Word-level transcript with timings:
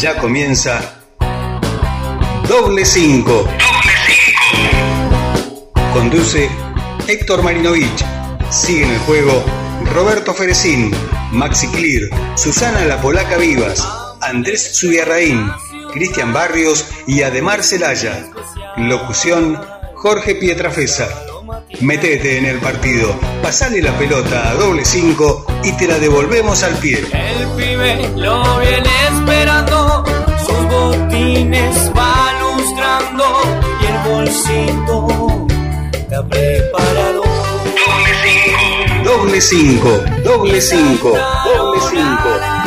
Ya 0.00 0.16
comienza 0.18 0.80
Doble 2.48 2.84
5. 2.84 3.48
Conduce 5.92 6.48
Héctor 7.06 7.42
Marinovich. 7.42 8.04
Sigue 8.50 8.84
en 8.84 8.90
el 8.92 8.98
juego 9.00 9.44
Roberto 9.94 10.32
Ferecín, 10.32 10.90
Maxi 11.32 11.68
Clear, 11.68 12.08
Susana 12.38 12.84
La 12.86 13.00
Polaca 13.02 13.36
Vivas, 13.36 13.86
Andrés 14.22 14.78
Zubiarraín, 14.78 15.50
Cristian 15.92 16.32
Barrios 16.32 16.86
y 17.06 17.22
Ademar 17.22 17.62
Celaya. 17.62 18.30
Locución 18.76 19.60
Jorge 19.94 20.34
Pietrafesa. 20.34 21.08
Metete 21.80 22.38
en 22.38 22.46
el 22.46 22.58
partido, 22.58 23.14
pasale 23.42 23.82
la 23.82 23.96
pelota 23.98 24.50
a 24.50 24.54
doble 24.54 24.84
5 24.84 25.46
y 25.64 25.72
te 25.72 25.88
la 25.88 25.98
devolvemos 25.98 26.62
al 26.62 26.74
pie. 26.76 26.98
El 27.12 27.46
pibe 27.56 28.08
lo 28.16 28.58
viene 28.60 28.88
esperando, 29.12 30.04
sus 30.46 30.68
botines 30.68 31.90
va 31.96 32.32
lustrando 32.40 33.24
y 33.80 33.86
el 33.86 34.14
bolsito 34.14 35.46
está 35.92 36.26
preparado. 36.26 37.22
Doble 39.04 39.40
5, 39.40 39.88
doble 40.24 40.60
5, 40.60 40.60
doble 40.60 40.60
5, 40.60 41.18
doble 41.44 41.80
5. 41.90 42.61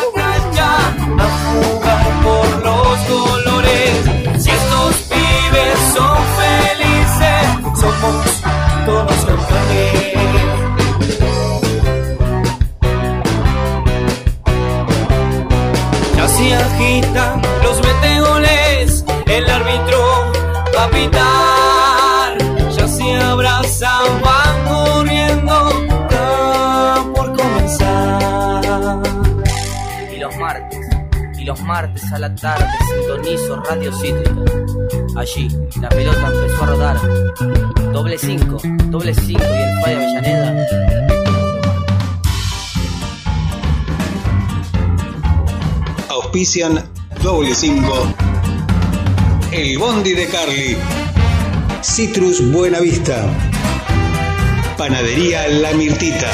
Agitan 16.76 17.42
los 17.64 17.82
meteoles, 17.82 19.06
el 19.28 19.50
árbitro 19.50 20.32
va 20.76 20.84
a 20.84 20.90
pitar. 20.90 22.38
Ya 22.76 22.88
se 22.88 23.16
abrazan, 23.16 24.22
van 24.22 24.66
corriendo, 24.68 25.70
está 25.70 27.06
por 27.16 27.38
comenzar. 27.38 29.04
Y 30.14 30.18
los 30.18 30.38
martes, 30.38 30.80
y 31.38 31.44
los 31.46 31.62
martes 31.62 32.12
a 32.12 32.20
la 32.20 32.36
tarde 32.36 32.68
sintonizo 32.88 33.56
Radio 33.58 33.92
Cítrica. 33.94 34.42
Allí 35.18 35.48
la 35.80 35.90
pelota 35.90 36.28
empezó 36.28 36.64
a 36.64 36.66
rodar. 36.68 36.98
Doble 37.94 38.18
cinco, 38.18 38.58
doble 38.88 39.14
cinco 39.14 39.44
y 39.44 39.62
el 39.62 39.82
Falla 39.82 39.98
Avellaneda. 39.98 41.25
Auspician 46.36 46.84
doble 47.24 47.56
5. 47.56 48.14
El 49.54 49.78
Bondi 49.78 50.12
de 50.12 50.28
Carly. 50.28 50.76
Citrus 51.82 52.52
Buena 52.52 52.82
Vista. 52.82 53.26
Panadería 54.78 55.48
La 55.48 55.72
Mirtita. 55.72 56.30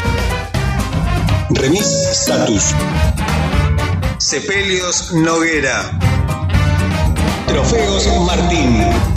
Remis 1.51 1.85
Status. 2.13 2.73
Sepelios 4.17 5.13
Noguera. 5.13 5.91
Trofeos 7.45 8.07
Martín. 8.25 9.10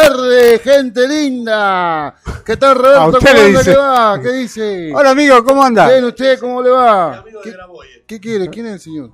Tardes, 0.00 0.62
gente 0.62 1.06
linda. 1.06 2.14
¿Qué 2.44 2.56
tal, 2.56 2.70
A 2.70 2.74
Roberto? 2.74 3.18
usted 3.18 3.30
¿Cómo 3.30 3.34
le 3.34 3.46
anda? 3.46 3.58
dice. 3.60 3.70
¿Qué 3.72 3.76
va? 3.76 4.20
¿Qué 4.22 4.32
dice? 4.32 4.92
Hola 4.94 5.10
amigo, 5.10 5.44
¿cómo 5.44 5.62
anda? 5.62 5.88
Bien, 5.90 6.04
¿usted 6.04 6.38
cómo 6.40 6.62
le 6.62 6.70
va? 6.70 7.22
¿Qué, 7.42 7.54
qué 8.06 8.20
quiere? 8.20 8.48
¿Quién 8.48 8.66
es 8.66 8.72
el 8.74 8.80
señor? 8.80 9.10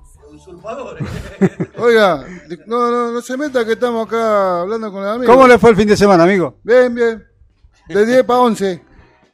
Oiga, 1.77 2.23
de- 2.47 2.59
no, 2.67 2.89
no, 2.89 3.11
no 3.11 3.21
se 3.21 3.35
meta 3.37 3.65
que 3.65 3.73
estamos 3.73 4.07
acá 4.07 4.61
hablando 4.61 4.91
con 4.91 5.03
el 5.03 5.09
amigo. 5.09 5.31
¿Cómo 5.33 5.45
le 5.47 5.57
fue 5.57 5.71
el 5.71 5.75
fin 5.75 5.87
de 5.87 5.97
semana, 5.97 6.23
amigo? 6.23 6.57
Bien, 6.63 6.93
bien. 6.95 7.23
De 7.89 8.05
10 8.05 8.23
para 8.23 8.39
11. 8.39 8.81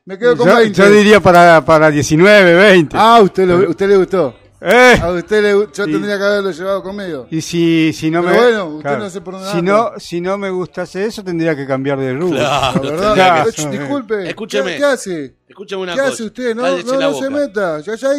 Me 0.05 0.17
quedo 0.17 0.35
con 0.35 0.47
Yo, 0.47 0.55
20. 0.57 0.81
yo 0.81 0.89
diría 0.89 1.19
para, 1.19 1.63
para 1.63 1.91
19, 1.91 2.55
20. 2.55 2.97
Ah, 2.99 3.19
usted, 3.21 3.45
lo- 3.47 3.69
usted 3.69 3.87
le 3.87 3.97
gustó. 3.97 4.35
Eh, 4.65 4.97
A 5.01 5.09
usted 5.11 5.41
le 5.43 5.51
Yo 5.51 5.85
Y- 5.85 5.91
tendría 5.91 6.17
que 6.17 6.23
haberlo 6.23 6.51
llevado 6.51 6.81
conmigo. 6.81 7.27
Y 7.29 7.41
si, 7.41 7.91
si 7.91 8.09
no 8.09 8.21
Pero 8.23 8.33
me... 8.33 8.41
bueno, 8.41 8.65
usted 8.77 8.97
no 8.97 9.23
pone 9.23 9.37
si, 9.39 9.61
nada. 9.61 9.61
no, 9.93 9.99
si 9.99 10.21
no 10.21 10.37
me 10.37 10.49
gustase 10.51 11.05
eso, 11.05 11.21
tendría 11.23 11.53
que 11.55 11.67
cambiar 11.67 11.99
de 11.99 12.13
rubro. 12.13 12.37
La 12.39 12.71
Claro, 12.73 12.81
verdad, 12.81 13.43
tendría 13.43 13.43
que- 13.71 13.77
disculpe. 13.79 14.29
Escúcheme. 14.29 14.71
¿Qué, 14.71 14.77
qué 14.77 14.85
hace? 14.85 15.35
Escúchame 15.49 15.81
una 15.83 15.93
¿Qué 15.95 15.99
cosa. 15.99 16.13
hace 16.13 16.23
usted? 16.23 16.55
No, 16.55 16.61
no, 16.77 16.99
no 16.99 17.13
se 17.13 17.29
meta. 17.29 17.79
Ya, 17.81 17.95
ya, 17.95 18.09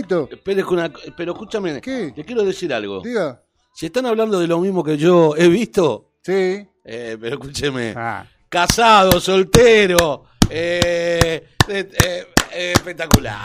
Pero, 0.44 0.69
una- 0.71 0.93
pero 1.16 1.32
escúchame, 1.32 1.81
¿Qué? 1.81 2.12
le 2.15 2.25
quiero 2.25 2.43
decir 2.44 2.72
algo. 2.75 3.00
Diga. 3.00 3.41
Si 3.75 3.87
están 3.87 4.05
hablando 4.05 4.38
de 4.38 4.47
lo 4.47 4.61
mismo 4.61 4.84
que 4.84 4.97
yo 4.99 5.34
he 5.37 5.49
visto, 5.49 6.12
Sí. 6.22 6.32
eh, 6.84 7.16
pero 7.19 7.37
escúcheme, 7.37 7.94
Ah. 7.97 8.26
casado, 8.50 9.19
soltero, 9.19 10.25
eh, 10.50 11.43
eh, 11.69 11.91
eh, 12.53 12.72
espectacular. 12.76 13.41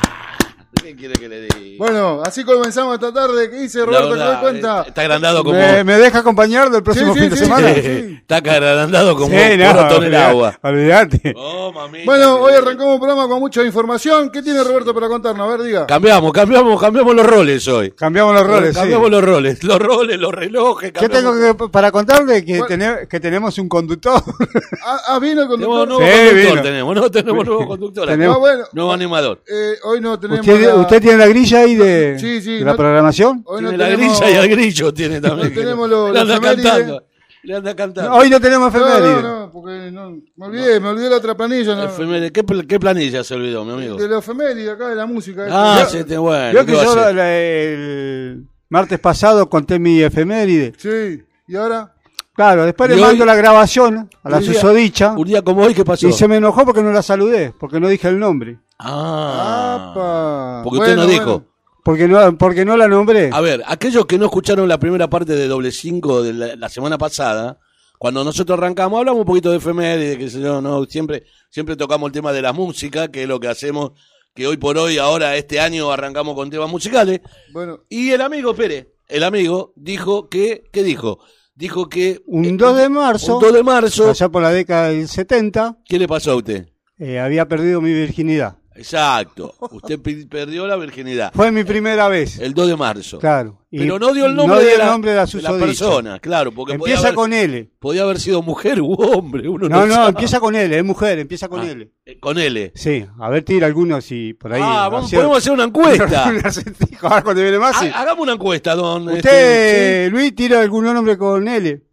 ¿Qué 0.90 0.96
quiere 0.96 1.14
que 1.20 1.30
le 1.30 1.42
diga? 1.42 1.56
Bueno, 1.78 2.22
así 2.26 2.44
comenzamos 2.44 2.96
esta 2.96 3.14
tarde. 3.14 3.48
¿Qué 3.50 3.58
dice 3.58 3.86
Roberto? 3.86 4.06
¿Qué 4.08 4.18
verdad, 4.18 4.34
me 4.34 4.40
cuenta? 4.42 4.82
eh, 4.82 4.86
Está 4.88 5.02
agrandado 5.02 5.44
como... 5.44 5.60
¿Me, 5.60 5.84
me 5.84 5.98
deja 6.00 6.18
acompañar 6.20 6.72
del 6.72 6.82
próximo 6.82 7.14
Sí, 7.14 7.20
fin 7.20 7.24
sí, 7.26 7.30
de 7.30 7.38
sí, 7.38 7.44
semana? 7.44 7.74
sí. 7.76 8.18
Está 8.22 8.38
agrandado 8.38 9.16
como 9.16 9.30
Sí, 9.30 9.36
un 9.54 9.60
no, 9.60 9.74
ratón 9.74 10.04
en 10.06 10.16
agua. 10.16 10.60
Olvídate. 10.64 11.34
Oh, 11.38 11.72
Bueno, 12.06 12.36
hoy 12.38 12.54
arrancamos 12.54 12.96
un 12.96 13.00
programa 13.00 13.28
con 13.28 13.40
mucha 13.40 13.64
información. 13.64 14.32
¿Qué 14.32 14.42
tiene 14.42 14.64
Roberto 14.64 14.92
para 14.94 15.08
contarnos? 15.08 15.48
A 15.48 15.52
ver, 15.58 15.62
diga. 15.62 15.86
Cambiamos, 15.86 16.34
cambiamos, 16.34 16.82
cambiamos 16.82 17.16
los 17.16 17.26
roles 17.26 17.68
hoy. 17.68 17.92
Cambiamos 17.92 18.34
los 18.34 18.48
roles, 18.48 18.74
sí. 18.74 18.80
cambiamos 18.80 19.12
los 19.12 19.24
roles, 19.24 19.64
los 19.64 19.80
roles, 19.80 20.20
los 20.20 20.32
relojes. 20.34 20.92
¿Qué 20.92 21.08
tengo 21.08 21.34
que, 21.34 21.68
para 21.70 21.92
contarle? 21.92 22.44
Que, 22.44 22.58
Bueno. 22.60 22.68
tene- 22.68 23.08
que 23.08 23.20
tenemos 23.20 23.58
un 23.60 23.70
conductor. 23.70 24.24
Ah, 24.82 24.98
ah, 25.10 25.20
vino 25.20 25.42
el 25.44 25.48
Tenemos 25.50 25.68
conductor. 25.68 25.88
nuevo 25.88 26.02
Sí, 26.04 26.18
conductor, 26.30 26.50
vino. 26.52 26.62
tenemos, 26.64 26.96
no 26.96 27.12
tenemos 27.12 27.46
nuevo 27.46 27.68
conductor. 27.68 28.08
Tenemos- 28.08 28.36
Ah, 28.36 28.40
bueno. 28.40 28.64
Nuevo 28.72 28.94
animador. 28.94 29.42
Eh, 29.48 29.74
hoy 29.84 30.00
no 30.02 30.18
tenemos. 30.20 30.48
¿Usted, 30.48 30.74
¿Usted 30.82 31.02
tiene 31.02 31.18
la 31.18 31.28
grilla 31.28 31.60
ahí 31.60 31.76
de, 31.76 32.18
Sí, 32.20 32.42
sí, 32.42 32.54
de 32.60 32.66
la 32.66 32.72
no- 32.72 32.78
programación? 32.78 33.44
Hoy 33.46 33.62
no 33.62 33.70
tiene 33.70 33.84
la 33.84 33.90
tenemos- 33.96 34.20
grilla 34.20 34.32
y 34.32 34.36
el 34.44 34.50
grillo 34.50 34.94
tiene 34.94 35.22
también. 35.22 35.50
no 35.50 35.56
tenemos 35.62 35.90
lo- 35.90 36.12
le 36.14 36.20
anda 36.20 36.34
efeméride. 36.38 36.64
cantando. 36.70 37.04
Le 37.42 37.56
anda 37.56 37.76
cantando. 37.76 38.14
Hoy 38.16 38.30
no 38.30 38.42
tenemos 38.42 38.74
No, 38.74 38.80
efeméride. 38.80 39.22
no, 39.22 39.40
no, 39.46 39.52
porque 39.52 39.92
no, 39.92 40.18
me 40.36 40.46
olvidé, 40.46 40.80
me 40.82 40.90
olvidé 40.90 41.10
la 41.10 41.18
otra 41.18 41.36
planilla. 41.38 41.90
¿Qué, 42.34 42.44
qué 42.68 42.80
planilla 42.80 43.24
se 43.24 43.34
olvidó, 43.34 43.64
mi 43.64 43.72
amigo? 43.74 43.96
de 43.96 44.08
la 44.10 44.20
efeméride 44.20 44.72
acá, 44.72 44.90
de 44.90 44.96
la 44.96 45.06
música. 45.06 45.48
Ah, 45.50 45.80
Yo- 45.84 45.90
sí, 46.00 46.04
te- 46.04 46.18
bueno. 46.18 46.52
Yo 46.52 46.66
¿qué 46.66 46.74
que 46.74 46.84
yo 46.84 46.96
la- 47.14 47.36
el 47.38 48.46
martes 48.70 49.00
pasado 49.00 49.50
conté 49.50 49.80
mi 49.80 50.02
efeméride. 50.02 50.74
Sí, 50.78 51.24
y 51.48 51.56
ahora. 51.56 51.94
Claro, 52.36 52.64
después 52.66 52.90
le 52.90 52.96
hoy- 52.96 53.02
mando 53.02 53.26
la 53.26 53.36
grabación 53.36 54.10
a 54.24 54.30
la 54.30 54.42
susodicha 54.42 55.12
Un 55.12 55.28
día 55.28 55.42
como 55.42 55.62
hoy, 55.64 55.74
¿qué 55.74 55.84
pasó? 55.84 56.08
y 56.08 56.14
se 56.14 56.26
me 56.28 56.38
enojó 56.38 56.66
porque 56.66 56.82
no 56.82 56.92
la 56.92 57.02
saludé, 57.02 57.54
porque 57.60 57.80
no 57.82 57.88
dije 57.90 58.08
el 58.08 58.18
nombre. 58.20 58.60
Ah. 58.80 59.92
Apa. 59.92 60.62
Porque 60.64 60.80
usted 60.80 60.96
no 60.96 61.04
Bueno, 61.04 61.12
dijo. 61.12 61.26
bueno. 61.26 61.46
Porque 61.84 62.08
no, 62.08 62.38
porque 62.38 62.66
no 62.66 62.78
la 62.78 62.88
nombré. 62.88 63.30
A 63.34 63.42
ver, 63.42 63.64
aquellos 63.66 64.06
que 64.06 64.18
no 64.18 64.26
escucharon 64.26 64.68
la 64.68 64.78
primera 64.80 65.10
parte 65.10 65.36
de 65.36 65.48
Doble 65.48 65.72
5 65.72 66.24
de 66.24 66.34
la, 66.34 66.56
la 66.56 66.70
semana 66.70 66.98
pasada, 66.98 67.58
cuando 67.98 68.24
nosotros 68.24 68.58
arrancamos, 68.58 69.00
hablamos 69.00 69.22
un 69.22 69.26
poquito 69.26 69.50
de 69.50 69.58
efeméride, 69.58 70.18
que 70.18 70.28
yo, 70.28 70.62
no, 70.62 70.86
siempre, 70.86 71.24
siempre 71.50 71.76
tocamos 71.76 72.08
el 72.08 72.14
tema 72.14 72.32
de 72.32 72.42
la 72.42 72.54
música, 72.54 73.08
que 73.10 73.24
es 73.24 73.30
lo 73.30 73.40
que 73.40 73.48
hacemos, 73.48 73.92
que 74.36 74.46
hoy 74.46 74.58
por 74.58 74.78
hoy, 74.78 74.98
ahora, 74.98 75.36
este 75.36 75.60
año, 75.60 75.92
arrancamos 75.92 76.36
con 76.36 76.50
temas 76.50 76.70
musicales. 76.70 77.22
Bueno, 77.54 77.80
Y 77.90 78.12
el 78.12 78.22
amigo 78.22 78.54
Pérez, 78.54 78.88
el 79.08 79.24
amigo, 79.24 79.74
dijo 79.76 80.30
que, 80.30 80.64
¿qué 80.72 80.84
dijo? 80.84 81.20
Dijo 81.56 81.90
que... 81.90 82.22
un 82.28 82.46
eh, 82.46 82.54
2 82.56 82.78
de 82.78 82.90
marzo, 82.90 83.38
Un 83.38 83.42
2 83.44 83.54
de 83.54 83.64
marzo. 83.64 84.10
allá 84.12 84.30
por 84.30 84.44
la 84.44 84.52
década 84.52 84.90
del 84.90 85.08
70, 85.08 85.78
¿Qué 85.86 85.98
le 85.98 86.08
pasó 86.08 86.32
a 86.32 86.36
usted? 86.36 86.68
eh, 87.00 87.20
había 87.20 87.48
perdido 87.48 87.82
mi 87.82 87.92
virginidad. 87.94 88.58
Exacto. 88.80 89.54
Usted 89.72 90.00
perdió 90.30 90.66
la 90.66 90.78
virginidad. 90.78 91.32
Fue 91.34 91.52
mi 91.52 91.64
primera 91.66 92.08
vez. 92.08 92.40
El 92.40 92.54
2 92.54 92.68
de 92.70 92.76
marzo. 92.78 93.20
Claro. 93.20 93.60
Y 93.70 93.80
Pero 93.80 94.00
no 94.00 94.14
dio 94.14 94.26
el 94.26 94.36
nombre, 94.36 94.56
no 94.56 94.60
dio 94.62 94.68
de, 94.70 94.74
el 94.76 94.80
la, 94.80 94.86
nombre 94.88 95.12
de 95.12 95.18
la 95.18 95.26
de 95.26 95.28
la 95.28 95.32
susodicha. 95.32 95.66
persona, 95.66 96.20
claro, 96.20 96.52
porque 96.54 96.74
Empieza 96.74 97.02
haber, 97.02 97.14
con 97.16 97.34
L. 97.34 97.70
podía 97.78 98.04
haber 98.04 98.20
sido 98.20 98.42
mujer 98.42 98.82
u 98.82 98.94
hombre. 98.94 99.48
Uno 99.50 99.68
no, 99.70 99.86
No, 99.86 100.08
empieza 100.08 100.40
con 100.40 100.56
L, 100.56 100.76
es 100.76 100.84
mujer, 100.84 101.20
empieza 101.20 101.50
con 101.50 101.60
Ah, 101.60 101.70
L. 101.72 101.92
eh, 102.06 102.20
Con 102.20 102.38
L. 102.40 102.72
Sí, 102.74 103.06
a 103.20 103.30
ver, 103.30 103.44
tira 103.44 103.68
algunos 103.68 104.06
si 104.06 104.34
por 104.34 104.54
ahí. 104.54 104.62
ah, 104.64 104.88
vamos, 104.90 105.12
podemos 105.12 105.38
hacer 105.38 105.52
una 105.52 105.66
encuesta. 105.66 106.30
Un 106.30 106.46
acertijo, 106.46 107.08
a 107.08 107.16
ver 107.16 107.24
cuando 107.24 107.42
viene 107.44 107.60
más. 107.60 107.78
sí. 107.80 107.88
Ha- 107.94 108.02
Hagamos 108.02 108.24
una 108.24 108.34
encuesta, 108.34 108.74
don. 108.76 109.04
Usted, 109.10 109.18
este, 109.18 110.06
sí, 110.06 110.12
Luis, 110.12 110.34
tira 110.34 110.62
algún 110.62 110.86
nombre 110.86 111.18
con 111.18 111.48
L. 111.48 111.84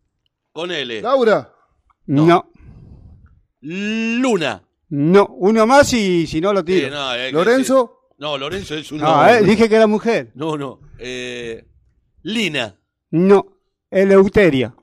con 0.52 0.70
L. 0.70 1.02
Laura. 1.02 1.52
No. 2.06 2.24
no. 2.26 2.50
Luna. 3.60 4.62
Uno 4.90 5.66
más 5.66 5.92
y 5.92 6.26
si 6.26 6.40
no 6.40 6.52
lo 6.52 6.60
Eh, 6.60 6.64
tiro. 6.64 6.90
no, 6.90 7.14
eh, 7.14 7.32
Lorenzo. 7.32 7.92
No, 8.18 8.38
Lorenzo 8.38 8.74
es 8.74 8.90
un 8.92 8.98
No, 8.98 9.08
nombre. 9.16 9.38
eh, 9.38 9.42
dije 9.42 9.68
que 9.68 9.76
era 9.76 9.86
mujer. 9.86 10.30
No, 10.34 10.56
no. 10.56 10.80
Eh, 10.98 11.64
Lina. 12.22 12.78
No, 13.10 13.46
Eleuteria. 13.90 14.74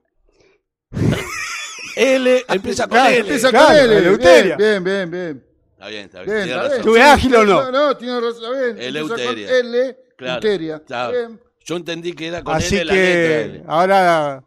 L 1.96 2.44
empieza 2.48 2.84
con 2.88 2.98
Claro, 2.98 3.10
L. 3.10 3.20
Empieza 3.20 3.50
Claro, 3.50 3.68
con 3.68 3.76
L. 3.78 3.98
Eleuteria. 3.98 4.56
Bien, 4.58 4.84
bien, 4.84 5.12
bien. 5.12 5.12
bien. 5.12 5.44
Está 5.74 5.88
bien, 5.88 6.06
está 6.06 6.22
bien. 6.24 6.36
Bien, 6.36 6.44
tiene 6.46 6.52
está 6.52 6.56
razón. 6.56 6.70
bien. 6.70 6.80
¿Estuve 6.80 7.02
ágil 7.04 7.36
o 7.36 7.46
no? 7.46 7.64
No, 7.64 7.72
no, 7.72 7.98
tiene 7.98 8.20
razón. 8.22 8.44
Está 8.44 8.52
bien. 8.74 8.82
Eleuteria. 8.82 9.60
L. 9.60 9.98
Claro, 10.18 10.34
Euteria. 10.36 10.80
claro. 10.86 11.12
Bien. 11.12 11.40
Yo 11.66 11.76
entendí 11.78 12.14
que 12.14 12.28
era 12.28 12.44
con 12.44 12.56
Así 12.56 12.76
L 12.76 12.86
la 12.86 12.94
letra 12.94 13.14
que 13.14 13.42
L. 13.44 13.64
ahora, 13.68 14.44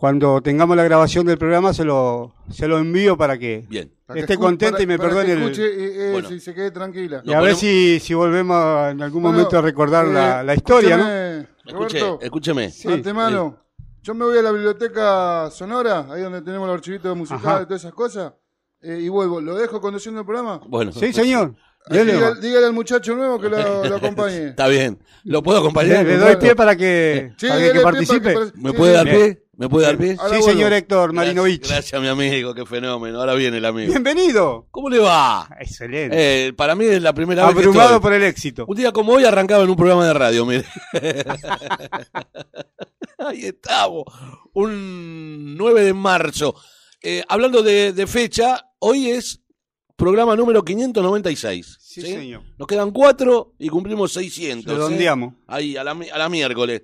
cuando 0.00 0.40
tengamos 0.40 0.74
la 0.78 0.84
grabación 0.84 1.26
del 1.26 1.36
programa, 1.36 1.74
se 1.74 1.84
lo, 1.84 2.32
se 2.50 2.66
lo 2.66 2.78
envío 2.78 3.18
para 3.18 3.36
que 3.38 3.66
Bien. 3.68 3.92
Esté 4.14 4.38
contenta 4.38 4.72
para- 4.78 4.82
y 4.82 4.86
me 4.86 4.96
para 4.96 5.10
que 5.10 5.14
perdone 5.14 5.32
el... 5.34 5.42
escuche 5.42 5.62
y, 5.62 5.84
eh, 5.84 6.08
Bueno. 6.12 6.30
y 6.34 6.40
se 6.40 6.54
quede 6.54 6.70
tranquila. 6.70 7.20
Y 7.22 7.34
a 7.34 7.40
ver 7.42 7.54
si, 7.54 8.00
si 8.00 8.14
volvemos 8.14 8.90
en 8.92 9.02
algún 9.02 9.22
Bueno, 9.22 9.36
momento 9.36 9.58
a 9.58 9.60
recordar 9.60 10.06
la, 10.06 10.40
eh, 10.40 10.44
la 10.44 10.54
historia, 10.54 10.96
¿no? 10.96 11.06
escúchame, 11.06 12.00
Roberto, 12.00 12.18
escúcheme. 12.22 12.70
Sí. 12.70 12.88
antemano, 12.88 13.58
yo 14.02 14.14
me 14.14 14.24
voy 14.24 14.38
a 14.38 14.42
la 14.42 14.52
biblioteca 14.52 15.50
sonora, 15.50 16.06
ahí 16.10 16.22
donde 16.22 16.40
tenemos 16.40 16.66
los 16.66 16.74
archivitos 16.76 17.14
musicales 17.14 17.64
y 17.64 17.66
todas 17.66 17.82
esas 17.82 17.92
cosas, 17.92 18.32
eh, 18.80 18.98
y 19.02 19.08
vuelvo. 19.10 19.42
¿Lo 19.42 19.54
dejo 19.54 19.82
conduciendo 19.82 20.20
el 20.22 20.26
programa? 20.26 20.62
Bueno. 20.66 20.92
Sí, 20.92 21.12
señor. 21.12 21.54
Dígale, 21.90 22.66
al 22.66 22.72
muchacho 22.72 23.14
nuevo 23.14 23.38
que 23.38 23.48
lo, 23.50 23.84
lo 23.88 23.96
acompañe. 23.96 24.48
Está 24.48 24.66
bien. 24.68 24.98
¿Lo 25.24 25.42
puedo 25.42 25.58
acompañar? 25.58 26.04
le 26.06 26.16
doy 26.16 26.36
pie 26.36 26.54
para 26.56 26.74
que, 26.74 27.32
Sí, 27.36 27.48
para 27.48 27.60
que, 27.60 27.70
para 27.80 27.82
participe. 27.82 28.32
que- 28.34 28.52
¿Me 28.56 28.70
sí, 28.70 28.76
puede 28.76 28.92
sí. 28.92 28.96
dar 28.96 29.04
Bien. 29.04 29.16
pie? 29.16 29.44
¿Me 29.60 29.68
puede 29.68 29.84
dar 29.88 29.98
pie? 29.98 30.16
Ahora 30.18 30.36
Sí, 30.36 30.40
vuelvo. 30.40 30.52
señor 30.52 30.72
Héctor 30.72 31.12
Marinovich. 31.12 31.58
Gracias, 31.60 31.90
gracias, 31.92 32.00
mi 32.00 32.08
amigo, 32.08 32.54
qué 32.54 32.64
fenómeno. 32.64 33.20
Ahora 33.20 33.34
viene 33.34 33.58
el 33.58 33.64
amigo. 33.66 33.90
Bienvenido. 33.90 34.66
¿Cómo 34.70 34.88
le 34.88 34.98
va? 35.00 35.50
Excelente. 35.60 36.46
Eh, 36.46 36.52
para 36.54 36.74
mí 36.74 36.86
es 36.86 37.02
la 37.02 37.12
primera 37.12 37.44
vez 37.44 37.52
que 37.56 37.60
Abrumado 37.60 38.00
por 38.00 38.14
el 38.14 38.22
éxito. 38.22 38.64
Un 38.66 38.74
día 38.78 38.90
como 38.90 39.12
hoy 39.12 39.24
arrancaba 39.24 39.62
en 39.62 39.68
un 39.68 39.76
programa 39.76 40.06
de 40.06 40.14
radio, 40.14 40.46
mire. 40.46 40.64
Ahí 43.18 43.44
estamos. 43.44 44.04
Un 44.54 45.56
9 45.58 45.82
de 45.84 45.92
marzo. 45.92 46.54
Eh, 47.02 47.22
hablando 47.28 47.62
de, 47.62 47.92
de 47.92 48.06
fecha, 48.06 48.66
hoy 48.78 49.10
es 49.10 49.42
programa 49.94 50.36
número 50.36 50.64
596. 50.64 51.76
Sí, 51.82 52.00
señor. 52.00 52.44
Nos 52.56 52.66
quedan 52.66 52.92
cuatro 52.92 53.52
y 53.58 53.68
cumplimos 53.68 54.10
600. 54.14 54.72
¿eh? 54.72 54.74
Redondeamos. 54.74 55.34
Ahí, 55.46 55.76
a 55.76 55.84
la, 55.84 55.90
a 55.90 56.18
la 56.18 56.28
miércoles. 56.30 56.80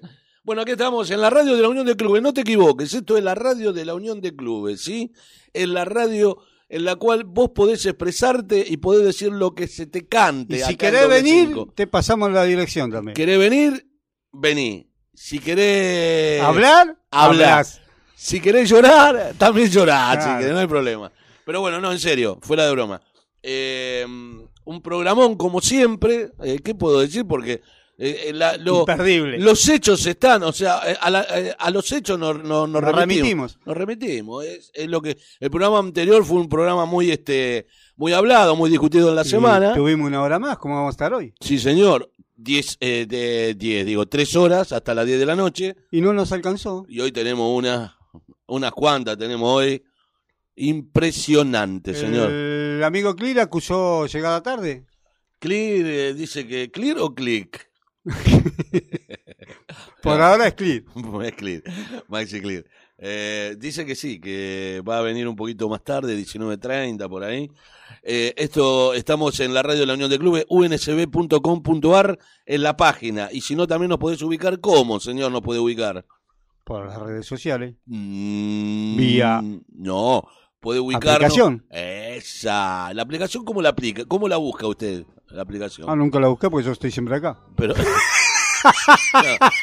Bueno, 0.46 0.62
aquí 0.62 0.70
estamos 0.70 1.10
en 1.10 1.20
la 1.20 1.28
radio 1.28 1.56
de 1.56 1.62
la 1.62 1.69
Unión 1.69 1.84
de 1.84 1.96
Clubes. 1.96 2.22
No 2.22 2.32
te 2.32 2.43
equivoques, 2.43 2.94
esto 2.94 3.16
es 3.16 3.25
la 3.25 3.34
radio 3.34 3.72
de 3.72 3.84
la 3.84 3.94
Unión 3.96 4.20
de 4.20 4.37
Clubes, 4.37 4.81
¿sí? 4.81 5.10
Es 5.52 5.66
la 5.69 5.84
radio 5.84 6.38
en 6.69 6.84
la 6.84 6.94
cual 6.94 7.25
vos 7.25 7.50
podés 7.52 7.84
expresarte 7.84 8.64
y 8.64 8.76
podés 8.76 9.04
decir 9.04 9.32
lo 9.32 9.56
que 9.56 9.66
se 9.66 9.87
te 9.87 10.06
cante. 10.06 10.58
Y 10.58 10.60
si 10.60 10.76
querés 10.76 11.08
venir, 11.08 11.52
te 11.75 11.88
pasamos 11.88 12.31
la 12.31 12.44
dirección 12.44 12.93
también. 12.93 13.16
¿Querés 13.16 13.40
venir? 13.40 13.88
Vení. 14.31 14.88
Si 15.12 15.40
querés 15.40 16.40
¿Hablar? 16.40 16.96
Hablás. 17.10 17.81
Si 18.14 18.38
querés 18.38 18.69
llorar, 18.69 19.32
también 19.38 19.69
llorás, 19.69 20.14
Claro. 20.19 20.31
si 20.31 20.38
querés, 20.38 20.54
no 20.54 20.60
hay 20.60 20.69
problema. 20.69 21.10
Pero 21.44 21.60
bueno, 21.60 21.81
no, 21.81 21.90
en 21.90 21.98
serio, 21.98 22.38
fuera 22.40 22.66
de 22.66 22.70
broma. 22.70 23.02
Eh, 23.43 24.06
un 24.64 24.81
programón 24.81 25.34
como 25.37 25.60
siempre, 25.60 26.31
eh, 26.44 26.60
¿qué 26.62 26.72
puedo 26.76 27.00
decir? 27.00 27.26
Porque 27.26 27.62
eh, 27.98 28.31
la- 28.34 28.56
lo- 28.58 28.81
Imperdible. 28.81 29.38
los 29.38 29.69
hechos 29.69 30.04
están, 30.06 30.43
o 30.43 30.52
sea, 30.52 30.81
eh, 30.87 30.96
a, 31.00 31.10
la- 31.10 31.26
eh, 31.34 31.54
a 31.58 31.70
los 31.70 31.90
hechos 31.93 32.19
nos, 32.19 32.37
nos- 32.43 32.69
nos 32.69 32.82
Nos 32.82 32.94
remitimos. 32.94 33.58
Nos 33.64 33.76
remitimos. 33.76 34.44
Es, 34.44 34.70
es 34.75 34.88
lo 34.88 35.00
que 35.00 35.16
el 35.40 35.50
programa 35.50 35.78
anterior 35.78 36.25
fue 36.25 36.38
un 36.40 36.48
programa 36.48 36.84
muy 36.84 37.10
este 37.10 37.66
muy 37.96 38.12
hablado, 38.12 38.54
muy 38.56 38.69
discutido 38.69 39.08
en 39.08 39.14
la 39.16 39.22
Y 39.22 39.28
semana. 39.28 39.75
Tuvimos 39.75 40.06
una 40.08 40.20
hora 40.22 40.38
más, 40.38 40.58
¿cómo 40.58 40.75
vamos 40.75 40.88
a 40.88 40.94
estar 40.94 41.14
hoy? 41.14 41.32
Sí, 41.40 41.58
señor. 41.58 42.10
10 42.38 42.76
eh, 42.81 43.06
de 43.08 43.54
10, 43.54 43.87
digo, 43.87 44.04
tres 44.06 44.37
horas 44.37 44.70
hasta 44.70 44.94
las 44.94 45.06
10 45.06 45.19
de 45.19 45.25
la 45.25 45.34
noche. 45.34 45.75
Y 45.90 46.02
no 46.02 46.12
nos 46.12 46.32
alcanzó. 46.32 46.84
Y 46.87 47.00
hoy 47.00 47.10
tenemos 47.10 47.50
una, 47.56 47.96
unas 48.46 48.72
cuantas, 48.72 49.16
tenemos 49.16 49.48
hoy. 49.50 49.82
Impresionante, 50.70 51.94
señor. 51.94 52.31
El 52.31 52.82
amigo 52.84 53.14
Clear 53.16 53.40
acusó 53.40 54.06
llegada 54.06 54.43
tarde. 54.43 54.84
Clear 55.38 55.87
eh, 55.87 56.14
dice 56.14 56.46
que 56.46 56.70
clear 56.70 56.98
o 56.98 57.14
click. 57.14 57.70
Por 60.03 60.20
ahora 60.20 60.47
es 60.49 60.55
Clear. 60.55 60.82
es 61.25 61.32
clear, 61.35 61.62
Maxi 62.08 62.41
Clear. 62.41 62.64
Eh, 62.99 63.56
dice 63.58 63.85
que 63.85 63.94
sí, 63.94 64.20
que 64.20 64.82
va 64.88 64.99
a 64.99 65.03
venir 65.03 65.29
un 65.29 65.37
poquito 65.37 65.69
más 65.69 65.85
tarde, 65.85 66.17
19.30 66.17 67.08
por 67.08 67.25
ahí. 67.25 67.50
Eh, 68.03 68.32
esto 68.37 68.94
estamos 68.94 69.38
en 69.41 69.53
la 69.53 69.62
radio 69.62 69.81
de 69.81 69.87
la 69.87 69.94
Unión 69.94 70.08
de 70.11 70.19
Clubes, 70.19 70.47
unsb.com.ar, 70.49 72.19
en 72.47 72.62
la 72.62 72.76
página. 72.76 73.29
Y 73.32 73.41
si 73.43 73.55
no, 73.55 73.67
también 73.67 73.91
nos 73.91 73.99
podés 73.99 74.23
ubicar. 74.23 74.61
¿Cómo, 74.61 74.99
señor, 75.00 75.31
nos 75.31 75.43
puede 75.43 75.61
ubicar? 75.61 76.06
Por 76.64 76.87
las 76.87 76.99
redes 76.99 77.26
sociales. 77.26 77.75
Mm, 77.85 78.97
Vía 78.97 79.43
No, 79.69 80.26
puede 80.61 80.81
ubicarnos. 80.81 81.14
aplicación. 81.17 81.67
Esa. 81.70 82.93
¿La 82.94 83.03
aplicación 83.03 83.44
cómo 83.44 83.61
la 83.61 83.70
aplica? 83.70 84.05
¿Cómo 84.06 84.26
la 84.26 84.37
busca 84.38 84.67
usted, 84.67 85.05
la 85.36 85.42
aplicación? 85.42 85.88
Ah, 85.88 85.94
nunca 85.96 86.18
la 86.18 86.28
busqué 86.28 86.50
porque 86.50 86.66
yo 86.66 86.72
estoy 86.72 86.90
siempre 86.90 87.16
acá. 87.16 87.38
Pero. 87.56 87.74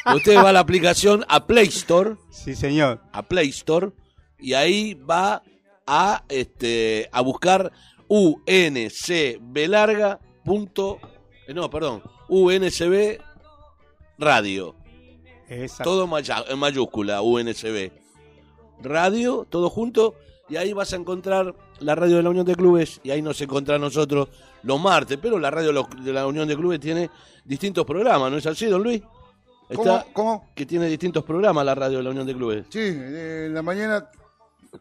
No, 0.06 0.16
usted 0.16 0.36
va 0.36 0.48
a 0.48 0.52
la 0.52 0.60
aplicación 0.60 1.26
a 1.28 1.46
Play 1.46 1.66
Store, 1.66 2.16
Sí, 2.30 2.54
señor. 2.54 3.02
a 3.12 3.22
Play 3.22 3.50
Store, 3.50 3.90
y 4.38 4.54
ahí 4.54 4.94
va 4.94 5.42
a 5.86 6.24
este 6.28 7.10
a 7.12 7.20
buscar 7.20 7.70
UNCB 8.08 9.68
larga 9.68 10.20
punto, 10.44 11.00
eh, 11.46 11.52
no, 11.52 11.68
perdón, 11.68 12.02
UNCB 12.28 13.20
radio. 14.18 14.74
Exacto. 15.48 15.84
Todo 15.84 16.08
en 16.48 16.58
mayúscula, 16.58 17.20
UNCB. 17.20 17.92
Radio, 18.80 19.46
todo 19.48 19.68
junto, 19.70 20.14
y 20.48 20.56
ahí 20.56 20.72
vas 20.72 20.92
a 20.92 20.96
encontrar 20.96 21.54
la 21.80 21.94
radio 21.94 22.16
de 22.16 22.22
la 22.22 22.30
Unión 22.30 22.46
de 22.46 22.54
Clubes, 22.54 23.00
y 23.02 23.10
ahí 23.10 23.22
nos 23.22 23.40
encontrás 23.40 23.80
nosotros 23.80 24.28
los 24.62 24.80
martes, 24.80 25.18
pero 25.20 25.38
la 25.38 25.50
radio 25.50 25.86
de 26.02 26.12
la 26.12 26.26
Unión 26.26 26.46
de 26.48 26.56
Clubes 26.56 26.80
tiene 26.80 27.10
distintos 27.44 27.84
programas, 27.84 28.30
¿no 28.30 28.38
es 28.38 28.46
así, 28.46 28.66
don 28.66 28.82
Luis? 28.82 29.02
¿Cómo? 30.12 30.50
que 30.54 30.66
tiene 30.66 30.86
distintos 30.86 31.24
programas 31.24 31.64
la 31.64 31.74
radio 31.74 31.98
de 31.98 32.04
la 32.04 32.10
Unión 32.10 32.26
de 32.26 32.34
Clubes, 32.34 32.66
Sí, 32.68 32.80
eh, 32.80 33.46
en 33.46 33.54
la 33.54 33.62
mañana 33.62 34.08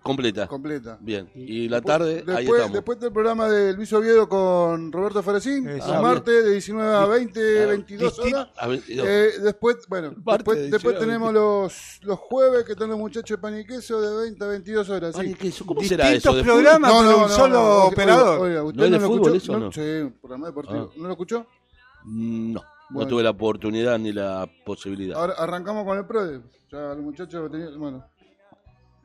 completa. 0.02 0.48
completa. 0.48 0.98
Bien, 1.02 1.30
y 1.36 1.68
la 1.70 1.82
tarde, 1.82 2.24
ahí 2.28 2.36
Después, 2.38 2.60
estamos. 2.60 2.74
después 2.74 3.00
del 3.00 3.12
programa 3.12 3.48
de 3.50 3.74
Luis 3.74 3.92
Oviedo 3.94 4.28
con 4.28 4.92
Roberto 4.92 5.22
Ferecín, 5.24 5.68
Exacto. 5.70 5.96
el 5.96 6.02
martes 6.02 6.44
de 6.46 6.52
19 6.52 6.94
a 6.96 7.06
20, 7.06 7.66
22 7.66 8.18
Disti- 8.20 8.34
horas. 8.34 8.48
A 8.58 8.68
ver, 8.68 8.82
no, 8.96 9.04
Eh, 9.06 9.32
después, 9.42 9.78
bueno, 9.88 10.10
después, 10.16 10.58
de 10.58 10.64
después 10.70 10.82
19 10.96 10.98
a 10.98 11.00
tenemos 11.00 11.34
los, 11.34 12.00
los 12.04 12.20
jueves 12.20 12.64
que 12.66 12.72
están 12.74 12.90
los 12.90 12.98
muchachos 12.98 13.38
de 13.38 13.42
pan 13.42 13.60
y 13.60 13.66
queso 13.66 14.02
de 14.02 14.24
20 14.24 14.44
a 14.44 14.48
22 14.48 14.90
horas. 14.90 15.16
Sí. 15.20 15.34
¿qué 15.36 15.48
eso? 15.50 15.66
¿Cómo 15.66 15.82
será 15.84 16.10
Distintos 16.10 16.36
eso? 16.38 16.46
programas 16.46 16.92
No, 16.92 16.98
con 16.98 17.06
no, 17.06 17.16
un 17.18 17.22
no, 17.24 17.30
solo 17.30 17.54
no, 17.54 17.64
oiga, 17.76 17.86
operador. 17.88 18.40
Oiga, 18.42 18.64
¿usted 18.64 18.78
¿No 18.80 18.86
es 18.86 18.92
de 18.92 18.98
lo 19.00 19.06
fútbol 19.08 19.36
escuchó? 19.36 19.36
eso 19.36 19.54
o 19.54 19.60
no? 19.60 19.72
Sí, 19.72 19.82
un 19.82 20.12
programa 20.22 20.48
deportivo. 20.48 20.90
Ah. 20.92 20.94
¿No 20.98 21.04
lo 21.06 21.12
escuchó? 21.12 21.38
fútbol? 21.44 22.54
No, 22.54 22.60
no 22.62 22.66
Bueno. 22.90 23.10
tuve 23.10 23.24
la 23.24 23.30
oportunidad 23.30 23.98
ni 23.98 24.12
la 24.12 24.48
posibilidad. 24.66 25.18
Ahora 25.20 25.34
arrancamos 25.38 25.86
con 25.86 25.98
el 25.98 26.06
PRODE. 26.06 26.42
Ya 26.72 26.80
los 26.96 26.98
muchachos 27.00 27.52
tenían, 27.52 27.80
bueno. 27.80 28.04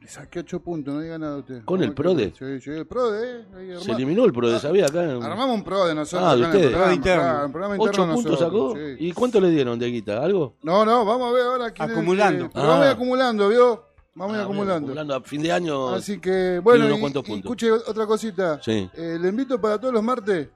Le 0.00 0.06
saqué 0.08 0.38
8 0.40 0.60
puntos, 0.60 0.94
no 0.94 1.00
diga 1.00 1.18
nada 1.18 1.38
usted. 1.38 1.64
¿Con 1.64 1.82
el 1.82 1.92
PRODE? 1.92 2.32
Sí, 2.38 2.60
sí, 2.60 2.70
el 2.70 2.86
PRODE, 2.86 3.40
eh. 3.40 3.44
Ahí 3.56 3.82
Se 3.84 3.90
eliminó 3.92 4.24
el 4.24 4.32
pro 4.32 4.48
de 4.48 4.58
sabía 4.60 4.86
acá. 4.86 5.00
Armamos 5.02 5.56
un 5.56 5.64
PRODE 5.64 5.94
nosotros. 5.94 6.28
Ah, 6.28 6.36
de 6.36 6.46
acá 6.46 6.56
en 6.58 6.60
el 6.62 6.66
ustedes. 6.66 6.70
programa, 6.70 6.84
PRODE 6.84 6.94
interno. 6.94 7.44
el 7.44 7.50
programa 7.52 7.74
interno 7.76 8.02
¿Ocho 8.04 8.14
puntos 8.14 8.32
nosotros, 8.40 8.72
sacó? 8.72 8.76
sí. 8.76 8.96
¿Y 9.06 9.12
cuánto 9.12 9.40
le 9.40 9.50
dieron 9.50 9.78
de 9.78 9.86
guita? 9.90 10.22
¿Algo? 10.22 10.54
No, 10.62 10.84
no, 10.84 11.04
vamos 11.04 11.28
a 11.30 11.32
ver 11.34 11.42
ahora 11.46 11.70
quién 11.72 11.84
es 11.84 11.90
el 11.90 11.94
que- 11.94 12.00
Acumulando. 12.00 12.50
pero 12.54 12.66
vamos 12.66 12.80
a 12.82 12.84
ir 12.84 12.90
Ah. 12.90 12.92
acumulando, 12.94 13.48
¿vio? 13.48 13.84
Vamos 14.14 14.32
a 14.32 14.36
ir 14.36 14.40
Ah, 14.40 14.44
acumulando. 14.44 14.74
acumulando 14.86 15.14
a 15.14 15.20
fin 15.22 15.42
de 15.42 15.52
año. 15.52 15.88
Así 15.94 16.18
que, 16.20 16.60
bueno, 16.62 16.86
unos 16.86 16.98
y, 16.98 17.00
cuantos 17.00 17.24
y 17.24 17.26
puntos. 17.26 17.44
escuche 17.44 17.70
otra 17.72 18.06
cosita. 18.06 18.60
Sí. 18.62 18.88
Eh, 18.94 19.18
le 19.20 19.28
invito 19.28 19.60
para 19.60 19.78
todos 19.78 19.92
los 19.92 20.02
martes, 20.02 20.48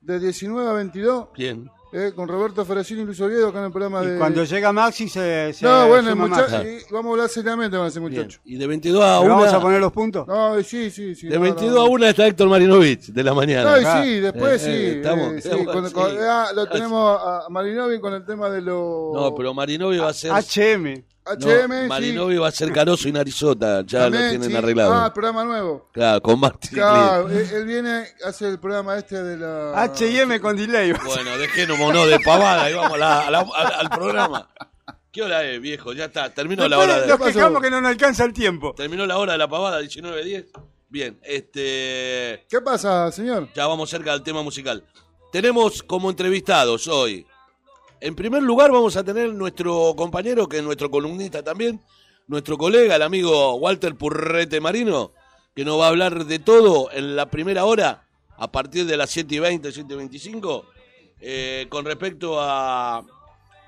de 0.00 0.18
19 0.20 0.68
a 0.68 0.72
22, 0.74 1.28
Bien. 1.36 1.70
Eh, 1.92 2.12
con 2.16 2.26
Roberto 2.28 2.64
Ferracini 2.64 3.02
y 3.02 3.04
Luis 3.04 3.20
Oviedo 3.20 3.48
acá 3.48 3.58
en 3.58 3.66
el 3.66 3.70
programa 3.70 4.02
Y 4.02 4.06
de... 4.08 4.18
cuando 4.18 4.44
llega 4.44 4.72
Maxi 4.72 5.08
se, 5.08 5.52
se 5.52 5.64
No, 5.64 5.88
bueno, 5.88 6.10
suma 6.10 6.26
muchacho, 6.26 6.50
Maxi. 6.56 6.68
y 6.88 6.92
vamos 6.92 7.10
a 7.10 7.12
hablar 7.12 7.28
seriamente 7.28 7.76
con 7.76 7.86
ese 7.86 8.00
Bien. 8.00 8.12
muchacho. 8.12 8.40
Y 8.44 8.56
de 8.56 8.66
22 8.66 9.02
a 9.04 9.18
¿Le 9.20 9.26
1. 9.26 9.34
vamos 9.36 9.52
a 9.52 9.60
poner 9.60 9.80
los 9.80 9.92
puntos? 9.92 10.26
No, 10.26 10.62
sí, 10.62 10.90
sí, 10.90 11.14
sí. 11.14 11.28
De 11.28 11.36
no, 11.36 11.42
22 11.42 11.74
no. 11.74 11.80
a 11.82 11.84
1 11.88 12.06
está 12.06 12.26
Héctor 12.26 12.48
Marinovich 12.48 13.06
de 13.08 13.22
la 13.24 13.34
mañana. 13.34 13.70
No, 13.72 13.80
y 13.80 13.84
Ah, 13.84 14.02
sí, 14.02 14.20
después 14.20 14.62
eh, 14.62 14.64
sí. 14.64 14.70
eh, 14.70 14.96
estamos- 14.96 15.32
eh, 15.34 15.40
sí, 15.42 15.48
estamos- 15.48 15.66
cuando- 15.66 15.88
sí. 15.88 15.94
cuando- 15.94 16.20
ah, 16.30 16.46
lo 16.54 16.66
tenemos 16.68 17.20
a 17.22 17.46
Marinovi 17.50 18.00
con 18.00 18.14
el 18.14 18.24
tema 18.24 18.48
de 18.48 18.62
los... 18.62 19.14
No, 19.14 19.34
pero 19.36 19.52
Marinovi 19.52 19.98
va 19.98 20.08
a 20.08 20.12
ser. 20.14 20.32
HM. 20.32 21.04
HM, 21.24 21.68
no, 21.68 21.82
sí. 21.82 21.88
Marinovi 21.88 22.36
va 22.36 22.48
a 22.48 22.50
ser 22.50 22.72
Caroso 22.72 23.08
y 23.08 23.12
Narizota. 23.12 23.82
Ya 23.86 24.00
También, 24.00 24.24
lo 24.24 24.30
tienen 24.30 24.50
sí. 24.50 24.56
arreglado. 24.56 24.92
Ah, 24.94 25.12
programa 25.14 25.44
nuevo. 25.44 25.88
Claro, 25.92 26.20
con 26.20 26.40
Martín. 26.40 26.70
Claro, 26.72 27.28
él, 27.28 27.48
él 27.52 27.64
viene, 27.64 28.06
hace 28.24 28.48
el 28.48 28.58
programa 28.58 28.96
este 28.98 29.22
de 29.22 29.36
la... 29.36 29.72
HM 29.94 30.40
con 30.40 30.56
delay. 30.56 30.92
Bueno, 30.92 31.38
dejémonos 31.38 32.08
de 32.08 32.18
pavada 32.20 32.68
y 32.70 32.74
vamos 32.74 32.94
a 32.94 32.98
la- 32.98 33.20
a 33.26 33.30
la- 33.30 33.40
al, 33.54 33.72
al 33.86 33.90
programa. 33.90 34.48
¿Qué 35.12 35.22
hora 35.22 35.44
es, 35.44 35.60
viejo? 35.60 35.92
Ya 35.92 36.06
está, 36.06 36.32
terminó 36.32 36.66
la 36.66 36.78
hora 36.78 37.00
de, 37.02 37.06
nos 37.06 37.18
pasó? 37.18 37.32
quejamos 37.32 37.62
que 37.62 37.70
no 37.70 37.80
nos 37.80 37.90
alcanza 37.90 38.24
el 38.24 38.32
tiempo. 38.32 38.72
terminó 38.74 39.04
la 39.06 39.18
hora 39.18 39.32
de 39.32 39.38
la 39.38 39.46
pavada, 39.48 39.80
19.10. 39.80 40.46
Bien, 40.88 41.18
este 41.22 42.46
¿Qué 42.50 42.60
pasa, 42.62 43.10
señor? 43.12 43.48
ya 43.54 43.66
vamos 43.66 43.88
cerca 43.90 44.12
del 44.12 44.22
tema 44.22 44.42
musical. 44.42 44.84
Tenemos 45.30 45.82
como 45.82 46.10
entrevistados 46.10 46.88
hoy. 46.88 47.26
En 48.02 48.16
primer 48.16 48.42
lugar 48.42 48.72
vamos 48.72 48.96
a 48.96 49.04
tener 49.04 49.32
nuestro 49.32 49.94
compañero, 49.96 50.48
que 50.48 50.58
es 50.58 50.62
nuestro 50.64 50.90
columnista 50.90 51.42
también, 51.42 51.80
nuestro 52.26 52.58
colega, 52.58 52.96
el 52.96 53.02
amigo 53.02 53.54
Walter 53.56 53.94
Purrete 53.94 54.60
Marino, 54.60 55.12
que 55.54 55.64
nos 55.64 55.78
va 55.78 55.86
a 55.86 55.88
hablar 55.90 56.24
de 56.26 56.38
todo 56.40 56.90
en 56.92 57.14
la 57.14 57.26
primera 57.30 57.64
hora, 57.64 58.04
a 58.36 58.50
partir 58.50 58.86
de 58.86 58.96
las 58.96 59.10
7 59.10 59.34
y 59.36 59.38
20, 59.38 59.70
7 59.70 59.94
y 59.94 59.96
25, 59.96 60.64
eh, 61.20 61.66
con 61.68 61.84
respecto 61.84 62.40
a, 62.40 63.04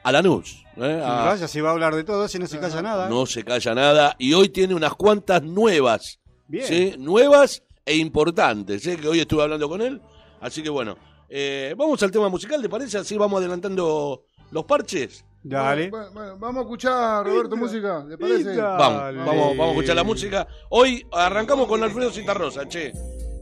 a 0.02 0.12
Lanús. 0.12 0.64
¿eh? 0.78 1.00
A- 1.04 1.36
si 1.46 1.60
va 1.60 1.68
a 1.68 1.72
hablar 1.72 1.94
de 1.94 2.02
todo, 2.02 2.26
si 2.26 2.40
no 2.40 2.48
se 2.48 2.58
calla 2.58 2.82
nada. 2.82 3.08
no 3.08 3.26
se 3.26 3.44
calla 3.44 3.74
nada. 3.74 4.16
Y 4.18 4.32
hoy 4.34 4.48
tiene 4.48 4.74
unas 4.74 4.94
cuantas 4.94 5.44
nuevas. 5.44 6.18
Bien. 6.48 6.66
¿sí? 6.66 6.94
Nuevas 6.98 7.62
e 7.86 7.94
importantes. 7.96 8.84
¿eh? 8.88 8.96
Que 8.96 9.06
hoy 9.06 9.20
estuve 9.20 9.44
hablando 9.44 9.68
con 9.68 9.80
él. 9.80 10.00
Así 10.40 10.60
que 10.60 10.70
bueno. 10.70 10.96
Eh, 11.28 11.74
vamos 11.76 12.02
al 12.02 12.10
tema 12.10 12.28
musical, 12.28 12.60
¿te 12.62 12.68
parece? 12.68 12.98
Así 12.98 13.16
vamos 13.16 13.38
adelantando 13.40 14.24
los 14.50 14.64
parches. 14.64 15.24
Dale. 15.42 15.90
Bueno, 15.90 16.10
bueno, 16.14 16.36
vamos 16.38 16.56
a 16.56 16.60
escuchar, 16.62 17.26
Roberto, 17.26 17.56
música, 17.56 18.02
¿le 18.08 18.16
parece? 18.16 18.56
Vamos, 18.56 18.98
Dale. 19.02 19.18
vamos, 19.18 19.48
vamos 19.56 19.66
a 19.66 19.70
escuchar 19.72 19.96
la 19.96 20.04
música. 20.04 20.48
Hoy 20.70 21.06
arrancamos 21.12 21.66
con 21.68 21.82
Alfredo 21.82 22.10
Citarrosa, 22.10 22.66
che. 22.66 22.92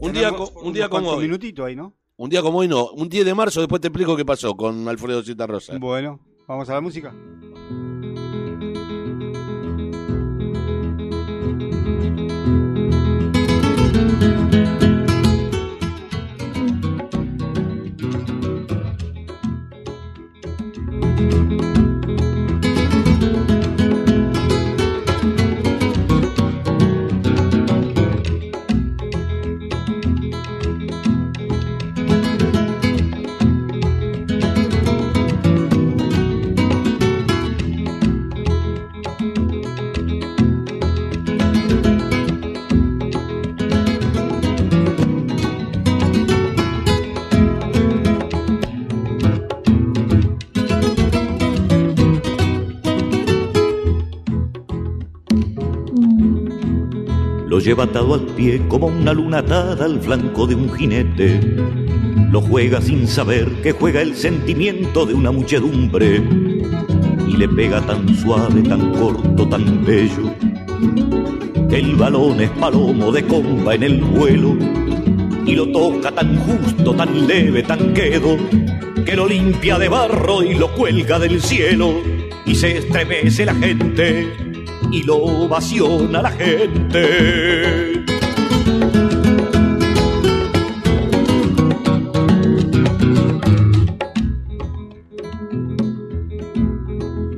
Un 0.01 0.11
día, 0.11 0.27
Tenemos 0.31 0.51
co- 0.51 0.59
un 0.61 0.73
día 0.73 0.89
como 0.89 1.11
hoy. 1.11 1.23
minutitos 1.23 1.65
ahí, 1.65 1.75
¿no? 1.77 1.93
Un 2.17 2.29
día 2.29 2.41
como 2.41 2.57
hoy 2.59 2.67
no. 2.67 2.87
Un 2.91 3.07
10 3.07 3.25
de 3.25 3.33
marzo, 3.33 3.61
después 3.61 3.79
te 3.81 3.87
explico 3.87 4.17
qué 4.17 4.25
pasó 4.25 4.53
con 4.55 4.85
Alfredo 4.89 5.23
Citarrosa. 5.23 5.77
Bueno, 5.77 6.19
vamos 6.45 6.69
a 6.69 6.73
la 6.73 6.81
música. 6.81 7.13
Lleva 57.63 57.85
atado 57.85 58.15
al 58.15 58.25
pie 58.25 58.61
como 58.67 58.87
una 58.87 59.13
luna 59.13 59.37
atada 59.37 59.85
al 59.85 59.99
flanco 60.01 60.45
de 60.45 60.55
un 60.55 60.69
jinete. 60.73 61.39
Lo 62.29 62.41
juega 62.41 62.81
sin 62.81 63.07
saber 63.07 63.47
que 63.61 63.71
juega 63.71 64.01
el 64.01 64.15
sentimiento 64.15 65.05
de 65.05 65.13
una 65.13 65.31
muchedumbre. 65.31 66.21
Y 67.25 67.37
le 67.37 67.47
pega 67.47 67.79
tan 67.81 68.13
suave, 68.15 68.63
tan 68.63 68.91
corto, 68.93 69.47
tan 69.47 69.85
bello. 69.85 70.33
El 71.71 71.95
balón 71.95 72.41
es 72.41 72.49
palomo 72.51 73.11
de 73.13 73.23
comba 73.23 73.75
en 73.75 73.83
el 73.83 74.01
vuelo. 74.01 74.57
Y 75.45 75.55
lo 75.55 75.67
toca 75.69 76.11
tan 76.11 76.35
justo, 76.39 76.93
tan 76.93 77.27
leve, 77.27 77.63
tan 77.63 77.93
quedo. 77.93 78.37
Que 79.05 79.15
lo 79.15 79.25
limpia 79.25 79.79
de 79.79 79.87
barro 79.87 80.43
y 80.43 80.55
lo 80.55 80.73
cuelga 80.75 81.17
del 81.17 81.41
cielo. 81.41 81.93
Y 82.45 82.55
se 82.55 82.77
estremece 82.79 83.45
la 83.45 83.55
gente 83.55 84.42
y 84.93 85.01
lo 85.01 85.17
ovaciona 85.17 86.21
la 86.21 86.29
gente. 86.29 88.03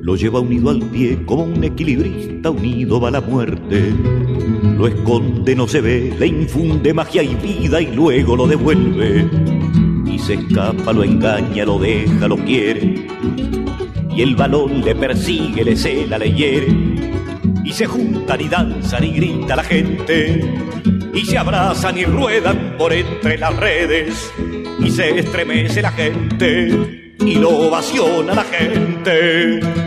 Lo 0.02 0.18
lleva 0.18 0.42
unido 0.42 0.70
al 0.70 0.82
pie 0.82 1.24
como 1.26 1.44
un 1.44 1.64
equilibrista 1.64 2.50
unido 2.50 3.00
va 3.00 3.10
la 3.10 3.22
muerte. 3.22 3.94
Lo 4.78 4.88
esconde, 4.88 5.56
no 5.56 5.66
se 5.66 5.80
ve, 5.80 6.14
le 6.20 6.28
infunde 6.28 6.94
magia 6.94 7.24
y 7.24 7.36
vida 7.36 7.82
y 7.82 7.96
luego 7.96 8.36
lo 8.36 8.48
devuelve. 8.48 9.30
Y 10.06 10.20
se 10.20 10.34
escapa, 10.34 10.92
lo 10.92 11.06
engaña, 11.06 11.64
lo 11.64 11.80
deja, 11.80 12.28
lo 12.28 12.36
quiere. 12.36 13.08
Y 14.14 14.22
el 14.22 14.36
balón 14.36 14.82
le 14.84 14.94
persigue, 14.94 15.64
le 15.64 15.78
cela, 15.78 16.18
le 16.18 16.34
hiere 16.34 16.85
se 17.76 17.88
juntan 17.88 18.40
y 18.40 18.48
danzan 18.48 19.04
y 19.04 19.12
grita 19.12 19.54
la 19.54 19.64
gente 19.64 20.40
y 21.14 21.26
se 21.26 21.38
abrazan 21.38 21.98
y 21.98 22.06
ruedan 22.06 22.76
por 22.78 22.94
entre 22.94 23.38
las 23.38 23.54
redes 23.54 24.32
y 24.80 24.90
se 24.90 25.20
estremece 25.20 25.82
la 25.82 25.92
gente 25.92 27.14
y 27.20 27.36
lo 27.36 27.50
ovaciona 27.50 28.34
la 28.34 28.46
gente. 28.46 29.85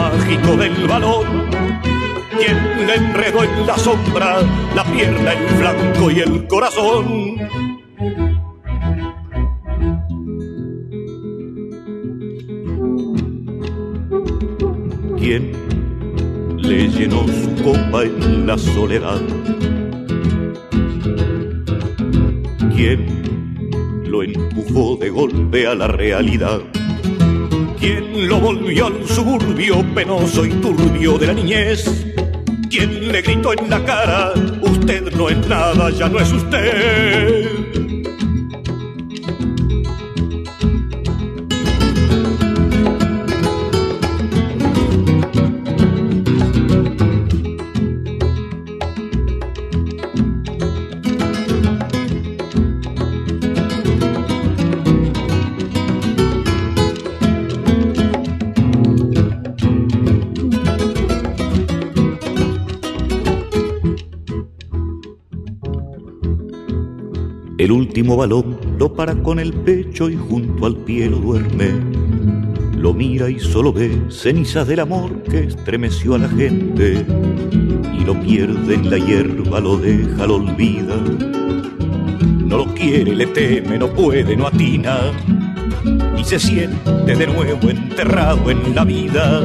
Mágico 0.00 0.56
del 0.56 0.88
balón? 0.88 1.26
¿Quién 2.38 2.86
le 2.86 2.94
enredó 2.94 3.44
en 3.44 3.66
la 3.66 3.76
sombra 3.76 4.40
la 4.74 4.84
pierna, 4.84 5.32
el 5.32 5.48
flanco 5.58 6.10
y 6.10 6.20
el 6.20 6.46
corazón? 6.46 7.36
¿Quién 15.18 15.52
le 16.56 16.88
llenó 16.88 17.26
su 17.28 17.62
copa 17.62 18.04
en 18.04 18.46
la 18.46 18.56
soledad? 18.56 19.20
¿Quién 22.74 23.00
lo 24.06 24.22
empujó 24.22 24.96
de 24.96 25.10
golpe 25.10 25.66
a 25.66 25.74
la 25.74 25.88
realidad? 25.88 26.79
¿Quién 28.40 28.54
lo 28.54 28.58
volvió 28.58 28.86
al 28.86 29.06
suburbio 29.06 29.94
penoso 29.94 30.46
y 30.46 30.48
turbio 30.48 31.18
de 31.18 31.26
la 31.26 31.34
niñez? 31.34 32.06
¿Quién 32.70 33.12
le 33.12 33.20
gritó 33.20 33.52
en 33.52 33.68
la 33.68 33.84
cara, 33.84 34.32
usted 34.62 35.12
no 35.14 35.28
es 35.28 35.46
nada, 35.46 35.90
ya 35.90 36.08
no 36.08 36.18
es 36.18 36.32
usted? 36.32 37.59
El 67.70 67.76
último 67.76 68.16
balón 68.16 68.58
lo 68.80 68.92
para 68.92 69.14
con 69.14 69.38
el 69.38 69.52
pecho 69.52 70.10
y 70.10 70.16
junto 70.16 70.66
al 70.66 70.74
pie 70.74 71.08
lo 71.08 71.18
duerme. 71.18 71.70
Lo 72.76 72.92
mira 72.92 73.30
y 73.30 73.38
solo 73.38 73.72
ve 73.72 73.96
cenizas 74.08 74.66
del 74.66 74.80
amor 74.80 75.22
que 75.22 75.44
estremeció 75.44 76.16
a 76.16 76.18
la 76.18 76.28
gente. 76.30 77.06
Y 77.96 78.04
lo 78.04 78.20
pierde 78.20 78.74
en 78.74 78.90
la 78.90 78.98
hierba, 78.98 79.60
lo 79.60 79.76
deja, 79.76 80.26
lo 80.26 80.34
olvida. 80.34 80.96
No 82.44 82.56
lo 82.56 82.74
quiere, 82.74 83.14
le 83.14 83.26
teme, 83.28 83.78
no 83.78 83.86
puede, 83.86 84.36
no 84.36 84.48
atina. 84.48 85.12
Y 86.20 86.24
se 86.24 86.38
siente 86.38 87.16
de 87.16 87.26
nuevo 87.26 87.70
enterrado 87.70 88.50
en 88.50 88.74
la 88.74 88.84
vida. 88.84 89.40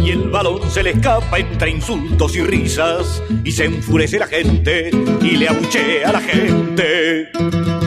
Y 0.00 0.08
el 0.08 0.30
balón 0.30 0.70
se 0.70 0.82
le 0.82 0.92
escapa 0.92 1.38
entre 1.38 1.68
insultos 1.68 2.34
y 2.34 2.40
risas. 2.40 3.22
Y 3.44 3.52
se 3.52 3.66
enfurece 3.66 4.18
la 4.18 4.26
gente 4.26 4.90
y 5.20 5.36
le 5.36 5.50
abuchea 5.50 6.08
a 6.08 6.12
la 6.12 6.20
gente. 6.22 7.81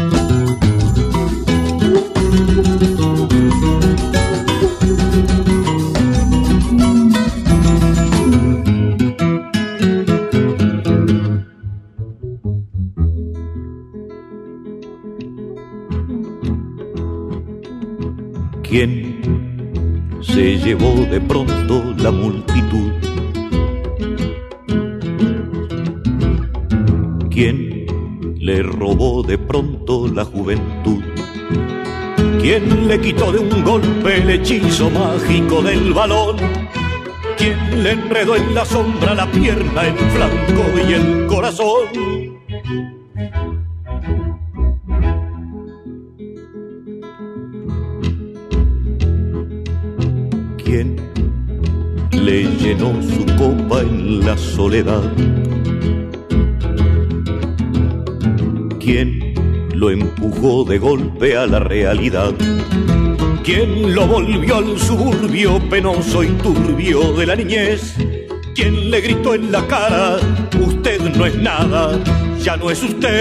Mágico 35.26 35.62
del 35.62 35.94
balón? 35.94 36.36
¿Quién 37.38 37.84
le 37.84 37.92
enredó 37.92 38.36
en 38.36 38.54
la 38.54 38.66
sombra 38.66 39.14
la 39.14 39.30
pierna, 39.32 39.82
el 39.88 39.98
flanco 39.98 40.64
y 40.88 40.94
el 40.94 41.26
corazón? 41.28 41.88
¿Quién 50.64 50.96
le 52.12 52.44
llenó 52.58 53.02
su 53.02 53.26
copa 53.38 53.82
en 53.82 54.26
la 54.26 54.38
soledad? 54.38 55.04
¿Quién 58.80 59.34
lo 59.74 59.90
empujó 59.90 60.64
de 60.64 60.78
golpe 60.78 61.36
a 61.36 61.48
la 61.48 61.60
realidad? 61.60 62.34
¿Quién 63.46 63.94
lo 63.94 64.08
volvió 64.08 64.56
al 64.56 64.80
suburbio 64.80 65.60
penoso 65.70 66.24
y 66.24 66.30
turbio 66.30 67.14
de 67.14 67.28
la 67.28 67.36
niñez? 67.36 67.94
¿Quién 68.56 68.90
le 68.90 69.02
gritó 69.02 69.36
en 69.36 69.52
la 69.52 69.68
cara, 69.68 70.18
usted 70.60 71.00
no 71.16 71.28
es 71.28 71.36
nada, 71.36 71.92
ya 72.40 72.58
no 72.58 72.72
es 72.72 72.82
usted? 72.82 73.12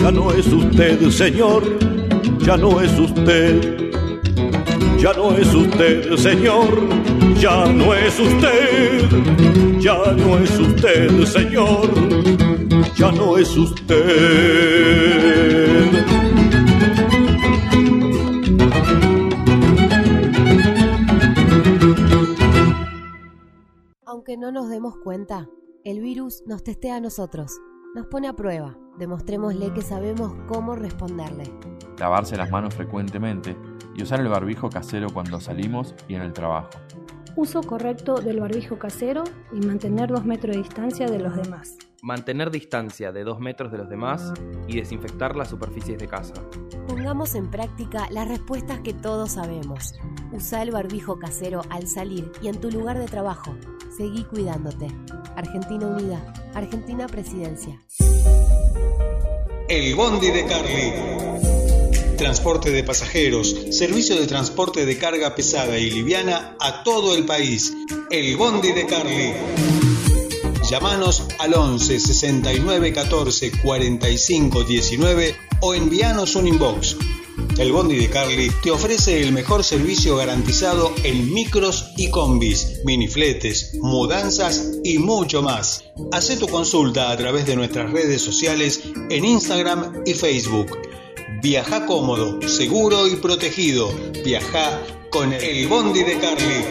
Ya 0.00 0.12
no 0.12 0.30
es 0.30 0.46
usted, 0.46 1.10
señor, 1.10 1.64
ya 2.38 2.56
no 2.56 2.80
es 2.80 2.96
usted. 2.96 3.90
Ya 5.00 5.14
no 5.14 5.36
es 5.36 5.52
usted, 5.52 6.16
señor, 6.16 6.80
ya 7.40 7.66
no 7.66 7.92
es 7.92 8.20
usted. 8.20 9.02
Ya 9.80 9.98
no 10.16 10.38
es 10.38 10.58
usted, 10.58 11.24
señor, 11.24 11.90
ya 12.98 13.12
no 13.12 13.38
es 13.38 13.56
usted. 13.56 13.94
Aunque 24.04 24.36
no 24.36 24.50
nos 24.50 24.68
demos 24.68 24.96
cuenta, 25.04 25.48
el 25.84 26.00
virus 26.00 26.42
nos 26.46 26.64
testea 26.64 26.96
a 26.96 27.00
nosotros, 27.00 27.60
nos 27.94 28.08
pone 28.08 28.26
a 28.26 28.32
prueba. 28.32 28.76
Demostrémosle 28.98 29.72
que 29.72 29.82
sabemos 29.82 30.34
cómo 30.48 30.74
responderle. 30.74 31.44
lavarse 31.98 32.36
las 32.36 32.50
manos 32.50 32.74
frecuentemente 32.74 33.56
y 33.94 34.02
usar 34.02 34.20
el 34.20 34.28
barbijo 34.28 34.70
casero 34.70 35.08
cuando 35.12 35.40
salimos 35.40 35.94
y 36.08 36.14
en 36.14 36.22
el 36.22 36.32
trabajo. 36.32 36.70
Uso 37.36 37.62
correcto 37.62 38.16
del 38.16 38.40
barbijo 38.40 38.78
casero 38.78 39.24
y 39.52 39.64
mantener 39.64 40.10
dos 40.10 40.24
metros 40.24 40.56
de 40.56 40.62
distancia 40.62 41.06
de 41.08 41.18
los 41.18 41.36
demás. 41.36 41.76
Mantener 42.00 42.52
distancia 42.52 43.10
de 43.10 43.24
2 43.24 43.40
metros 43.40 43.72
de 43.72 43.78
los 43.78 43.88
demás 43.88 44.32
y 44.68 44.76
desinfectar 44.76 45.34
las 45.34 45.48
superficies 45.48 45.98
de 45.98 46.06
casa. 46.06 46.34
Pongamos 46.86 47.34
en 47.34 47.50
práctica 47.50 48.06
las 48.10 48.28
respuestas 48.28 48.80
que 48.80 48.94
todos 48.94 49.32
sabemos. 49.32 49.98
Usa 50.32 50.62
el 50.62 50.70
barbijo 50.70 51.18
casero 51.18 51.62
al 51.70 51.88
salir 51.88 52.30
y 52.40 52.48
en 52.48 52.60
tu 52.60 52.70
lugar 52.70 52.98
de 52.98 53.06
trabajo. 53.06 53.56
Seguí 53.96 54.22
cuidándote. 54.24 54.86
Argentina 55.34 55.88
Unida. 55.88 56.32
Argentina 56.54 57.08
Presidencia. 57.08 57.80
El 59.68 59.94
Bondi 59.96 60.30
de 60.30 60.46
Carly. 60.46 61.77
Transporte 62.18 62.72
de 62.72 62.82
pasajeros, 62.82 63.54
servicio 63.70 64.16
de 64.16 64.26
transporte 64.26 64.84
de 64.84 64.98
carga 64.98 65.36
pesada 65.36 65.78
y 65.78 65.88
liviana 65.88 66.56
a 66.58 66.82
todo 66.82 67.14
el 67.14 67.24
país. 67.24 67.72
El 68.10 68.36
Bondi 68.36 68.72
de 68.72 68.86
Carly. 68.86 69.32
Llámanos 70.68 71.22
al 71.38 71.54
11 71.54 72.00
69 72.00 72.92
14 72.92 73.52
45 73.62 74.64
19 74.64 75.36
o 75.60 75.74
envíanos 75.74 76.34
un 76.34 76.48
inbox. 76.48 76.96
El 77.56 77.70
Bondi 77.70 77.96
de 77.96 78.10
Carly 78.10 78.50
te 78.64 78.72
ofrece 78.72 79.22
el 79.22 79.30
mejor 79.30 79.62
servicio 79.62 80.16
garantizado 80.16 80.92
en 81.04 81.32
micros 81.32 81.92
y 81.96 82.10
combis, 82.10 82.80
minifletes, 82.84 83.74
mudanzas 83.80 84.72
y 84.82 84.98
mucho 84.98 85.40
más. 85.40 85.84
Haz 86.10 86.36
tu 86.36 86.48
consulta 86.48 87.12
a 87.12 87.16
través 87.16 87.46
de 87.46 87.54
nuestras 87.54 87.92
redes 87.92 88.22
sociales 88.22 88.82
en 89.08 89.24
Instagram 89.24 90.02
y 90.04 90.14
Facebook. 90.14 90.76
Viaja 91.42 91.86
cómodo, 91.86 92.40
seguro 92.48 93.06
y 93.06 93.16
protegido. 93.16 93.92
Viaja 94.24 94.82
con 95.10 95.32
el 95.32 95.68
Bondi 95.68 96.02
de 96.02 96.18
Carly. 96.18 96.64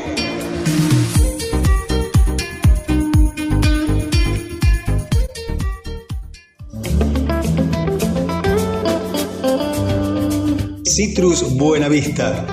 Citrus 10.84 11.56
Buenavista. 11.56 12.46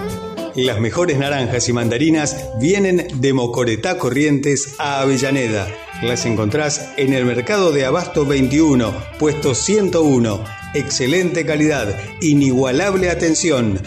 Las 0.54 0.78
mejores 0.78 1.18
naranjas 1.18 1.68
y 1.68 1.72
mandarinas 1.72 2.36
vienen 2.60 3.08
de 3.20 3.32
Mocoretá 3.32 3.98
Corrientes 3.98 4.76
a 4.78 5.00
Avellaneda. 5.00 5.66
Las 6.02 6.26
encontrás 6.26 6.92
en 6.96 7.12
el 7.12 7.24
Mercado 7.24 7.72
de 7.72 7.86
Abasto 7.86 8.24
21, 8.24 8.94
puesto 9.18 9.54
101. 9.54 10.63
Excelente 10.74 11.46
calidad, 11.46 11.96
inigualable 12.20 13.08
atención. 13.08 13.80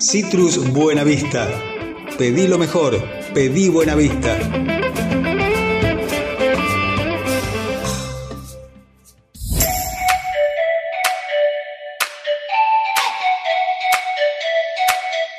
Citrus 0.00 0.72
Buenavista. 0.72 1.48
Pedí 2.18 2.48
lo 2.48 2.58
mejor, 2.58 3.00
pedí 3.32 3.68
Buenavista. 3.68 4.36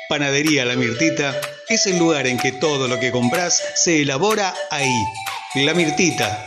Panadería 0.08 0.64
La 0.64 0.76
Mirtita 0.76 1.38
es 1.68 1.86
el 1.86 1.98
lugar 1.98 2.26
en 2.26 2.38
que 2.38 2.52
todo 2.52 2.88
lo 2.88 2.98
que 2.98 3.10
compras 3.10 3.62
se 3.74 4.00
elabora 4.00 4.54
ahí. 4.70 5.02
La 5.54 5.74
Mirtita. 5.74 6.46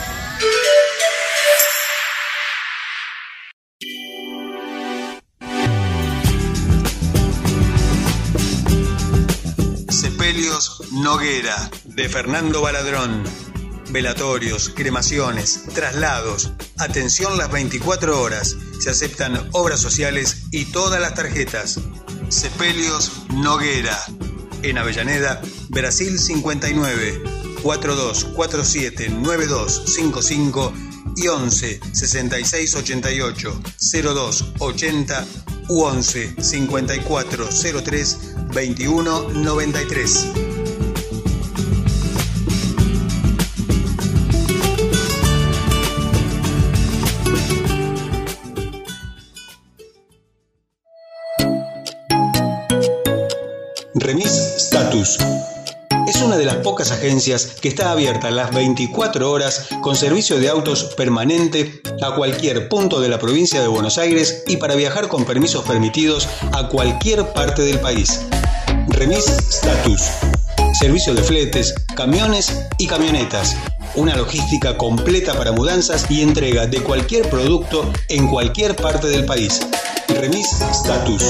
Noguera, 10.91 11.69
de 11.85 12.09
Fernando 12.09 12.61
Baladrón. 12.61 13.23
Velatorios, 13.89 14.69
cremaciones, 14.69 15.63
traslados. 15.73 16.53
Atención 16.77 17.37
las 17.37 17.51
24 17.51 18.21
horas. 18.21 18.55
Se 18.79 18.89
aceptan 18.89 19.49
obras 19.51 19.79
sociales 19.79 20.43
y 20.51 20.65
todas 20.65 21.01
las 21.01 21.13
tarjetas. 21.13 21.79
Sepelios 22.29 23.23
Noguera. 23.29 23.97
En 24.63 24.77
Avellaneda, 24.77 25.41
Brasil 25.69 26.19
59, 26.19 27.23
4247 27.63 29.09
9255 29.09 30.73
y 31.15 31.27
11 31.27 31.79
66 31.91 32.75
88 32.75 33.61
02 34.03 34.53
80 34.59 35.25
u 35.69 35.83
11 35.83 36.35
54 36.41 37.49
03 37.83 38.17
21 38.53 39.29
93. 39.29 40.50
Remis 54.01 54.31
Status. 54.57 55.19
Es 56.07 56.21
una 56.21 56.35
de 56.35 56.45
las 56.45 56.57
pocas 56.57 56.91
agencias 56.91 57.45
que 57.61 57.67
está 57.67 57.91
abierta 57.91 58.31
las 58.31 58.53
24 58.53 59.31
horas 59.31 59.67
con 59.81 59.95
servicio 59.95 60.39
de 60.39 60.49
autos 60.49 60.95
permanente 60.97 61.81
a 62.01 62.15
cualquier 62.15 62.67
punto 62.67 62.99
de 62.99 63.09
la 63.09 63.19
provincia 63.19 63.61
de 63.61 63.67
Buenos 63.67 63.99
Aires 63.99 64.43
y 64.47 64.57
para 64.57 64.75
viajar 64.75 65.07
con 65.07 65.23
permisos 65.23 65.63
permitidos 65.65 66.27
a 66.51 66.67
cualquier 66.67 67.31
parte 67.33 67.61
del 67.61 67.79
país. 67.79 68.25
Remis 68.87 69.25
Status. 69.27 70.01
Servicio 70.79 71.13
de 71.13 71.21
fletes, 71.21 71.75
camiones 71.95 72.65
y 72.79 72.87
camionetas. 72.87 73.55
Una 73.95 74.15
logística 74.15 74.77
completa 74.77 75.33
para 75.33 75.51
mudanzas 75.51 76.09
y 76.09 76.21
entrega 76.21 76.65
de 76.65 76.81
cualquier 76.81 77.29
producto 77.29 77.91
en 78.07 78.27
cualquier 78.27 78.73
parte 78.75 79.07
del 79.07 79.25
país. 79.25 79.59
Remis 80.07 80.47
Status. 80.71 81.25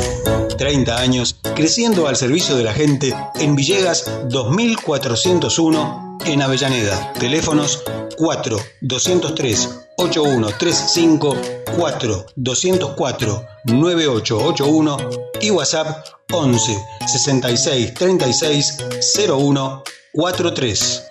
30 0.58 0.95
años 0.95 1.38
creciendo 1.56 2.08
al 2.08 2.15
servicio 2.15 2.56
de 2.56 2.63
la 2.63 2.74
gente 2.74 3.15
en 3.39 3.56
Villegas 3.56 4.06
2401 4.30 6.19
en 6.26 6.41
Avellaneda. 6.43 7.13
Teléfonos 7.13 7.84
4 8.17 8.58
203 8.82 9.69
8135 9.97 11.38
4 11.76 12.26
204 12.36 13.45
9881 13.65 14.97
y 15.41 15.50
WhatsApp 15.50 16.06
11 16.32 16.78
66 17.08 17.93
36 17.95 18.78
01 19.28 19.84
43. 20.13 21.11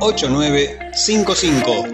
8955. 0.00 1.84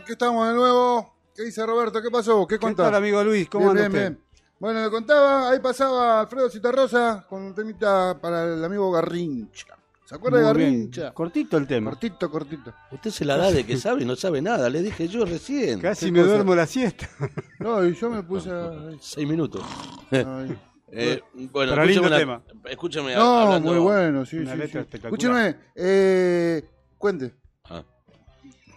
Aquí 0.04 0.12
estamos 0.12 0.46
de 0.48 0.54
nuevo. 0.54 1.14
¿Qué 1.34 1.42
dice 1.44 1.64
Roberto? 1.66 2.00
¿Qué 2.02 2.10
pasó? 2.10 2.46
¿Qué 2.46 2.58
contás? 2.58 2.86
tal, 2.86 2.94
amigo 2.94 3.22
Luis? 3.24 3.48
¿Cómo 3.48 3.72
bien, 3.72 3.78
anda 3.78 3.88
bien, 3.88 3.92
usted? 3.92 4.10
bien. 4.12 4.24
Bueno, 4.60 4.84
le 4.84 4.90
contaba, 4.90 5.50
ahí 5.50 5.58
pasaba 5.60 6.20
Alfredo 6.20 6.48
Citarrosa 6.48 7.26
con 7.28 7.42
un 7.42 7.54
temita 7.54 8.18
para 8.20 8.44
el 8.54 8.64
amigo 8.64 8.90
Garrincha. 8.92 9.76
¿Se 10.04 10.14
acuerda 10.14 10.38
de 10.38 10.44
bien. 10.54 10.54
Garrincha? 10.72 11.12
Cortito 11.14 11.56
el 11.56 11.66
tema. 11.66 11.90
Cortito, 11.90 12.30
cortito. 12.30 12.72
Usted 12.92 13.10
se 13.10 13.24
la 13.24 13.36
da 13.36 13.50
de 13.50 13.64
que 13.66 13.76
sabe 13.78 14.02
y 14.02 14.04
no 14.04 14.14
sabe 14.14 14.40
nada, 14.42 14.68
le 14.70 14.82
dije 14.82 15.08
yo 15.08 15.24
recién. 15.24 15.80
Casi 15.80 16.06
¿Qué 16.06 16.12
me 16.12 16.20
cosa? 16.20 16.32
duermo 16.34 16.54
la 16.54 16.66
siesta. 16.66 17.08
No, 17.58 17.82
y 17.84 17.94
yo 17.94 18.10
me 18.10 18.22
puse 18.22 18.50
a... 18.50 18.72
Seis 19.00 19.26
minutos. 19.26 19.62
Ay. 20.10 20.56
Eh, 20.96 21.20
bueno, 21.50 21.72
Pero 21.72 21.84
lindo 21.86 22.08
tema. 22.08 22.40
escúcheme 22.66 23.16
No, 23.16 23.40
hablando- 23.40 23.72
muy 23.72 23.80
bueno, 23.80 24.24
sí, 24.24 24.36
Una 24.36 24.52
sí, 24.52 24.58
letra 24.58 24.72
sí. 24.74 24.78
espectacular. 24.86 25.12
Escúcheme, 25.48 25.56
eh, 25.74 26.68
cuente. 26.96 27.34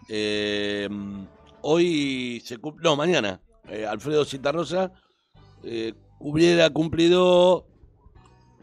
Eh, 0.09 0.87
hoy 1.61 2.41
se 2.45 2.57
cum- 2.57 2.77
no, 2.81 2.95
mañana, 2.95 3.41
eh, 3.69 3.85
Alfredo 3.85 4.23
Citarrosa 4.25 4.91
eh, 5.63 5.93
hubiera 6.19 6.69
cumplido 6.69 7.65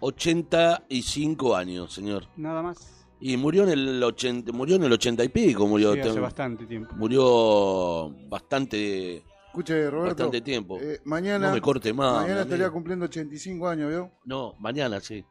85 0.01 1.55
años, 1.57 1.93
señor. 1.93 2.25
Nada 2.37 2.63
más. 2.63 2.91
Y 3.21 3.37
murió 3.37 3.63
en 3.65 3.71
el 3.71 4.03
80, 4.03 4.53
murió 4.53 4.77
en 4.77 4.85
el 4.85 4.93
80 4.93 5.25
y 5.25 5.29
pico, 5.29 5.67
murió. 5.67 5.95
Sí, 5.95 6.01
hace 6.01 6.21
bastante 6.21 6.67
tiempo. 6.67 6.95
Murió 6.97 8.11
bastante 8.29 9.23
Escuche, 9.47 9.89
Roberto. 9.91 10.15
bastante 10.25 10.41
tiempo. 10.41 10.79
eh, 10.81 11.01
mañana, 11.05 11.49
no 11.49 11.55
me 11.55 11.61
corte 11.61 11.93
más. 11.93 12.23
mañana 12.23 12.43
estaría 12.43 12.71
cumpliendo 12.71 13.07
85 13.07 13.69
años, 13.69 13.89
¿vio? 13.91 14.11
No, 14.25 14.55
mañana 14.59 15.01
sí. 15.01 15.25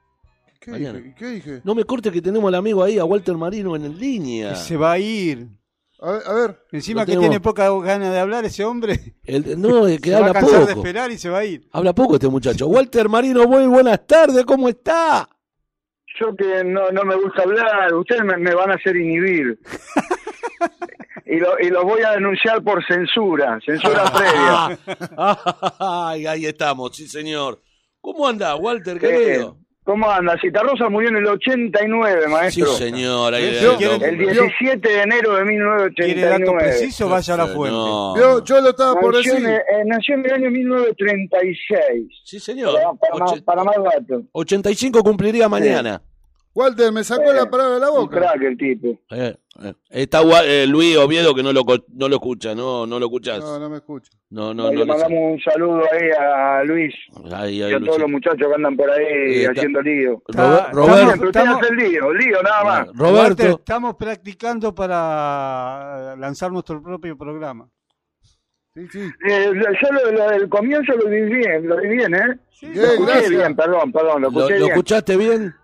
¿Qué 0.59 0.71
Mañana. 0.71 0.97
dije? 0.99 1.15
¿Qué 1.17 1.27
dije? 1.27 1.61
No 1.65 1.75
me 1.75 1.83
corte 1.83 2.09
que 2.09 2.21
tenemos 2.21 2.47
al 2.47 2.55
amigo 2.55 2.81
ahí, 2.83 2.97
a 2.97 3.03
Walter 3.03 3.35
Marino 3.35 3.75
en 3.75 3.99
línea. 3.99 4.51
Que 4.51 4.55
se 4.55 4.77
va 4.77 4.93
a 4.93 4.99
ir. 4.99 5.49
A 6.05 6.11
ver, 6.11 6.21
a 6.27 6.33
ver. 6.33 6.59
Encima 6.73 7.01
que 7.05 7.13
tenemos. 7.13 7.29
tiene 7.29 7.39
poca 7.39 7.69
gana 7.79 8.11
de 8.11 8.19
hablar 8.19 8.43
ese 8.45 8.65
hombre. 8.65 9.15
El- 9.23 9.59
no, 9.61 9.87
es 9.87 10.01
que 10.01 10.09
se 10.09 10.15
va 10.15 10.17
a 10.17 10.27
habla 10.29 10.33
cansar 10.41 10.59
de 10.65 10.73
poco. 10.73 10.79
esperar 10.85 11.11
y 11.11 11.17
se 11.17 11.29
va 11.29 11.37
a 11.39 11.45
ir. 11.45 11.67
Habla 11.71 11.93
poco 11.95 12.15
este 12.15 12.27
muchacho. 12.27 12.67
Walter 12.67 13.07
Marino, 13.07 13.47
muy 13.47 13.65
buenas 13.67 14.05
tardes, 14.05 14.43
¿cómo 14.45 14.67
está? 14.67 15.29
Yo 16.19 16.35
que 16.35 16.63
no, 16.65 16.91
no 16.91 17.03
me 17.05 17.15
gusta 17.15 17.43
hablar, 17.43 17.93
ustedes 17.93 18.23
me, 18.23 18.37
me 18.37 18.53
van 18.53 18.71
a 18.71 18.75
hacer 18.75 18.95
inhibir. 18.97 19.57
y, 21.25 21.37
lo, 21.39 21.57
y 21.59 21.69
los 21.69 21.83
voy 21.85 22.01
a 22.01 22.11
denunciar 22.11 22.61
por 22.63 22.85
censura, 22.85 23.59
censura 23.65 24.03
previa. 24.13 24.77
Ay, 25.79 26.25
ahí 26.27 26.45
estamos, 26.45 26.95
sí 26.95 27.07
señor. 27.07 27.61
¿Cómo 28.01 28.27
anda, 28.27 28.55
Walter, 28.57 28.99
querido? 28.99 29.57
¿Cómo 29.83 30.09
anda? 30.09 30.37
Citarrosa 30.41 30.87
murió 30.87 31.09
en 31.09 31.17
el 31.17 31.27
89, 31.27 32.21
Sí, 32.23 32.29
maestro. 32.31 32.65
señor. 32.67 33.33
Ahí, 33.33 33.53
¿Sí? 33.59 33.65
ahí, 33.65 33.75
¿Quieren- 33.77 33.99
no, 33.99 34.05
El 34.05 34.17
17 34.17 34.89
de 34.89 35.01
enero 35.01 35.33
de 35.35 35.43
¿Quiere 35.43 36.21
dato 36.21 36.39
1989. 36.39 36.57
preciso? 36.63 37.09
Vaya 37.09 37.33
a 37.33 37.37
la 37.37 37.47
fuente. 37.47 37.75
no. 37.77 38.15
Yo, 38.17 38.43
yo 38.45 38.61
lo 38.61 38.69
estaba 38.69 38.99
por 39.01 39.13
Nació 39.13 39.33
decir. 39.33 39.47
en, 39.49 39.55
eh, 39.55 39.61
nació 39.85 40.15
en 40.15 40.25
el 40.25 40.33
año 40.33 40.51
1936. 40.51 42.21
Sí, 42.23 42.39
señor. 42.39 42.73
Para, 42.73 42.93
para 42.93 43.15
más, 43.19 43.31
Oche- 43.33 43.43
para 43.43 43.63
más 43.63 43.75
datos. 43.75 44.23
85 44.31 45.03
cumpliría 45.03 45.49
mañana. 45.49 46.01
Walter, 46.55 46.91
me 46.91 47.03
sacó 47.03 47.31
Eh, 47.31 47.35
la 47.35 47.49
palabra 47.49 47.73
de 47.75 47.79
la 47.79 47.89
Un 47.89 48.01
boca. 48.01 48.19
crack 48.19 48.41
el 48.43 48.57
tipo. 48.57 48.89
Eh, 49.09 49.35
eh. 49.63 49.73
Está 49.89 50.21
eh, 50.45 50.67
Luis 50.67 50.95
Oviedo 50.97 51.33
que 51.33 51.41
no 51.41 51.51
lo, 51.51 51.63
co- 51.65 51.83
no 51.93 52.07
lo 52.07 52.15
escucha, 52.17 52.53
no, 52.53 52.85
no 52.85 52.99
lo 52.99 53.05
escuchas. 53.07 53.39
No, 53.39 53.57
no 53.57 53.69
me 53.71 53.77
escucho. 53.77 54.11
No, 54.29 54.53
no, 54.53 54.69
le 54.69 54.73
no. 54.75 54.79
lo 54.81 54.85
mandamos 54.85 55.19
un 55.33 55.39
saludo 55.41 55.81
ahí 55.91 56.09
a 56.19 56.63
Luis 56.63 56.93
sé. 56.93 57.35
Ahí, 57.35 57.55
y 57.57 57.63
ahí, 57.63 57.71
a 57.73 57.77
todos 57.79 57.81
Luisito. 57.81 57.97
los 57.99 58.11
muchachos 58.11 58.47
que 58.47 58.53
andan 58.53 58.77
por 58.77 58.91
ahí 58.91 59.03
Eh, 59.03 59.39
está- 59.41 59.51
haciendo 59.53 59.81
lío. 59.81 60.21
Rober- 60.27 60.53
Está- 60.59 60.71
Roberto, 60.71 61.25
estamos- 61.25 61.61
hace 61.61 61.73
el 61.73 61.75
lío, 61.77 62.13
lío 62.13 62.43
nada 62.43 62.63
más. 62.63 62.79
Walter, 62.87 62.95
Roberto, 63.01 63.43
estamos 63.59 63.95
practicando 63.95 64.75
para 64.75 66.15
lanzar 66.17 66.51
nuestro 66.51 66.81
propio 66.83 67.17
programa. 67.17 67.67
Sí, 68.75 68.87
sí. 68.91 68.99
Eh, 69.29 69.51
yo 69.53 69.91
lo, 69.91 70.11
lo 70.11 70.29
del 70.31 70.49
comienzo 70.49 70.93
lo 70.93 71.07
vi 71.09 71.21
bien, 71.21 71.67
lo 71.67 71.77
vi 71.79 71.89
bien, 71.89 72.13
¿eh? 72.15 72.39
Bien, 72.61 72.75
Lo 72.75 72.81
escuché 72.83 73.11
gracias. 73.11 73.29
bien, 73.29 73.55
perdón, 73.55 73.91
perdón, 73.91 74.21
lo 74.21 74.29
¿lo, 74.31 74.37
escuché 74.39 74.53
lo 74.53 74.65
bien. 74.65 74.69
escuchaste 74.71 75.17
bien? 75.17 75.55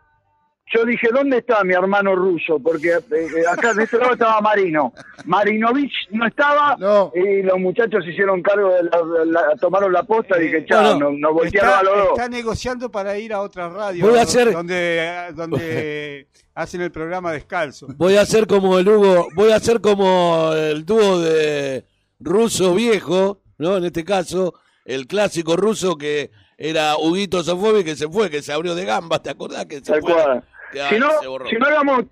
Yo 0.72 0.86
dije, 0.86 1.08
¿dónde 1.12 1.38
está 1.40 1.64
mi 1.64 1.74
hermano 1.74 2.16
ruso? 2.16 2.60
Porque 2.60 2.90
eh, 2.90 3.28
acá 3.52 3.74
de 3.74 3.84
este 3.86 3.98
lado 3.98 4.14
estaba 4.14 4.40
Marino. 4.40 4.94
Marinovich 5.26 5.92
no 6.12 6.28
estaba 6.28 6.76
No. 6.78 7.12
y 7.16 7.42
los 7.42 7.58
muchachos 7.60 8.04
se 8.06 8.12
hicieron 8.12 8.42
cargo 8.44 8.70
de 8.70 8.84
la, 8.84 9.26
la- 9.26 9.56
tomaron 9.60 9.92
la 9.92 10.04
posta 10.04 10.40
y 10.40 10.44
dije, 10.46 10.66
chao, 10.68 10.92
bueno, 10.92 11.10
nos, 11.12 11.20
nos 11.20 11.34
voltearon 11.34 11.70
Está, 11.70 11.80
a 11.80 11.84
los 11.84 11.98
dos. 11.98 12.08
está 12.10 12.30
negociando 12.30 12.92
para 12.92 13.18
ir 13.18 13.34
a 13.34 13.42
otra 13.42 13.68
radio 13.70 14.06
Voy 14.06 14.14
a 14.14 14.18
do- 14.18 14.22
hacer- 14.22 14.52
donde, 14.54 15.32
donde 15.36 16.28
hacen 16.54 16.82
el 16.82 16.92
programa 16.92 17.32
descalzo. 17.32 17.88
Voy 17.98 18.18
a 18.18 18.22
hacer 18.22 18.46
como 18.46 18.78
el 18.78 18.88
Hugo, 18.88 19.28
voy 19.36 19.52
a 19.52 19.56
hacer 19.56 19.82
como 19.82 20.52
el 20.54 20.86
dúo 20.86 21.20
de 21.20 21.86
ruso 22.20 22.76
viejo, 22.76 23.42
¿no? 23.58 23.78
En 23.78 23.86
este 23.86 24.04
caso, 24.06 24.54
el 24.86 25.08
clásico 25.08 25.56
ruso 25.56 25.98
que 25.98 26.30
era 26.58 26.98
Huguito 26.98 27.42
Sofobi 27.44 27.84
que 27.84 27.96
se 27.96 28.08
fue, 28.08 28.30
que 28.30 28.42
se 28.42 28.52
abrió 28.54 28.76
de 28.76 28.86
gambas, 28.86 29.24
¿te 29.24 29.30
acordás? 29.30 29.66
Que 29.66 29.78
se 29.78 29.94
Tal 29.94 30.02
fue? 30.02 30.14
cual. 30.14 30.44
Si 30.72 31.00
no, 31.00 31.10
si 31.50 31.56
no 31.56 31.66
hagamos, 31.66 32.06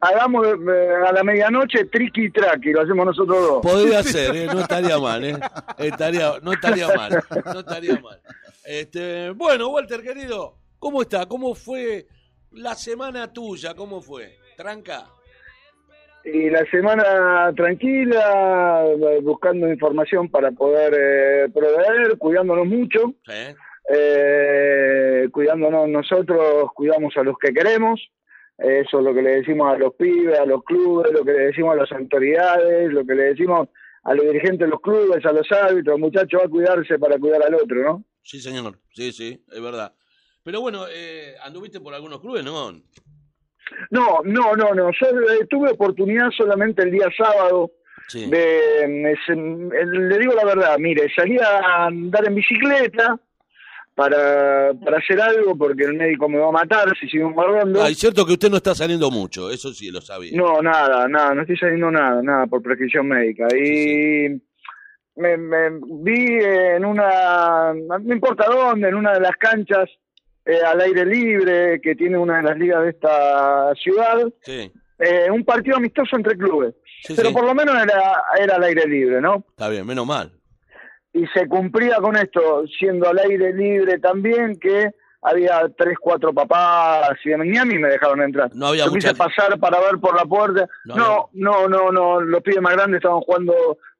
hagamos 0.00 0.46
eh, 0.46 0.94
a 1.06 1.12
la 1.12 1.22
medianoche 1.22 1.84
triqui 1.86 2.26
y 2.26 2.30
traqui, 2.30 2.72
lo 2.72 2.82
hacemos 2.82 3.06
nosotros 3.06 3.38
dos. 3.40 3.62
Podría 3.62 4.02
ser, 4.02 4.34
¿eh? 4.34 4.46
no 4.46 4.60
estaría 4.60 4.98
mal, 4.98 5.24
¿eh? 5.24 5.38
Estaría, 5.78 6.32
no 6.42 6.52
estaría 6.52 6.88
mal, 6.88 7.22
no 7.44 7.60
estaría 7.60 8.00
mal. 8.00 8.20
Este, 8.64 9.30
bueno, 9.30 9.68
Walter, 9.68 10.02
querido, 10.02 10.54
¿cómo 10.78 11.02
está? 11.02 11.26
¿Cómo 11.26 11.54
fue 11.54 12.06
la 12.52 12.74
semana 12.74 13.32
tuya? 13.32 13.74
¿Cómo 13.74 14.00
fue? 14.00 14.38
¿Tranca? 14.56 15.06
Y 16.24 16.50
la 16.50 16.64
semana 16.70 17.52
tranquila, 17.56 18.84
eh, 18.86 19.20
buscando 19.22 19.68
información 19.68 20.28
para 20.28 20.50
poder 20.50 20.94
eh, 20.94 21.48
proveer, 21.52 22.18
cuidándonos 22.18 22.66
mucho. 22.66 23.14
¿Sí? 23.26 23.54
Eh, 23.88 25.28
cuidándonos 25.32 25.88
nosotros, 25.88 26.70
cuidamos 26.74 27.16
a 27.16 27.22
los 27.22 27.36
que 27.38 27.52
queremos. 27.52 28.00
Eso 28.58 28.98
es 28.98 29.04
lo 29.04 29.14
que 29.14 29.22
le 29.22 29.30
decimos 29.36 29.72
a 29.72 29.78
los 29.78 29.94
pibes, 29.94 30.38
a 30.38 30.44
los 30.44 30.62
clubes, 30.64 31.10
lo 31.12 31.24
que 31.24 31.32
le 31.32 31.38
decimos 31.46 31.72
a 31.74 31.76
las 31.76 31.92
autoridades, 31.92 32.92
lo 32.92 33.06
que 33.06 33.14
le 33.14 33.22
decimos 33.24 33.68
a 34.02 34.14
los 34.14 34.26
dirigentes 34.26 34.60
de 34.60 34.68
los 34.68 34.80
clubes, 34.80 35.24
a 35.24 35.32
los 35.32 35.50
árbitros. 35.50 35.98
Muchachos, 35.98 36.40
va 36.42 36.44
a 36.46 36.48
cuidarse 36.48 36.98
para 36.98 37.18
cuidar 37.18 37.42
al 37.42 37.54
otro, 37.54 37.82
¿no? 37.82 38.04
Sí, 38.22 38.38
señor, 38.38 38.78
sí, 38.92 39.12
sí, 39.12 39.42
es 39.50 39.62
verdad. 39.62 39.94
Pero 40.44 40.60
bueno, 40.60 40.84
eh, 40.92 41.34
¿anduviste 41.42 41.80
por 41.80 41.94
algunos 41.94 42.20
clubes, 42.20 42.44
no? 42.44 42.72
No, 43.90 44.20
no, 44.24 44.54
no, 44.56 44.74
no. 44.74 44.90
Yo 44.90 45.06
eh, 45.08 45.46
tuve 45.48 45.70
oportunidad 45.70 46.30
solamente 46.36 46.82
el 46.82 46.90
día 46.90 47.08
sábado 47.16 47.70
Sí. 48.08 48.28
de, 48.28 49.16
se- 49.24 49.32
eh, 49.32 49.86
le 49.86 50.18
digo 50.18 50.32
la 50.34 50.44
verdad, 50.44 50.76
mire, 50.78 51.08
salí 51.14 51.38
a 51.38 51.86
andar 51.86 52.26
en 52.26 52.34
bicicleta 52.34 53.18
para, 53.94 54.72
para 54.82 54.98
hacer 54.98 55.20
algo 55.20 55.56
porque 55.56 55.84
el 55.84 55.94
médico 55.94 56.28
me 56.28 56.38
va 56.38 56.48
a 56.48 56.52
matar 56.52 56.96
si 56.98 57.08
sigo 57.08 57.32
guardando. 57.32 57.82
Ah, 57.82 57.88
es 57.90 57.98
cierto 57.98 58.24
que 58.24 58.32
usted 58.32 58.50
no 58.50 58.56
está 58.56 58.74
saliendo 58.74 59.10
mucho, 59.10 59.50
eso 59.50 59.72
sí 59.74 59.90
lo 59.90 60.00
sabía. 60.00 60.32
No, 60.34 60.62
nada, 60.62 61.06
nada, 61.08 61.34
no 61.34 61.42
estoy 61.42 61.56
saliendo 61.58 61.90
nada, 61.90 62.22
nada 62.22 62.46
por 62.46 62.62
prescripción 62.62 63.08
médica. 63.08 63.46
Y 63.54 64.40
Me, 65.16 65.36
me 65.36 65.70
vi 66.02 66.38
en 66.42 66.84
una, 66.84 67.74
no 67.74 68.14
importa 68.14 68.46
dónde, 68.46 68.88
en 68.88 68.94
una 68.94 69.12
de 69.12 69.20
las 69.20 69.36
canchas 69.36 69.90
eh, 70.46 70.60
al 70.64 70.80
aire 70.80 71.04
libre 71.04 71.80
que 71.82 71.94
tiene 71.94 72.16
una 72.16 72.38
de 72.38 72.42
las 72.44 72.56
ligas 72.56 72.82
de 72.84 72.90
esta 72.90 73.74
ciudad, 73.74 74.16
Sí, 74.40 74.72
eh, 74.98 75.30
un 75.30 75.44
partido 75.44 75.76
amistoso 75.76 76.16
entre 76.16 76.38
clubes. 76.38 76.74
Pero 77.14 77.32
por 77.32 77.44
lo 77.44 77.54
menos 77.54 77.74
era, 77.82 78.22
era 78.38 78.56
al 78.56 78.62
aire 78.64 78.86
libre, 78.86 79.20
¿no? 79.20 79.44
está 79.50 79.68
bien, 79.68 79.86
menos 79.86 80.06
mal. 80.06 80.32
Y 81.12 81.26
se 81.28 81.46
cumplía 81.48 81.96
con 81.96 82.16
esto, 82.16 82.64
siendo 82.78 83.08
al 83.08 83.18
aire 83.18 83.52
libre 83.54 83.98
también, 83.98 84.58
que 84.58 84.90
había 85.22 85.68
tres, 85.76 85.98
cuatro 86.00 86.32
papás 86.32 87.10
y 87.24 87.28
ni 87.28 87.58
a 87.58 87.64
mí 87.64 87.78
me 87.78 87.88
dejaron 87.88 88.22
entrar. 88.22 88.50
No 88.54 88.68
había 88.68 88.86
Yo 88.86 88.92
quise 88.92 89.08
mucha- 89.12 89.24
pasar 89.24 89.58
para 89.58 89.78
ver 89.80 89.98
por 90.00 90.16
la 90.16 90.24
puerta. 90.24 90.66
No 90.86 90.96
No, 90.96 91.30
no, 91.32 91.68
no, 91.68 91.92
no, 91.92 92.20
los 92.20 92.42
pibes 92.42 92.62
más 92.62 92.72
grandes 92.74 92.98
estaban 92.98 93.20
jugando, 93.20 93.54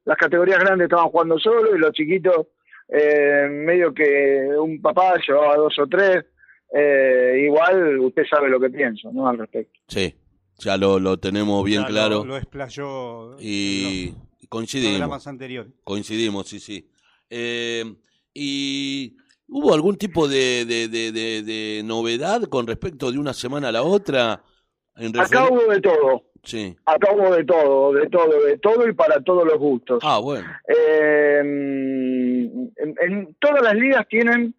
las 0.05 0.16
categorías 0.16 0.61
grandes 0.61 0.87
estaban 0.87 1.09
jugando 1.09 1.38
solo 1.38 1.75
y 1.77 1.79
los 1.79 1.92
chiquitos, 1.92 2.46
eh, 2.88 3.46
medio 3.51 3.92
que 3.92 4.49
un 4.59 4.81
papá 4.81 5.14
llevaba 5.27 5.57
dos 5.57 5.79
o 5.79 5.87
tres. 5.87 6.25
Eh, 6.73 7.42
igual 7.46 7.99
usted 7.99 8.23
sabe 8.31 8.49
lo 8.49 8.61
que 8.61 8.70
pienso, 8.70 9.11
¿no? 9.12 9.29
Al 9.29 9.38
respecto. 9.38 9.79
Sí, 9.88 10.14
ya 10.59 10.77
lo, 10.77 10.99
lo 11.01 11.18
tenemos 11.18 11.64
bien 11.64 11.83
Ya 11.83 11.88
lo- 11.88 11.92
claro. 11.94 12.25
Lo, 12.25 12.37
explayó 12.37 13.37
y 13.40 14.14
coincidimos. 14.49 14.92
programas 14.94 15.27
anteriores. 15.27 15.73
Coincidimos, 15.85 16.49
sí, 16.49 16.61
sí. 16.61 16.88
Eh, 17.30 17.84
¿Y 18.34 19.16
hubo 19.48 19.72
algún 19.72 19.96
tipo 19.96 20.28
de, 20.28 20.64
de, 20.64 20.88
de, 20.88 21.12
de- 21.12 21.82
novedad 21.84 22.42
con 22.44 22.66
respecto 22.66 23.10
de 23.10 23.18
una 23.18 23.32
semana 23.32 23.68
a 23.68 23.72
la 23.72 23.82
otra? 23.82 24.42
En 24.96 25.18
Acá 25.18 25.48
hubo 25.48 25.72
de 25.72 25.80
todo. 25.80 26.24
Sí. 26.42 26.76
Acá 26.86 27.12
hubo 27.12 27.34
de 27.34 27.44
todo, 27.44 27.92
de 27.92 28.08
todo, 28.08 28.42
de 28.44 28.58
todo 28.58 28.88
y 28.88 28.92
para 28.94 29.20
todos 29.22 29.44
los 29.46 29.58
gustos. 29.58 30.00
Ah, 30.02 30.18
bueno. 30.18 30.46
Eh, 30.68 31.40
en, 31.40 32.94
en 33.00 33.36
todas 33.38 33.62
las 33.62 33.74
ligas 33.74 34.06
tienen 34.08 34.54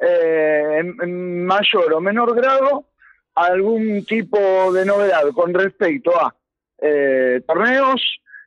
eh, 0.00 0.78
en, 0.80 0.96
en 1.02 1.44
mayor 1.46 1.92
o 1.92 2.00
menor 2.00 2.34
grado 2.34 2.86
algún 3.34 4.04
tipo 4.04 4.72
de 4.72 4.84
novedad 4.86 5.22
con 5.34 5.52
respecto 5.54 6.10
a 6.18 6.34
eh, 6.80 7.40
torneos 7.46 8.00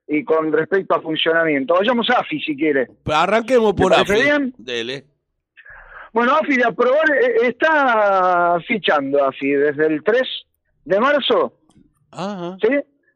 y 0.07 0.23
con 0.23 0.51
respecto 0.53 0.95
a 0.95 1.01
funcionamiento. 1.01 1.73
Vayamos 1.75 2.09
a 2.09 2.19
AFI 2.19 2.39
si 2.41 2.55
quiere. 2.55 2.87
Pero 3.03 3.17
arranquemos 3.17 3.73
por 3.73 3.91
¿Le 3.91 3.97
parece 3.97 4.13
AFI. 4.13 4.23
bien? 4.23 4.53
Dele. 4.57 5.05
Bueno, 6.13 6.33
AFI 6.35 6.55
de 6.55 6.63
aprobar 6.65 7.05
eh, 7.21 7.47
está 7.47 8.57
fichando 8.67 9.23
AFI 9.25 9.51
desde 9.51 9.85
el 9.87 10.03
3 10.03 10.21
de 10.85 10.99
marzo. 10.99 11.53
Ajá. 12.11 12.57
¿sí? 12.61 12.69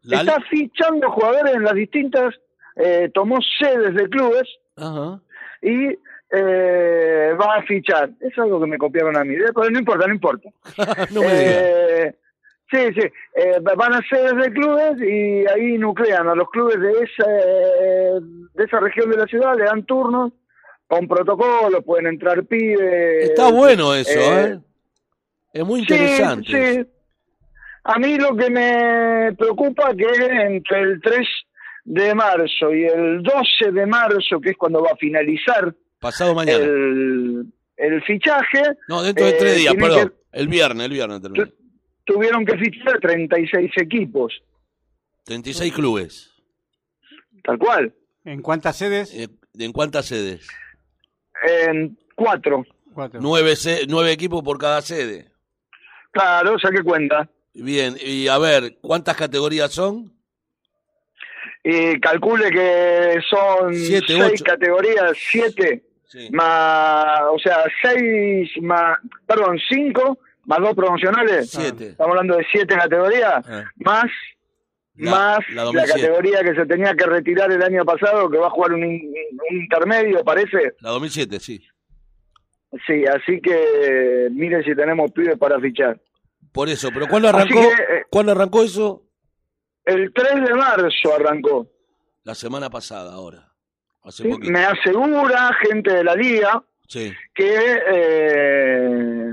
La- 0.04 0.20
Está 0.22 0.38
fichando 0.50 1.10
jugadores 1.12 1.56
en 1.56 1.64
las 1.64 1.74
distintas, 1.76 2.36
eh, 2.76 3.10
tomó 3.14 3.38
sedes 3.60 3.94
de 3.96 4.10
clubes 4.10 4.48
Ajá. 4.76 5.22
y 5.62 5.96
eh, 6.34 7.34
va 7.40 7.56
a 7.56 7.64
fichar. 7.64 8.10
Es 8.20 8.38
algo 8.38 8.60
que 8.60 8.68
me 8.68 8.78
copiaron 8.78 9.16
a 9.18 9.24
mí, 9.24 9.36
eh, 9.36 9.52
pero 9.56 9.70
no 9.70 9.80
importa, 9.80 10.08
no 10.08 10.14
importa. 10.14 10.50
no 11.12 11.22
me. 11.22 11.28
Eh, 11.32 12.16
sí, 12.72 12.78
sí, 12.96 13.08
eh, 13.36 13.60
van 13.76 13.94
a 13.94 14.02
sedes 14.10 14.36
de 14.36 14.52
clubes 14.54 14.94
y 15.02 15.46
ahí 15.48 15.78
nuclean 15.78 16.28
a 16.28 16.36
los 16.36 16.50
clubes 16.50 16.80
de 16.80 16.92
esa, 16.92 17.26
eh, 17.30 18.20
de 18.54 18.64
esa 18.64 18.80
región 18.80 19.10
de 19.12 19.18
la 19.18 19.26
ciudad, 19.28 19.56
le 19.58 19.66
dan 19.66 19.86
turnos 19.86 20.32
con 20.88 21.08
protocolo, 21.08 21.82
pueden 21.84 22.08
entrar 22.08 22.44
pibes. 22.46 23.30
Está 23.30 23.50
bueno 23.52 23.94
eso, 23.94 24.20
¿eh? 24.20 24.54
eh, 24.54 24.60
Es 25.54 25.66
muy 25.66 25.86
Sí, 25.86 25.94
interesante. 25.94 26.74
Sí, 26.84 26.90
A 27.84 27.98
mí 27.98 28.18
lo 28.18 28.36
que 28.36 28.50
me 28.50 29.34
preocupa 29.38 29.94
que 29.96 30.06
entre 30.26 30.82
el 30.82 31.02
3 31.02 31.28
de 31.86 32.14
marzo 32.14 32.74
y 32.74 32.84
el 32.86 33.24
12 33.24 33.72
de 33.72 33.86
marzo, 33.86 34.40
que 34.42 34.52
es 34.52 34.58
cuando 34.58 34.84
va 34.84 34.92
a 34.92 34.98
finalizar 34.98 35.74
Pasado 36.00 36.36
mañana. 36.36 36.64
el, 36.64 37.46
el 37.78 38.04
fichaje, 38.04 38.62
No, 38.88 39.02
dentro 39.02 39.26
de 39.26 39.32
eh, 39.32 39.36
tres 39.40 39.56
días, 39.58 39.74
tienen 39.74 39.90
perdón. 39.92 40.14
El 40.32 40.48
viernes, 40.48 40.86
el 40.86 40.92
viernes 40.92 41.22
termina. 41.22 41.50
Tuvieron 42.06 42.46
que 42.46 42.58
fichar 42.58 43.00
36 43.00 43.72
equipos, 43.78 44.34
36 45.24 45.74
clubes. 45.74 46.32
tal 47.44 47.58
cual, 47.58 47.94
¿En 48.24 48.42
cuántas 48.42 48.78
sedes? 48.78 49.14
Eh, 49.16 49.28
¿En 49.58 49.72
cuántas 49.72 50.06
sedes? 50.06 50.48
en 51.70 51.98
cuatro. 52.16 52.64
Cuatro. 52.94 53.20
Nueve, 53.22 53.56
se- 53.56 53.88
nueve 53.88 54.12
equipos 54.12 54.44
por 54.44 54.58
cada 54.60 54.82
sede. 54.82 55.32
Claro, 56.12 56.60
saqué 56.60 56.84
cuenta. 56.84 57.28
Bien, 57.54 57.96
y 58.00 58.28
a 58.28 58.38
ver, 58.38 58.78
¿cuántas 58.82 59.16
categorías 59.18 59.72
son? 59.72 60.14
Y 61.64 62.00
calcule 62.00 62.50
que 62.52 63.20
son 63.30 63.74
Siete, 63.74 64.08
seis 64.08 64.24
ocho. 64.34 64.44
categorías, 64.44 65.14
siete, 65.18 65.84
Sí. 66.06 66.30
más, 66.32 67.22
o 67.32 67.40
sea, 67.40 67.64
seis 67.82 68.50
más, 68.62 68.98
perdón, 69.26 69.58
cinco, 69.70 70.20
más 70.52 70.60
dos 70.68 70.76
promocionales. 70.76 71.50
Siete. 71.50 71.88
Estamos 71.90 72.12
hablando 72.12 72.36
de 72.38 72.46
siete 72.52 72.76
categorías, 72.76 73.46
Ah. 73.48 73.64
más, 73.78 74.06
La- 74.96 75.12
más 75.12 75.40
la 75.50 75.56
la, 75.56 75.64
2007. 75.64 76.02
categoría 76.02 76.44
que 76.44 76.56
se 76.56 76.66
tenía 76.66 76.94
que 76.94 77.06
retirar 77.06 77.52
el 77.52 77.64
año 77.64 77.86
pasado, 77.86 78.30
que 78.30 78.38
va 78.38 78.48
a 78.48 78.52
jugar 78.52 78.74
un, 78.74 78.84
in- 78.84 79.14
un 79.50 79.58
intermedio, 79.58 80.24
parece. 80.24 80.74
La 80.82 80.90
2007, 80.90 81.40
sí. 81.40 81.66
Sí, 82.88 83.04
así 83.06 83.42
que 83.42 84.30
mire 84.32 84.64
si 84.64 84.76
tenemos 84.76 85.12
pibes 85.12 85.38
para 85.38 85.60
fichar. 85.60 86.00
Por 86.52 86.68
eso, 86.70 86.90
pero 86.94 87.08
¿cuándo 87.08 87.30
arrancó? 87.30 87.60
que, 87.62 87.68
eh, 87.68 88.04
¿Cuándo 88.10 88.32
arrancó 88.34 88.64
eso? 88.64 89.04
El 89.86 90.12
3 90.14 90.36
de 90.36 90.54
marzo 90.54 91.16
arrancó. 91.18 91.68
La 92.24 92.36
semana 92.36 92.70
pasada, 92.70 93.14
ahora. 93.14 93.48
Hace 94.04 94.24
¿sí? 94.24 94.30
Me 94.52 94.64
asegura 94.66 95.52
gente 95.64 95.94
de 95.94 96.04
la 96.04 96.16
liga 96.16 96.64
Sí. 96.88 97.12
que, 97.34 97.82
eh, 97.94 99.32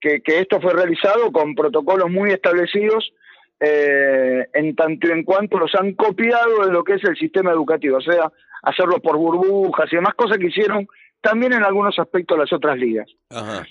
que, 0.00 0.20
que 0.20 0.40
esto 0.40 0.60
fue 0.60 0.72
realizado 0.72 1.32
con 1.32 1.54
protocolos 1.54 2.10
muy 2.10 2.30
establecidos 2.30 3.12
eh, 3.60 4.46
en 4.52 4.76
tanto 4.76 5.08
y 5.08 5.10
en 5.10 5.24
cuanto 5.24 5.58
los 5.58 5.74
han 5.74 5.94
copiado 5.94 6.64
de 6.64 6.72
lo 6.72 6.84
que 6.84 6.94
es 6.94 7.04
el 7.04 7.16
sistema 7.16 7.50
educativo, 7.50 7.96
o 7.96 8.00
sea, 8.00 8.30
hacerlo 8.62 9.00
por 9.00 9.16
burbujas 9.16 9.92
y 9.92 9.96
demás 9.96 10.14
cosas 10.14 10.38
que 10.38 10.46
hicieron 10.46 10.86
también 11.20 11.52
en 11.52 11.64
algunos 11.64 11.98
aspectos 11.98 12.38
las 12.38 12.52
otras 12.52 12.78
ligas. 12.78 13.08
Ajá. 13.30 13.66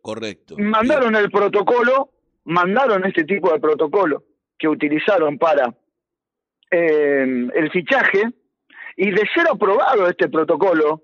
Correcto. 0.00 0.54
Mandaron 0.58 1.16
el 1.16 1.30
protocolo, 1.30 2.10
mandaron 2.44 3.04
este 3.06 3.24
tipo 3.24 3.52
de 3.52 3.58
protocolo 3.58 4.22
que 4.58 4.68
utilizaron 4.68 5.38
para 5.38 5.74
eh, 6.70 7.48
el 7.54 7.70
fichaje 7.72 8.22
y 8.96 9.10
de 9.10 9.22
ser 9.34 9.48
aprobado 9.50 10.08
este 10.08 10.28
protocolo 10.28 11.02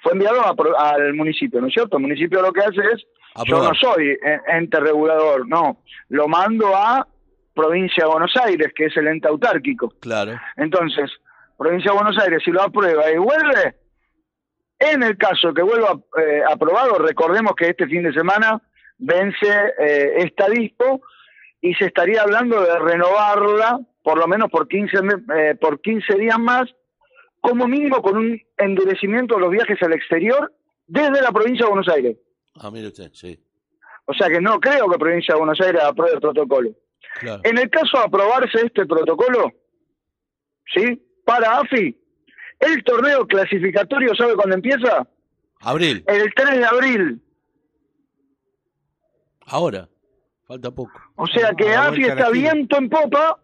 fue 0.00 0.12
enviado 0.12 0.40
a 0.42 0.92
al 0.92 1.14
municipio, 1.14 1.60
¿no 1.60 1.68
es 1.68 1.74
cierto? 1.74 1.96
El 1.96 2.02
municipio 2.02 2.42
lo 2.42 2.52
que 2.52 2.60
hace 2.60 2.80
es, 2.94 3.06
yo 3.46 3.56
no 3.62 3.74
soy 3.74 4.18
ente 4.48 4.80
regulador, 4.80 5.46
no, 5.48 5.82
lo 6.08 6.28
mando 6.28 6.74
a 6.76 7.06
provincia 7.54 8.04
de 8.04 8.10
Buenos 8.10 8.34
Aires, 8.36 8.68
que 8.74 8.86
es 8.86 8.96
el 8.96 9.08
ente 9.08 9.28
autárquico. 9.28 9.90
Claro. 10.00 10.38
Entonces, 10.56 11.10
provincia 11.58 11.90
de 11.92 11.96
Buenos 11.98 12.18
Aires, 12.22 12.42
si 12.44 12.50
lo 12.50 12.62
aprueba 12.62 13.10
y 13.10 13.16
vuelve, 13.18 13.76
en 14.78 15.02
el 15.02 15.16
caso 15.16 15.52
que 15.54 15.62
vuelva 15.62 15.98
eh, 16.20 16.42
aprobado, 16.50 16.98
recordemos 16.98 17.52
que 17.56 17.68
este 17.68 17.86
fin 17.86 18.02
de 18.02 18.12
semana 18.12 18.60
vence 18.98 19.46
eh, 19.78 20.14
esta 20.18 20.48
dispo 20.48 21.02
y 21.60 21.74
se 21.74 21.86
estaría 21.86 22.22
hablando 22.22 22.60
de 22.60 22.78
renovarla 22.78 23.80
por 24.02 24.18
lo 24.18 24.26
menos 24.26 24.50
por 24.50 24.66
15, 24.66 25.02
me- 25.02 25.22
eh, 25.36 25.54
por 25.54 25.80
15 25.80 26.14
días 26.18 26.38
más, 26.38 26.68
como 27.40 27.68
mínimo 27.68 28.02
con 28.02 28.16
un 28.16 28.40
endurecimiento 28.56 29.36
de 29.36 29.40
los 29.42 29.50
viajes 29.50 29.80
al 29.82 29.92
exterior 29.92 30.52
desde 30.88 31.22
la 31.22 31.30
provincia 31.30 31.64
de 31.66 31.70
Buenos 31.70 31.88
Aires. 31.88 32.16
Ah, 32.54 32.70
mire 32.70 32.88
usted, 32.88 33.10
sí. 33.14 33.38
O 34.06 34.14
sea 34.14 34.28
que 34.28 34.40
no 34.40 34.58
creo 34.60 34.88
que 34.90 34.98
provincia 34.98 35.34
de 35.34 35.38
Buenos 35.40 35.60
Aires 35.60 35.82
apruebe 35.82 36.14
el 36.14 36.20
protocolo. 36.20 36.70
Claro. 37.20 37.40
En 37.44 37.58
el 37.58 37.70
caso 37.70 37.98
de 37.98 38.04
aprobarse 38.04 38.58
este 38.64 38.86
protocolo, 38.86 39.52
¿sí? 40.74 41.02
Para 41.24 41.58
AFI, 41.60 41.96
el 42.60 42.84
torneo 42.84 43.26
clasificatorio, 43.26 44.14
¿sabe 44.14 44.34
cuándo 44.34 44.56
empieza? 44.56 45.06
Abril, 45.60 46.02
El 46.06 46.32
3 46.34 46.58
de 46.58 46.64
abril. 46.64 47.22
ahora. 49.46 49.88
Falta 50.46 50.70
poco. 50.70 50.92
O 51.16 51.26
sea 51.28 51.52
que 51.56 51.68
A 51.68 51.82
la 51.82 51.86
AFI 51.88 52.02
está 52.04 52.28
viento 52.30 52.76
en 52.76 52.88
popa, 52.90 53.38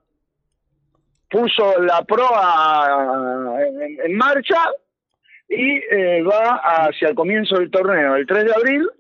puso 1.31 1.81
la 1.81 2.03
proa 2.05 3.61
en, 3.67 4.01
en 4.05 4.17
marcha 4.17 4.59
y 5.49 5.77
eh, 5.91 6.23
va 6.23 6.57
hacia 6.57 7.09
el 7.09 7.15
comienzo 7.15 7.57
del 7.57 7.71
torneo, 7.71 8.17
el 8.17 8.27
3 8.27 8.45
de 8.45 8.53
abril, 8.55 8.91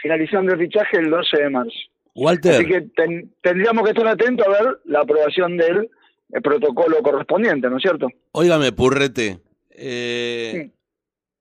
finalizando 0.00 0.52
el 0.54 0.60
fichaje 0.60 0.98
el 0.98 1.10
12 1.10 1.36
de 1.42 1.50
marzo. 1.50 1.78
Walter. 2.14 2.52
Así 2.54 2.66
que 2.66 2.80
ten- 2.94 3.34
tendríamos 3.42 3.84
que 3.84 3.90
estar 3.90 4.06
atentos 4.06 4.46
a 4.46 4.50
ver 4.50 4.78
la 4.84 5.00
aprobación 5.00 5.56
del 5.56 5.90
eh, 6.34 6.40
protocolo 6.42 7.02
correspondiente, 7.02 7.68
¿no 7.70 7.76
es 7.76 7.82
cierto? 7.82 8.08
Óigame, 8.32 8.72
Purrete. 8.72 9.40
eh, 9.70 10.70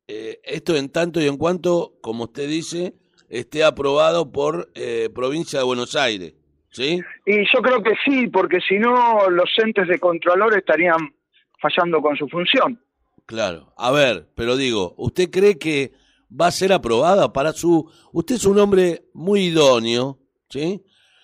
eh, 0.07 0.39
esto 0.43 0.75
en 0.75 0.89
tanto 0.89 1.21
y 1.21 1.27
en 1.27 1.37
cuanto, 1.37 1.93
como 2.01 2.25
usted 2.25 2.47
dice, 2.47 2.93
esté 3.29 3.63
aprobado 3.63 4.31
por 4.31 4.69
eh, 4.75 5.09
provincia 5.13 5.59
de 5.59 5.65
Buenos 5.65 5.95
Aires. 5.95 6.33
¿Sí? 6.73 7.01
Y 7.25 7.37
yo 7.53 7.61
creo 7.61 7.83
que 7.83 7.91
sí, 8.05 8.27
porque 8.27 8.59
si 8.67 8.79
no 8.79 9.29
los 9.29 9.49
entes 9.61 9.89
de 9.89 9.99
controlor 9.99 10.57
estarían 10.57 11.13
fallando 11.61 12.01
con 12.01 12.15
su 12.15 12.29
función. 12.29 12.81
Claro. 13.25 13.73
A 13.77 13.91
ver, 13.91 14.27
pero 14.35 14.55
digo, 14.55 14.93
¿usted 14.97 15.29
cree 15.29 15.57
que 15.59 15.91
va 16.31 16.47
a 16.47 16.51
ser 16.51 16.73
aprobada 16.73 17.33
para 17.33 17.53
su... 17.53 17.89
Usted 18.11 18.35
es 18.35 18.45
un 18.45 18.59
hombre 18.59 19.09
muy 19.13 19.45
idóneo, 19.45 20.19
¿sí? 20.49 20.83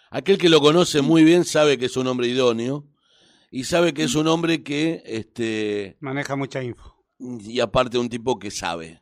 Aquel 0.09 0.37
que 0.37 0.49
lo 0.49 0.61
conoce 0.61 1.01
muy 1.01 1.23
bien 1.23 1.45
sabe 1.45 1.77
que 1.77 1.85
es 1.85 1.97
un 1.97 2.07
hombre 2.07 2.27
idóneo 2.27 2.85
y 3.51 3.63
sabe 3.63 3.93
que 3.93 4.03
es 4.03 4.15
un 4.15 4.27
hombre 4.27 4.63
que, 4.63 5.03
este... 5.05 5.97
Maneja 5.99 6.35
mucha 6.35 6.63
info. 6.63 6.95
Y 7.19 7.59
aparte 7.59 7.97
un 7.97 8.09
tipo 8.09 8.37
que 8.37 8.51
sabe. 8.51 9.01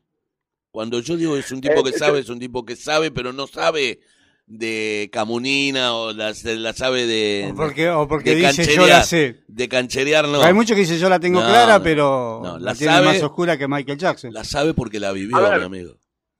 Cuando 0.71 0.99
yo 0.99 1.15
digo 1.17 1.37
es 1.37 1.51
un 1.51 1.61
tipo 1.61 1.83
que 1.83 1.93
sabe, 1.93 2.19
es 2.19 2.29
un 2.29 2.39
tipo 2.39 2.65
que 2.65 2.75
sabe, 2.75 3.11
pero 3.11 3.33
no 3.33 3.47
sabe 3.47 4.01
de 4.47 5.09
camunina 5.11 5.95
o 5.95 6.13
la, 6.13 6.33
la 6.43 6.73
sabe 6.73 7.07
de... 7.07 7.49
O 7.51 7.55
porque- 7.55 7.89
o 7.89 8.07
porque 8.07 8.31
de 8.31 8.35
dice, 8.37 8.47
cancherear. 8.57 8.79
"Yo 8.79 8.87
la 8.87 9.03
sé". 9.03 9.43
De 9.47 9.67
cancherear, 9.67 10.27
no. 10.27 10.41
Hay 10.41 10.53
muchos 10.53 10.75
que 10.75 10.81
dicen 10.81 10.99
yo 10.99 11.09
la 11.09 11.19
tengo 11.19 11.41
No, 11.41 11.47
clara, 11.47 11.77
no, 11.79 11.83
pero 11.83 12.41
no, 12.43 12.53
la, 12.59 12.71
la 12.71 12.75
tiene 12.75 12.93
sabe- 12.93 13.05
más 13.07 13.23
oscura 13.23 13.57
que 13.57 13.67
Michael 13.67 13.97
Jackson. 13.97 14.31
La 14.33 14.43
sabe 14.43 14.73
porque 14.73 14.99
la 14.99 15.11
vivió, 15.11 15.41
ver. 15.41 15.59
mi 15.59 15.65
amigo. 15.65 15.93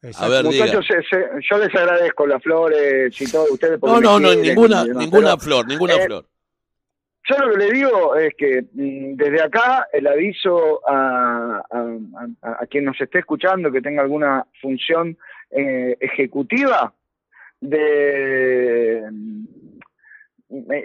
A 0.03 0.07
Exacto. 0.07 0.29
ver, 0.29 0.47
diga. 0.49 0.65
Muchachos, 0.65 0.85
se- 0.87 1.01
se- 1.17 1.25
yo 1.49 1.57
les 1.57 1.73
agradezco 1.73 2.27
las 2.27 2.43
flores 2.43 3.19
y 3.21 3.31
todo, 3.31 3.45
ustedes 3.51 3.81
No, 3.81 3.99
no, 3.99 4.19
no, 4.19 4.27
quieren 4.29 4.41
ninguna, 4.43 4.83
demás, 4.85 5.03
ninguna 5.03 5.27
pero, 5.29 5.39
flor, 5.39 5.67
ninguna 5.67 5.93
eh, 5.95 6.05
flor. 6.05 6.25
Yo 7.27 7.37
lo 7.39 7.51
que 7.53 7.57
le 7.57 7.71
digo 7.71 8.15
es 8.17 8.33
que 8.37 8.61
mm, 8.71 9.15
desde 9.15 9.41
acá 9.41 9.87
el 9.91 10.05
aviso 10.05 10.87
a, 10.87 11.59
a, 11.71 11.97
a- 12.43 12.57
a 12.61 12.67
quien 12.67 12.85
nos 12.85 13.01
esté 13.01 13.17
escuchando 13.17 13.71
que 13.71 13.81
tenga 13.81 14.03
alguna 14.03 14.45
función 14.61 15.17
eh, 15.49 15.97
ejecutiva 15.99 16.93
de 17.69 19.01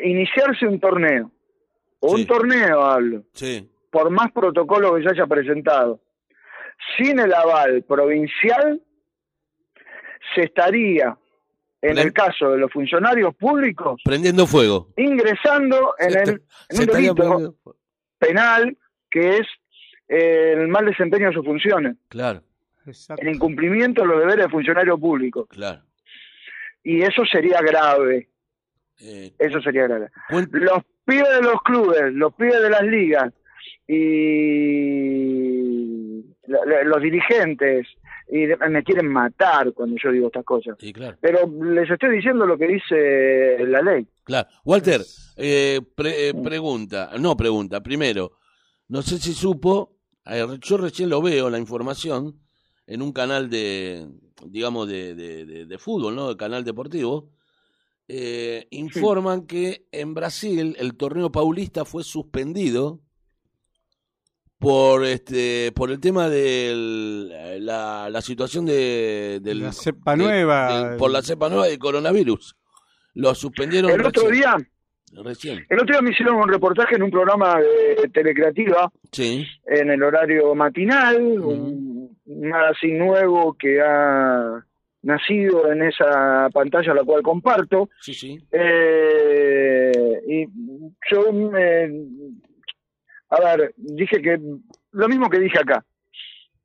iniciarse 0.05 0.66
un 0.66 0.81
torneo, 0.81 1.31
o 2.01 2.12
un 2.14 2.27
torneo 2.27 2.83
hablo, 2.83 3.25
Sí. 3.35 3.69
por 3.90 4.11
más 4.11 4.33
protocolo 4.33 4.95
que 4.95 5.03
se 5.03 5.11
haya 5.11 5.27
presentado, 5.27 6.01
sin 6.97 7.19
el 7.21 7.33
aval 7.35 7.83
provincial, 7.83 8.81
se 10.35 10.43
estaría, 10.43 11.16
en 11.83 11.99
el 11.99 12.12
caso 12.12 12.51
de 12.51 12.59
los 12.59 12.71
funcionarios 12.73 13.35
públicos, 13.37 14.01
Prendiendo 14.05 14.47
fuego. 14.47 14.88
ingresando 14.97 15.95
en, 15.99 16.19
el, 16.19 16.43
en 16.69 16.81
un 16.81 16.87
delito 16.87 17.55
penal 18.19 18.77
que 19.11 19.38
es 19.38 19.47
eh, 20.09 20.55
el 20.57 20.69
mal 20.69 20.85
desempeño 20.87 21.29
de 21.29 21.35
sus 21.35 21.45
funciones, 21.45 21.97
Claro, 22.09 22.43
el 23.19 23.29
incumplimiento 23.29 24.03
de 24.03 24.09
los 24.09 24.19
deberes 24.21 24.47
de 24.47 24.51
funcionario 24.51 24.99
público. 24.99 25.47
claro. 25.47 25.83
Y 26.83 27.03
eso 27.03 27.25
sería 27.25 27.61
grave. 27.61 28.29
Eh, 29.03 29.33
Eso 29.38 29.61
sería 29.62 29.85
grave. 29.85 30.09
Los 30.53 30.83
pibes 31.07 31.29
de 31.31 31.43
los 31.43 31.62
clubes, 31.62 32.12
los 32.12 32.35
pibes 32.35 32.61
de 32.62 32.69
las 32.71 32.83
ligas 32.83 33.33
y 35.11 36.25
los 36.85 37.03
dirigentes 37.03 37.87
y 38.29 38.47
me 38.69 38.83
quieren 38.85 39.09
matar 39.09 39.73
cuando 39.73 39.97
yo 40.03 40.12
digo 40.12 40.27
estas 40.29 40.45
cosas. 40.45 40.77
Sí, 40.79 40.93
claro. 40.93 41.16
Pero 41.21 41.51
les 41.64 41.90
estoy 41.90 42.14
diciendo 42.14 42.47
lo 42.47 42.57
que 42.59 42.66
dice 42.69 43.57
la 43.66 43.83
ley. 43.83 44.07
Claro. 44.25 44.49
Walter, 44.64 45.01
eh, 45.37 45.81
pre- 45.97 46.29
eh, 46.29 46.35
pregunta, 46.35 47.11
no 47.19 47.37
pregunta, 47.37 47.81
primero, 47.83 48.33
no 48.88 49.03
sé 49.03 49.19
si 49.19 49.33
supo, 49.33 49.97
yo 50.61 50.77
recién 50.77 51.09
lo 51.09 51.21
veo, 51.23 51.51
la 51.51 51.59
información, 51.59 52.38
en 52.90 53.03
un 53.03 53.12
canal 53.12 53.48
de, 53.48 54.07
digamos, 54.46 54.88
de, 54.88 55.14
de, 55.14 55.46
de- 55.46 55.66
de 55.66 55.79
fútbol, 55.79 56.14
¿no? 56.16 56.31
El 56.31 56.37
canal 56.37 56.64
deportivo, 56.64 57.31
eh, 58.09 58.66
informan 58.70 59.46
que 59.46 59.87
en 59.92 60.12
Brasil 60.14 60.74
el 60.79 60.96
torneo 60.96 61.30
paulista 61.30 61.84
fue 61.84 62.03
suspendido 62.03 63.01
por 64.59 65.05
este 65.07 65.72
por 65.74 65.91
el 65.91 66.01
tema 66.01 66.28
de 66.28 67.59
la, 67.61 68.11
la 68.11 68.20
situación 68.20 68.66
de 68.66 69.38
del, 69.43 69.61
La 69.61 69.72
cepa 69.72 70.12
de- 70.16 70.16
nueva. 70.24 70.88
del- 70.91 70.97
por 70.99 71.11
la 71.11 71.22
cepa 71.22 71.49
nueva 71.49 71.66
del 71.66 71.78
coronavirus 71.78 72.57
lo 73.14 73.34
suspendieron 73.34 73.91
El 73.91 74.05
otro 74.05 74.28
recién. 74.28 74.32
día, 74.32 74.57
recién 75.22 75.66
el 75.68 75.80
otro 75.80 75.95
día 75.95 76.03
me 76.03 76.11
hicieron 76.11 76.36
un 76.36 76.49
reportaje 76.49 76.97
en 76.97 77.03
un 77.05 77.11
programa 77.11 77.59
de 77.59 78.09
Telecreativa 78.12 78.93
sí 79.12 79.47
en 79.66 79.91
el 79.91 80.03
horario 80.03 80.55
matinal, 80.55 81.22
un 81.41 81.89
magazine 82.37 82.99
nuevo 82.99 83.55
que 83.59 83.81
ha 83.81 84.64
nacido 85.03 85.70
en 85.72 85.83
esa 85.83 86.49
pantalla 86.53 86.95
la 86.95 87.05
cual 87.05 87.22
comparto. 87.22 87.89
sí 88.01 88.12
sí 88.14 88.39
Eh, 88.53 90.20
y 90.26 90.47
yo, 91.11 91.33
me- 91.33 91.91
a 93.31 93.57
ver, 93.57 93.72
dije 93.76 94.20
que 94.20 94.39
lo 94.93 95.09
mismo 95.09 95.28
que 95.31 95.39
dije 95.39 95.59
acá, 95.59 95.85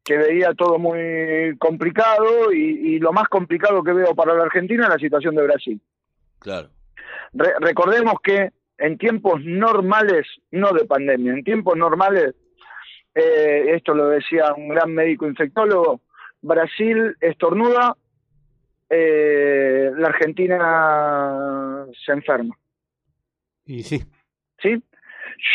que 0.04 0.18
veía 0.18 0.54
todo 0.54 0.78
muy 0.78 1.56
complicado 1.58 2.52
y, 2.52 2.96
y 2.96 3.00
lo 3.00 3.12
más 3.12 3.28
complicado 3.28 3.84
que 3.84 3.94
veo 3.94 4.14
para 4.16 4.34
la 4.36 4.44
Argentina 4.44 4.84
es 4.84 4.90
la 4.90 5.00
situación 5.00 5.36
de 5.36 5.44
Brasil. 5.44 5.82
claro 6.40 6.70
Re- 7.34 7.56
recordemos 7.60 8.16
que 8.24 8.52
en 8.78 8.98
tiempos 8.98 9.42
normales, 9.44 10.28
no 10.52 10.72
de 10.74 10.86
pandemia, 10.86 11.34
en 11.34 11.44
tiempos 11.44 11.78
normales, 11.78 12.36
eh, 13.16 13.76
esto 13.76 13.94
lo 13.94 14.10
decía 14.10 14.54
un 14.54 14.68
gran 14.68 14.94
médico 14.94 15.26
infectólogo, 15.26 16.02
Brasil 16.42 17.16
estornuda 17.22 17.96
eh, 18.90 19.92
la 19.98 20.08
Argentina 20.10 21.86
se 22.06 22.12
enferma. 22.12 22.56
Y 23.66 23.82
sí. 23.82 24.04
¿sí? 24.62 24.84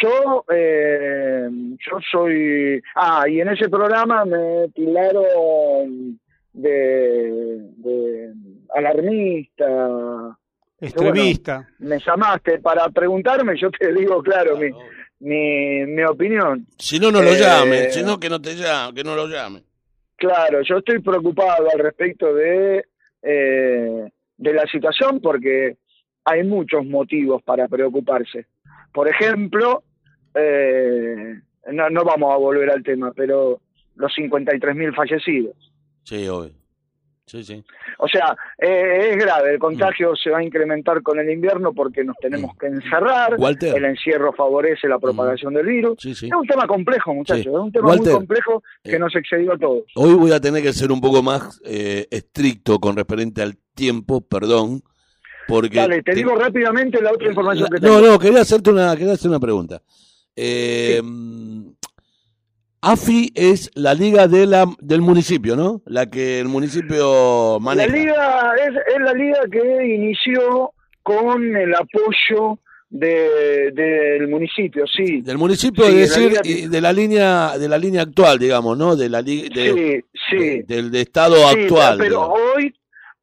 Yo, 0.03 0.45
eh, 0.53 1.49
yo 1.51 1.99
soy... 2.11 2.83
Ah, 2.95 3.29
y 3.29 3.41
en 3.41 3.49
ese 3.49 3.69
programa 3.69 4.25
me 4.25 4.69
tildaron 4.75 6.19
de, 6.53 7.61
de 7.77 8.33
alarmista. 8.75 10.37
Extremista. 10.81 11.69
Bueno, 11.79 11.95
me 11.95 11.99
llamaste 12.01 12.59
para 12.59 12.89
preguntarme, 12.89 13.57
yo 13.57 13.71
te 13.71 13.93
digo, 13.93 14.23
claro, 14.23 14.57
mi, 14.57 14.71
mi, 15.21 15.87
mi 15.87 16.03
opinión. 16.05 16.67
Si 16.79 16.99
no, 16.99 17.11
no 17.11 17.23
lo 17.23 17.31
Eh, 17.31 17.39
llame. 17.39 17.91
Si 17.91 18.03
no, 18.03 18.19
que 18.19 18.29
no 18.29 18.41
te 18.41 18.55
llame, 18.57 18.95
que 18.95 19.05
no 19.05 19.15
lo 19.15 19.27
llame. 19.29 19.63
Claro, 20.17 20.61
yo 20.63 20.79
estoy 20.79 20.99
preocupado 21.01 21.67
al 21.73 21.79
respecto 21.79 22.35
de, 22.35 22.85
eh, 23.23 24.11
de 24.37 24.53
la 24.55 24.67
situación 24.67 25.21
porque 25.21 25.77
hay 26.25 26.43
muchos 26.45 26.85
motivos 26.85 27.43
para 27.43 27.69
preocuparse. 27.69 28.47
Por 28.93 29.09
ejemplo, 29.09 29.83
eh, 30.35 31.35
no, 31.73 31.89
no 31.91 32.05
vamos 32.05 32.35
a 32.35 32.37
volver 32.37 32.71
al 32.71 32.83
tema, 32.83 33.13
pero 33.15 33.61
los 33.97 34.13
53.000 34.15 34.95
fallecidos. 34.95 35.55
Sí, 36.05 36.27
obvio. 36.29 36.53
Sí, 37.31 37.45
sí. 37.45 37.63
O 37.99 38.09
sea, 38.09 38.37
eh, 38.59 39.11
es 39.13 39.17
grave, 39.17 39.53
el 39.53 39.59
contagio 39.61 40.17
se 40.17 40.31
va 40.31 40.39
a 40.39 40.43
incrementar 40.43 41.01
con 41.03 41.19
el 41.21 41.31
invierno 41.31 41.73
porque 41.73 42.03
nos 42.03 42.17
tenemos 42.17 42.57
que 42.59 42.67
encerrar, 42.67 43.37
Walter. 43.39 43.77
el 43.77 43.85
encierro 43.85 44.33
favorece 44.33 44.89
la 44.89 44.99
propagación 44.99 45.55
del 45.55 45.67
virus. 45.67 45.95
Sí, 46.01 46.15
sí. 46.15 46.27
Es 46.27 46.33
un 46.33 46.47
tema 46.47 46.67
complejo, 46.67 47.15
muchachos, 47.15 47.45
Sí. 47.45 47.49
es 47.51 47.55
un 47.55 47.71
tema 47.71 47.89
Walter, 47.89 48.05
muy 48.07 48.15
complejo 48.15 48.63
que 48.83 48.97
eh, 48.97 48.99
nos 48.99 49.15
excedió 49.15 49.53
a 49.53 49.59
todos. 49.59 49.85
Hoy 49.95 50.15
voy 50.15 50.33
a 50.33 50.41
tener 50.41 50.61
que 50.63 50.73
ser 50.73 50.91
un 50.91 51.01
poco 51.01 51.23
más 51.23 51.61
eh, 51.65 52.07
estricto 52.11 52.79
con 52.81 52.97
referente 52.97 53.43
al 53.43 53.57
tiempo, 53.75 54.21
perdón. 54.23 54.83
Porque 55.47 55.77
Dale, 55.79 55.97
te 56.03 56.13
te- 56.13 56.17
digo 56.17 56.35
rápidamente 56.37 57.01
la 57.03 57.13
otra 57.13 57.29
información 57.29 57.69
que 57.71 57.81
No, 57.81 57.97
tengo. 57.99 58.13
no, 58.13 58.19
quería 58.19 58.41
hacerte 58.43 58.71
una, 58.71 58.97
quería 58.97 59.13
hacer 59.15 59.31
una 59.31 59.41
pregunta. 59.41 59.81
Eh, 60.37 61.01
AFI 62.83 63.33
es 63.35 63.71
la 63.75 63.93
liga 63.95 64.27
de 64.27 64.47
la, 64.47 64.65
del 64.81 65.03
municipio, 65.03 65.55
¿no? 65.57 65.83
La 65.87 66.07
que 66.07 66.41
el 66.41 66.49
municipio 66.49 67.55
La 67.55 67.59
maneja. 67.61 67.95
liga 67.95 68.53
es, 68.57 68.95
es 68.95 69.01
la 69.03 69.13
liga 69.13 69.39
que 69.51 69.87
inició 69.95 70.73
con 71.03 71.57
el 71.57 71.75
apoyo 71.75 72.59
de, 72.89 73.71
del 73.73 74.29
municipio, 74.29 74.85
sí. 74.87 75.21
Del 75.21 75.39
municipio, 75.39 75.85
Sí, 75.85 76.01
es 76.01 76.17
la 76.17 76.23
decir, 76.23 76.41
liga- 76.47 76.69
de 76.71 76.81
la 76.81 76.93
línea, 76.93 77.59
de 77.59 77.69
la 77.69 77.79
línea 77.79 78.03
actual, 78.03 78.39
digamos, 78.39 78.77
¿no? 78.79 78.97
De 78.97 79.09
la 79.09 79.23
de- 79.23 80.03
sí, 80.31 80.39
sí. 80.39 80.63
del 80.67 80.91
de 80.91 81.03
estado 81.03 81.37
Sí, 81.37 81.61
actual. 81.65 81.99
pero 81.99 82.09
digamos. 82.17 82.39
hoy 82.57 82.75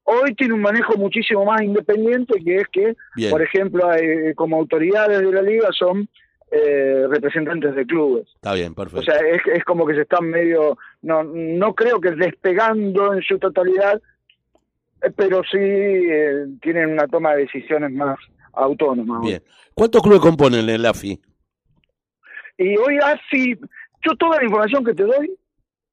hoy 0.10 0.34
tiene 0.36 0.54
un 0.54 0.62
manejo 0.62 0.96
muchísimo 0.96 1.44
más 1.44 1.62
independiente 1.62 2.36
que 2.46 2.56
es 2.58 2.68
que, 2.72 2.96
Bien. 3.18 3.30
por 3.30 3.42
ejemplo, 3.42 3.90
como 4.36 4.56
autoridades 4.58 5.20
de 5.20 5.32
la 5.34 5.42
liga 5.42 5.68
son 5.78 6.08
eh, 6.52 7.06
representantes 7.10 7.76
de 7.76 7.86
clubes. 7.86 8.28
Está 8.36 8.54
bien, 8.54 8.72
O 8.72 8.76
perfecto. 8.76 9.02
sea, 9.04 9.16
es, 9.28 9.42
es 9.54 9.64
como 9.66 9.86
que 9.86 9.96
se 9.96 10.02
están 10.02 10.30
medio, 10.30 10.78
no, 11.02 11.24
no 11.24 11.74
creo 11.76 12.00
que 12.00 12.12
despegando 12.12 13.14
en 13.14 13.22
su 13.22 13.38
totalidad, 13.40 14.02
eh, 15.04 15.12
pero 15.16 15.42
sí 15.44 15.58
eh, 15.60 16.46
tienen 16.62 16.92
una 16.92 17.08
toma 17.08 17.34
de 17.36 17.44
decisiones 17.44 17.92
más 17.92 18.18
autónoma. 18.54 19.20
bien. 19.22 19.44
¿Cuántos 19.74 20.02
clubes 20.02 20.22
componen 20.22 20.68
el 20.70 20.86
AFI? 20.86 21.20
Y 22.58 22.78
hoy 22.78 22.98
así, 23.04 23.56
yo 24.04 24.16
toda 24.18 24.38
la 24.38 24.44
información 24.46 24.84
que 24.84 24.94
te 24.94 25.04
doy 25.04 25.32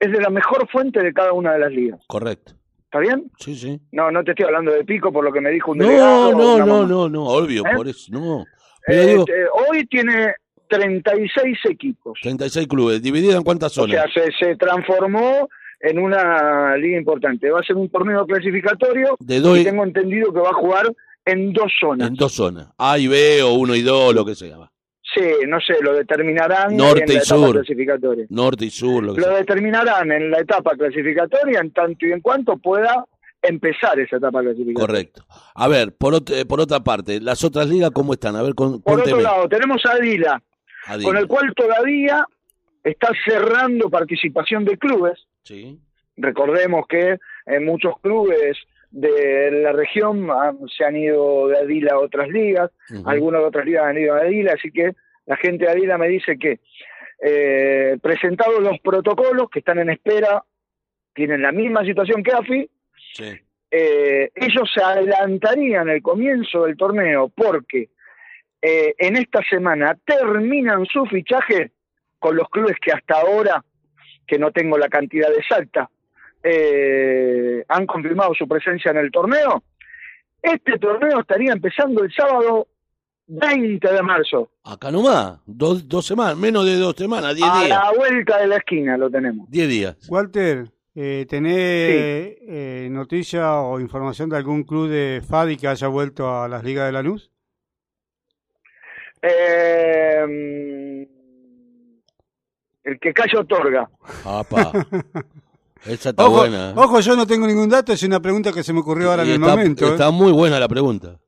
es 0.00 0.10
de 0.10 0.20
la 0.20 0.30
mejor 0.30 0.66
fuente 0.70 1.02
de 1.02 1.12
cada 1.12 1.32
una 1.32 1.52
de 1.52 1.58
las 1.58 1.70
ligas. 1.72 2.00
Correcto. 2.06 2.52
¿Está 2.84 3.00
bien? 3.00 3.30
Sí, 3.38 3.54
sí. 3.56 3.80
No, 3.92 4.10
no 4.10 4.22
te 4.22 4.30
estoy 4.30 4.46
hablando 4.46 4.70
de 4.72 4.84
pico 4.84 5.12
por 5.12 5.24
lo 5.24 5.32
que 5.32 5.40
me 5.40 5.50
dijo 5.50 5.72
un 5.72 5.78
delegado. 5.78 6.30
No, 6.32 6.54
o 6.54 6.58
no, 6.58 6.58
no, 6.58 6.66
mamá. 6.66 6.88
no, 6.88 7.08
no, 7.08 7.24
obvio, 7.26 7.62
¿Eh? 7.66 7.70
por 7.76 7.88
eso, 7.88 8.10
no. 8.12 8.44
Pero 8.86 9.02
Eh, 9.02 9.06
digo, 9.08 9.24
eh, 9.28 9.46
hoy 9.68 9.86
tiene 9.86 10.34
36 10.68 11.58
equipos. 11.70 12.18
36 12.22 12.66
clubes, 12.66 13.02
divididos 13.02 13.36
en 13.36 13.42
cuántas 13.42 13.76
O 13.78 13.82
zonas? 13.82 14.04
sea, 14.12 14.24
se, 14.24 14.32
se 14.46 14.56
transformó 14.56 15.48
en 15.80 15.98
una 15.98 16.76
liga 16.76 16.98
importante. 16.98 17.50
Va 17.50 17.60
a 17.60 17.64
ser 17.64 17.76
un 17.76 17.88
torneo 17.88 18.26
clasificatorio 18.26 19.16
De 19.20 19.40
dos- 19.40 19.58
y 19.58 19.64
tengo 19.64 19.84
entendido 19.84 20.32
que 20.32 20.40
va 20.40 20.50
a 20.50 20.54
jugar 20.54 20.86
en 21.26 21.52
dos 21.52 21.72
zonas. 21.80 22.08
En 22.08 22.14
dos 22.14 22.32
zonas. 22.32 22.68
A 22.78 22.98
y 22.98 23.06
B 23.08 23.42
o 23.42 23.52
uno 23.54 23.74
y 23.74 23.82
dos, 23.82 24.14
lo 24.14 24.24
que 24.24 24.34
sea. 24.34 24.56
Sí, 25.14 25.22
no 25.46 25.60
sé, 25.60 25.74
lo 25.80 25.92
determinarán 25.94 26.76
Norte 26.76 27.02
en 27.02 27.08
la 27.08 27.14
y 27.14 27.16
etapa 27.18 27.36
sur. 27.40 27.52
clasificatoria. 27.54 28.26
Norte 28.30 28.64
y 28.64 28.70
sur, 28.70 29.04
lo 29.04 29.14
que 29.14 29.20
Lo 29.20 29.28
sea. 29.28 29.36
determinarán 29.36 30.10
en 30.10 30.30
la 30.30 30.40
etapa 30.40 30.72
clasificatoria 30.76 31.60
en 31.60 31.70
tanto 31.70 32.04
y 32.06 32.12
en 32.12 32.20
cuanto 32.20 32.56
pueda 32.56 33.04
empezar 33.40 33.98
esa 34.00 34.16
etapa 34.16 34.40
clasificatoria. 34.40 34.86
Correcto. 34.86 35.24
A 35.54 35.68
ver, 35.68 35.94
por, 35.94 36.14
ot- 36.14 36.30
eh, 36.34 36.44
por 36.46 36.60
otra 36.60 36.80
parte, 36.80 37.20
las 37.20 37.44
otras 37.44 37.68
ligas, 37.68 37.90
¿cómo 37.92 38.14
están? 38.14 38.34
A 38.34 38.42
ver, 38.42 38.54
con, 38.54 38.80
Por 38.82 39.00
otro 39.02 39.20
lado, 39.20 39.48
tenemos 39.48 39.82
a 39.86 39.96
Dila, 39.98 40.42
Adil. 40.86 41.04
con 41.06 41.16
el 41.16 41.26
cual 41.26 41.54
todavía 41.54 42.26
está 42.82 43.08
cerrando 43.26 43.88
participación 43.90 44.64
de 44.64 44.76
clubes. 44.78 45.26
Sí. 45.44 45.78
Recordemos 46.16 46.86
que 46.86 47.18
en 47.46 47.64
muchos 47.64 47.98
clubes 48.00 48.56
de 48.90 49.50
la 49.50 49.72
región 49.72 50.30
han- 50.30 50.68
se 50.68 50.84
han 50.84 50.96
ido 50.96 51.48
de 51.48 51.58
Adila 51.58 51.94
a 51.94 51.98
otras 51.98 52.28
ligas, 52.28 52.70
Ujú. 52.90 53.08
algunas 53.08 53.40
de 53.40 53.46
otras 53.46 53.64
ligas 53.66 53.86
han 53.86 53.98
ido 53.98 54.14
a 54.14 54.18
Adila, 54.20 54.52
así 54.52 54.70
que 54.70 54.92
la 55.26 55.36
gente 55.36 55.64
de 55.64 55.70
Adila 55.72 55.98
me 55.98 56.08
dice 56.08 56.38
que 56.38 56.60
eh, 57.26 57.96
presentados 58.02 58.60
los 58.62 58.78
protocolos 58.80 59.48
que 59.48 59.60
están 59.60 59.78
en 59.78 59.88
espera, 59.88 60.44
tienen 61.14 61.40
la 61.42 61.52
misma 61.52 61.84
situación 61.84 62.22
que 62.22 62.32
AFI, 62.32 62.68
Sí. 63.14 63.32
eh, 63.70 64.30
ellos 64.34 64.70
se 64.74 64.82
adelantarían 64.82 65.88
el 65.88 66.02
comienzo 66.02 66.64
del 66.64 66.76
torneo 66.76 67.30
porque 67.34 67.88
eh, 68.66 68.94
en 68.96 69.16
esta 69.16 69.40
semana 69.50 69.94
terminan 70.06 70.86
su 70.86 71.04
fichaje 71.04 71.72
con 72.18 72.34
los 72.34 72.48
clubes 72.48 72.76
que 72.80 72.92
hasta 72.92 73.20
ahora, 73.20 73.62
que 74.26 74.38
no 74.38 74.52
tengo 74.52 74.78
la 74.78 74.88
cantidad 74.88 75.30
exacta, 75.36 75.90
eh, 76.42 77.62
han 77.68 77.84
confirmado 77.84 78.32
su 78.34 78.48
presencia 78.48 78.90
en 78.90 78.96
el 78.96 79.10
torneo. 79.10 79.62
Este 80.40 80.78
torneo 80.78 81.20
estaría 81.20 81.52
empezando 81.52 82.02
el 82.04 82.10
sábado 82.14 82.68
20 83.26 83.92
de 83.92 84.02
marzo. 84.02 84.50
Acá 84.64 84.90
nomás, 84.90 85.40
dos, 85.44 85.86
dos 85.86 86.06
semanas, 86.06 86.38
menos 86.38 86.64
de 86.64 86.76
dos 86.76 86.94
semanas, 86.96 87.34
diez 87.34 87.46
A 87.50 87.58
días. 87.58 87.68
la 87.68 87.92
vuelta 87.94 88.38
de 88.40 88.46
la 88.46 88.56
esquina 88.56 88.96
lo 88.96 89.10
tenemos. 89.10 89.50
Diez 89.50 89.68
días. 89.68 90.08
Walter, 90.08 90.70
eh, 90.94 91.26
¿tenés 91.28 91.54
eh, 91.56 92.88
noticia 92.90 93.60
o 93.60 93.78
información 93.78 94.30
de 94.30 94.38
algún 94.38 94.64
club 94.64 94.88
de 94.88 95.22
FADI 95.26 95.58
que 95.58 95.68
haya 95.68 95.88
vuelto 95.88 96.30
a 96.42 96.48
las 96.48 96.64
ligas 96.64 96.86
de 96.86 96.92
la 96.92 97.02
luz? 97.02 97.30
Eh, 99.26 101.06
el 102.84 103.00
que 103.00 103.12
calla 103.12 103.40
otorga. 103.40 103.88
Apa. 104.24 104.72
Esa 105.86 106.10
está 106.10 106.24
Ojo, 106.26 106.38
buena. 106.40 106.70
¿eh? 106.70 106.74
ojo, 106.76 107.00
yo 107.00 107.14
no 107.16 107.26
tengo 107.26 107.46
ningún 107.46 107.68
dato, 107.68 107.92
es 107.92 108.02
una 108.04 108.20
pregunta 108.20 108.52
que 108.52 108.62
se 108.62 108.72
me 108.72 108.80
ocurrió 108.80 109.10
ahora 109.10 109.24
Y 109.24 109.28
en 109.30 109.34
el 109.36 109.40
está, 109.42 109.56
momento. 109.56 109.86
¿eh? 109.86 109.90
está 109.90 110.10
muy 110.10 110.32
buena 110.32 110.58
la 110.58 110.68
pregunta. 110.68 111.18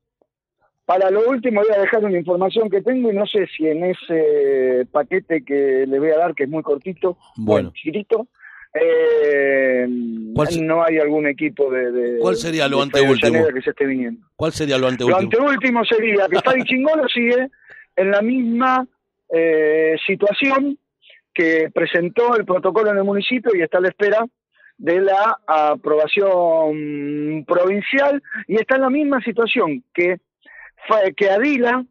Para 0.87 1.11
lo 1.11 1.29
último 1.29 1.61
voy 1.63 1.71
a 1.77 1.81
dejar 1.81 2.05
una 2.05 2.17
información 2.19 2.71
que 2.71 2.81
tengo 2.81 3.11
y 3.11 3.15
no 3.15 3.27
sé 3.27 3.47
si 3.55 3.67
en 3.67 3.85
ese 3.85 4.87
paquete 4.93 5.43
que 5.45 5.85
le 5.87 5.99
voy 5.99 6.11
a 6.11 6.19
dar, 6.19 6.35
que 6.35 6.45
es 6.45 6.49
muy 6.49 6.63
cortito, 6.63 7.19
Bueno. 7.37 7.71
chiquitito, 7.75 8.29
eh, 8.73 9.87
¿Cuál 10.35 10.49
se- 10.49 10.63
no 10.63 10.83
hay 10.85 10.99
algún 10.99 11.27
equipo 11.27 11.71
de, 11.71 11.91
de- 11.93 12.19
¿Cuál 12.21 12.37
sería 12.37 12.69
lo 12.69 12.77
de 12.79 12.83
anteúltimo? 12.85 13.47
Que 13.53 13.61
se 13.63 13.71
esté 13.71 13.85
viniendo. 13.85 14.27
¿Cuál 14.37 14.53
sería 14.53 14.77
lo 14.77 14.83
Lo 14.83 14.89
anteúltimo? 14.89 15.19
anteúltimo 15.21 15.85
sería 15.85 16.29
que 16.31 16.41
Fadi 16.41 16.63
Chingolo 16.65 17.09
sigue 17.09 17.49
en 17.97 18.11
la 18.11 18.23
misma 18.23 18.87
eh, 19.33 19.97
situación 20.07 20.79
que 21.35 21.71
presentó 21.75 22.37
el 22.37 22.45
protocolo 22.45 22.91
en 22.91 22.99
el 22.99 23.05
municipio 23.05 23.53
y 23.55 23.63
está 23.63 23.79
a 23.79 23.83
la 23.83 23.89
espera 23.89 24.25
de 24.79 25.01
la 25.01 25.39
aprobación 25.47 27.45
provincial 27.47 28.23
y 28.47 28.57
está 28.57 28.77
en 28.77 28.83
la 28.83 28.91
misma 28.91 29.21
situación 29.23 29.83
que, 29.93 30.19
que 31.17 31.31
Adila 31.31 31.85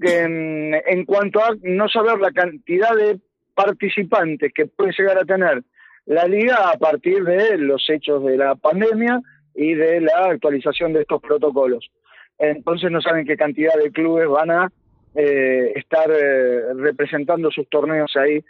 en, 0.00 0.74
en 0.86 1.04
cuanto 1.04 1.40
a 1.40 1.50
no 1.62 1.88
saber 1.88 2.18
la 2.18 2.32
cantidad 2.32 2.94
de 2.94 3.18
participantes 3.54 4.52
que 4.54 4.66
puede 4.66 4.92
llegar 4.98 5.18
a 5.18 5.24
tener 5.24 5.62
la 6.06 6.26
liga 6.26 6.70
a 6.70 6.78
partir 6.78 7.24
de 7.24 7.58
los 7.58 7.88
hechos 7.88 8.24
de 8.24 8.36
la 8.36 8.54
pandemia 8.54 9.20
y 9.54 9.74
de 9.74 10.00
la 10.00 10.26
actualización 10.30 10.92
de 10.92 11.02
estos 11.02 11.20
protocolos. 11.20 11.90
Entonces 12.38 12.90
no 12.90 13.00
saben 13.00 13.26
qué 13.26 13.36
cantidad 13.36 13.74
de 13.74 13.92
clubes 13.92 14.28
van 14.28 14.50
a 14.50 14.72
eh, 15.14 15.72
estar 15.76 16.10
eh, 16.10 16.74
representando 16.74 17.50
sus 17.50 17.68
torneos 17.68 18.10
ahí 18.16 18.42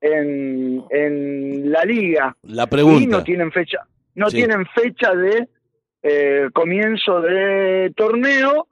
en, 0.00 0.82
en 0.90 1.70
la 1.70 1.84
liga. 1.84 2.36
La 2.42 2.66
pregunta. 2.66 3.02
Y 3.02 3.06
no 3.06 3.22
tienen 3.24 3.52
fecha, 3.52 3.78
no 4.14 4.30
Sí. 4.30 4.36
tienen 4.38 4.66
fecha 4.74 5.14
de 5.14 5.48
eh, 6.02 6.48
comienzo 6.54 7.20
de 7.20 7.92
torneo 7.96 8.66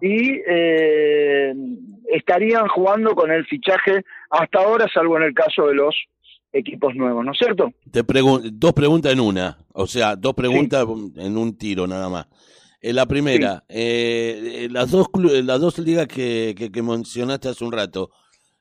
y 0.00 0.40
eh, 0.46 1.54
estarían 2.12 2.68
jugando 2.68 3.14
con 3.14 3.30
el 3.32 3.46
fichaje 3.46 4.04
hasta 4.30 4.58
ahora, 4.60 4.86
salvo 4.92 5.16
en 5.16 5.22
el 5.24 5.34
caso 5.34 5.66
de 5.68 5.74
los 5.74 5.94
equipos 6.52 6.94
nuevos, 6.94 7.24
¿no 7.24 7.32
es 7.32 7.38
cierto? 7.38 7.72
Te 7.90 8.04
pregun- 8.04 8.42
dos 8.52 8.72
preguntas 8.74 9.12
en 9.12 9.20
una, 9.20 9.56
o 9.72 9.86
sea, 9.86 10.14
dos 10.14 10.34
preguntas 10.34 10.86
en 11.16 11.36
un 11.36 11.56
tiro 11.56 11.86
nada 11.86 12.08
más. 12.08 12.26
Eh, 12.86 12.92
la 12.92 13.06
primera, 13.06 13.64
eh, 13.66 14.64
eh, 14.64 14.68
las 14.70 14.90
dos 14.90 15.06
las 15.14 15.58
dos 15.58 15.78
ligas 15.78 16.06
que, 16.06 16.54
que, 16.54 16.70
que 16.70 16.82
mencionaste 16.82 17.48
hace 17.48 17.64
un 17.64 17.72
rato, 17.72 18.10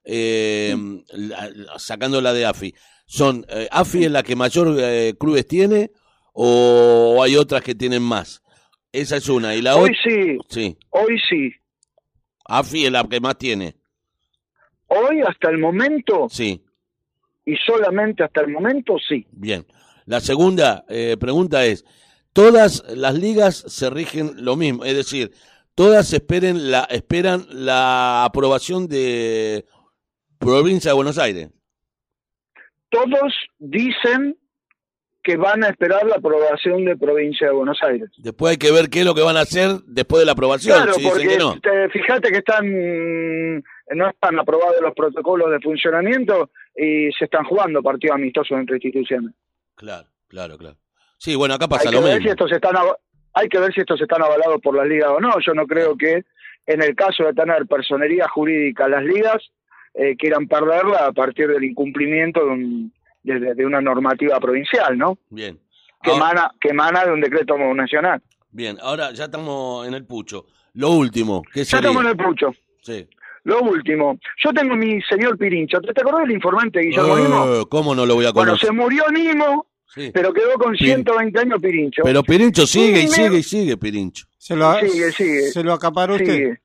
eh, 0.05 0.73
la- 1.11 1.49
la- 1.49 1.77
sacando 1.77 2.21
la 2.21 2.31
de 2.31 2.45
AFI, 2.45 2.73
son 3.05 3.45
AFI 3.69 4.05
es 4.05 4.11
la 4.11 4.23
que 4.23 4.37
mayor 4.37 4.77
eh, 4.79 5.13
clubes 5.19 5.45
tiene 5.45 5.91
o, 6.31 7.21
hay 7.21 7.35
otras 7.35 7.61
que 7.63 7.75
tienen 7.75 8.01
más. 8.01 8.41
Esa 8.93 9.17
es 9.17 9.27
una 9.27 9.55
y 9.55 9.61
la 9.61 9.75
Hoy 9.75 9.89
otra, 9.89 10.01
sí, 10.05 10.37
sí, 10.49 10.77
hoy 10.91 11.19
sí. 11.29 11.51
AFI 12.45 12.85
es 12.85 12.91
la 12.93 13.03
que 13.03 13.19
más 13.19 13.37
tiene, 13.37 13.75
Hoy 14.87 15.19
hasta 15.27 15.49
el 15.49 15.57
momento 15.57 16.27
sí. 16.29 16.63
y 17.45 17.55
solamente 17.65 18.23
hasta 18.23 18.39
el 18.39 18.47
momento 18.53 18.95
sí. 19.05 19.27
Bien. 19.31 19.65
La 20.05 20.21
segunda 20.21 20.85
eh, 20.87 21.17
pregunta 21.19 21.65
es, 21.65 21.83
todas 22.33 22.83
las 22.95 23.13
ligas 23.15 23.55
se 23.67 23.89
rigen 23.89 24.43
lo 24.43 24.55
mismo, 24.55 24.83
es 24.85 24.95
decir, 24.95 25.31
todas 25.75 26.11
esperen 26.13 26.71
la, 26.71 26.83
esperan 26.85 27.45
la 27.49 28.25
aprobación 28.25 28.87
de 28.87 29.65
provincia 30.39 30.91
de 30.91 30.95
Buenos 30.95 31.17
Aires. 31.17 31.49
Todos 32.89 33.33
dicen 33.59 34.37
que 35.23 35.37
van 35.37 35.63
a 35.63 35.69
esperar 35.69 36.05
la 36.05 36.15
aprobación 36.15 36.83
de 36.83 36.97
provincia 36.97 37.47
de 37.47 37.53
Buenos 37.53 37.77
Aires. 37.81 38.09
Después 38.17 38.51
hay 38.51 38.57
que 38.57 38.71
ver 38.73 38.89
qué 38.89 38.99
es 38.99 39.05
lo 39.05 39.15
que 39.15 39.21
van 39.21 39.37
a 39.37 39.41
hacer 39.41 39.69
después 39.87 40.19
de 40.19 40.25
la 40.25 40.33
aprobación, 40.33 40.75
Claro, 40.75 40.93
si 40.93 40.99
dicen 41.01 41.13
porque 41.17 41.27
que 41.29 41.37
no. 41.37 41.59
te- 41.61 41.89
fíjate 41.89 42.29
que 42.29 42.37
están 42.39 43.57
no 43.95 44.09
están 44.09 44.37
aprobados 44.39 44.75
los 44.81 44.93
protocolos 44.93 45.49
de 45.51 45.59
funcionamiento 45.61 46.49
y 46.75 47.09
se 47.17 47.25
están 47.25 47.45
jugando 47.45 47.81
partidos 47.81 48.15
amistosos 48.15 48.57
entre 48.59 48.75
instituciones. 48.75 49.33
Claro, 49.75 50.07
claro, 50.27 50.57
claro. 50.57 50.75
Sí, 51.23 51.35
bueno, 51.35 51.53
acá 51.53 51.65
Hay 51.65 51.69
pasa 51.69 51.89
que 51.89 51.95
lo 51.95 52.01
ver 52.01 52.15
mismo. 52.15 52.23
si 52.25 52.29
estos 52.31 52.51
están 52.51 52.75
hay 53.33 53.47
que 53.47 53.57
ver 53.57 53.73
si 53.73 53.79
estos 53.79 53.99
están 54.01 54.21
avalados 54.21 54.59
por 54.61 54.75
las 54.75 54.85
ligas 54.85 55.09
o 55.09 55.21
no. 55.21 55.31
Yo 55.39 55.53
no 55.53 55.65
creo 55.65 55.95
que 55.97 56.23
en 56.67 56.81
el 56.83 56.95
caso 56.95 57.23
de 57.23 57.33
tener 57.33 57.65
personería 57.65 58.27
jurídica 58.27 58.89
las 58.89 59.03
ligas 59.03 59.37
eh, 59.93 60.17
quieran 60.17 60.47
perderla 60.47 61.05
a 61.07 61.11
partir 61.13 61.47
del 61.47 61.63
incumplimiento 61.63 62.41
de, 62.45 62.51
un- 62.51 62.93
de- 63.23 63.55
de 63.55 63.65
una 63.65 63.79
normativa 63.79 64.37
provincial, 64.41 64.97
¿no? 64.97 65.17
Bien. 65.29 65.57
Que 66.01 66.11
Ahora- 66.11 66.25
emana, 66.31 66.51
que 66.59 66.69
emana 66.69 67.05
de 67.05 67.11
un 67.13 67.21
decreto 67.21 67.55
nacional. 67.73 68.21
Bien, 68.51 68.77
ahora 68.81 69.11
ya 69.13 69.23
estamos 69.25 69.87
en 69.87 69.93
el 69.93 70.05
pucho. 70.05 70.45
Lo 70.73 70.89
último, 70.89 71.41
¿qué 71.53 71.63
Ya 71.63 71.77
estamos 71.77 72.03
en 72.03 72.09
el 72.09 72.17
pucho. 72.17 72.53
Sí. 72.81 73.07
Lo 73.45 73.61
último, 73.61 74.19
yo 74.43 74.51
tengo 74.51 74.75
mi 74.75 75.01
señor 75.03 75.37
Pirincho. 75.37 75.79
¿Te, 75.79 75.89
acordás 76.01 76.21
del 76.21 76.31
informante 76.31 76.81
Guillermo 76.81 77.17
Nimo? 77.17 77.45
Eh, 77.45 77.63
¿Cómo 77.69 77.95
no 77.95 78.05
lo 78.05 78.15
voy 78.15 78.25
a 78.25 78.31
Bueno, 78.31 78.51
conocer? 78.51 78.67
se 78.67 78.73
murió 78.73 79.03
Nimo, 79.11 79.67
Sí. 79.93 80.09
pero 80.13 80.33
quedó 80.33 80.53
con 80.53 80.73
Pir- 80.73 80.85
120 80.95 81.39
años 81.39 81.61
Pirincho. 81.61 82.01
Pero 82.03 82.23
Pirincho 82.23 82.65
sigue 82.65 83.01
y 83.01 83.03
me- 83.03 83.09
sigue 83.09 83.37
y 83.37 83.43
sigue, 83.43 83.77
Pirincho. 83.77 84.25
¿Se 84.37 84.55
lo, 84.55 84.73
Sigue, 84.79 85.11
sigue. 85.11 85.41
¿se 85.51 85.63
lo 85.63 85.73
acaparó 85.73 86.15
usted? 86.15 86.57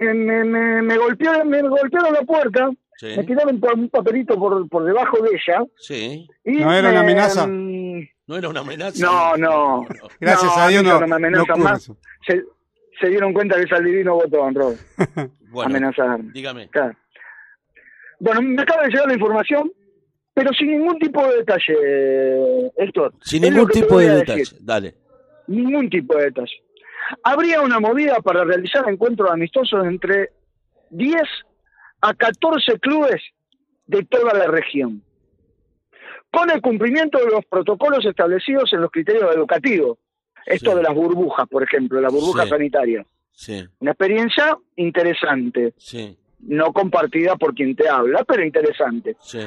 Me, 0.00 0.14
me, 0.14 0.44
me, 0.44 0.82
me 0.82 0.96
golpeó, 0.96 1.44
me 1.44 1.60
golpearon 1.62 2.12
la 2.12 2.22
puerta, 2.22 2.70
Sí. 2.96 3.08
me 3.16 3.22
tiraron 3.24 3.60
un 3.62 3.88
papelito 3.90 4.36
por, 4.38 4.68
por 4.68 4.84
debajo 4.84 5.18
de 5.22 5.30
ella. 5.30 5.64
Sí. 5.76 6.26
Y 6.44 6.52
¿No 6.52 6.72
era 6.72 6.88
una 6.90 7.02
me- 7.02 7.12
amenaza? 7.12 7.46
mm, 7.46 8.08
No 8.26 8.36
era 8.36 8.48
una 8.48 8.60
amenaza. 8.60 9.04
No, 9.04 9.36
no. 9.36 9.86
Gracias 10.20 10.56
No, 10.56 10.62
a 10.62 10.68
Dios 10.68 10.82
no, 10.84 11.56
más. 11.58 11.90
Se, 12.26 12.42
se 13.00 13.08
dieron 13.08 13.32
cuenta 13.32 13.56
que 13.56 13.62
es 13.62 13.72
al 13.72 13.84
divino 13.84 14.14
botón, 14.14 14.54
Rob. 14.54 14.76
Bueno, 15.50 15.70
Amenazar. 15.70 16.20
dígame. 16.32 16.68
Claro. 16.68 16.94
Bueno, 18.20 18.42
me 18.42 18.62
acaba 18.62 18.82
de 18.82 18.90
llegar 18.90 19.06
la 19.06 19.14
información, 19.14 19.72
pero 20.38 20.52
sin 20.52 20.68
ningún 20.70 20.96
tipo 21.00 21.26
de 21.26 21.38
detalle, 21.38 22.70
Héctor. 22.76 23.12
Sin 23.22 23.42
Es 23.42 23.50
ningún 23.50 23.68
tipo 23.70 23.98
de 23.98 24.08
detalle. 24.08 24.38
decir. 24.38 24.58
Dale. 24.60 24.94
Ningún 25.48 25.90
tipo 25.90 26.16
de 26.16 26.26
detalle. 26.26 26.62
Habría 27.24 27.60
una 27.62 27.80
movida 27.80 28.20
para 28.20 28.44
realizar 28.44 28.88
encuentros 28.88 29.28
amistosos 29.30 29.84
entre 29.84 30.30
10 30.90 31.22
a 32.02 32.14
14 32.14 32.78
clubes 32.78 33.20
de 33.86 34.04
toda 34.04 34.32
la 34.34 34.46
región, 34.46 35.02
con 36.30 36.50
el 36.50 36.60
cumplimiento 36.60 37.18
de 37.18 37.30
los 37.32 37.44
protocolos 37.46 38.04
establecidos 38.06 38.72
en 38.72 38.82
los 38.82 38.90
criterios 38.92 39.34
educativos. 39.34 39.98
Esto 40.46 40.70
Sí. 40.70 40.76
de 40.76 40.82
las 40.84 40.94
burbujas, 40.94 41.48
por 41.48 41.64
ejemplo, 41.64 42.00
la 42.00 42.10
burbuja 42.10 42.44
Sí. 42.44 42.50
sanitaria. 42.50 43.04
Sí, 43.32 43.64
Una 43.80 43.90
experiencia 43.92 44.56
interesante, 44.76 45.72
sí, 45.78 46.16
no 46.40 46.72
compartida 46.72 47.34
por 47.36 47.54
quien 47.54 47.74
te 47.74 47.88
habla, 47.88 48.22
pero 48.24 48.44
interesante. 48.44 49.16
sí. 49.20 49.40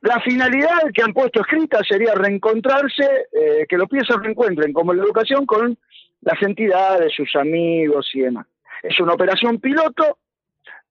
La 0.00 0.20
finalidad 0.20 0.92
que 0.94 1.02
han 1.02 1.12
puesto 1.12 1.40
escrita 1.40 1.82
sería 1.82 2.14
reencontrarse, 2.14 3.26
eh, 3.32 3.66
que 3.68 3.76
los 3.76 3.88
pies 3.88 4.06
se 4.06 4.16
reencuentren 4.16 4.72
como 4.72 4.92
en 4.92 4.98
la 4.98 5.04
educación 5.04 5.44
con 5.44 5.76
las 6.20 6.40
entidades, 6.42 7.12
sus 7.14 7.34
amigos 7.36 8.08
y 8.14 8.20
demás. 8.20 8.46
Es 8.82 8.98
una 9.00 9.14
operación 9.14 9.58
piloto 9.58 10.18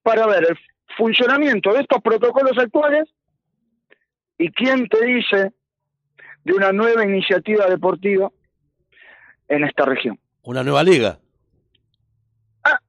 para 0.03 0.27
ver 0.27 0.47
el 0.49 0.57
funcionamiento 0.97 1.73
de 1.73 1.81
estos 1.81 2.01
protocolos 2.01 2.57
actuales 2.57 3.09
y 4.37 4.51
quién 4.51 4.87
te 4.89 5.05
dice 5.05 5.53
de 6.43 6.53
una 6.53 6.71
nueva 6.71 7.05
iniciativa 7.05 7.67
deportiva 7.67 8.29
en 9.47 9.63
esta 9.63 9.85
región. 9.85 10.19
Una 10.43 10.63
nueva 10.63 10.83
liga. 10.83 11.19
Ah, 12.63 12.79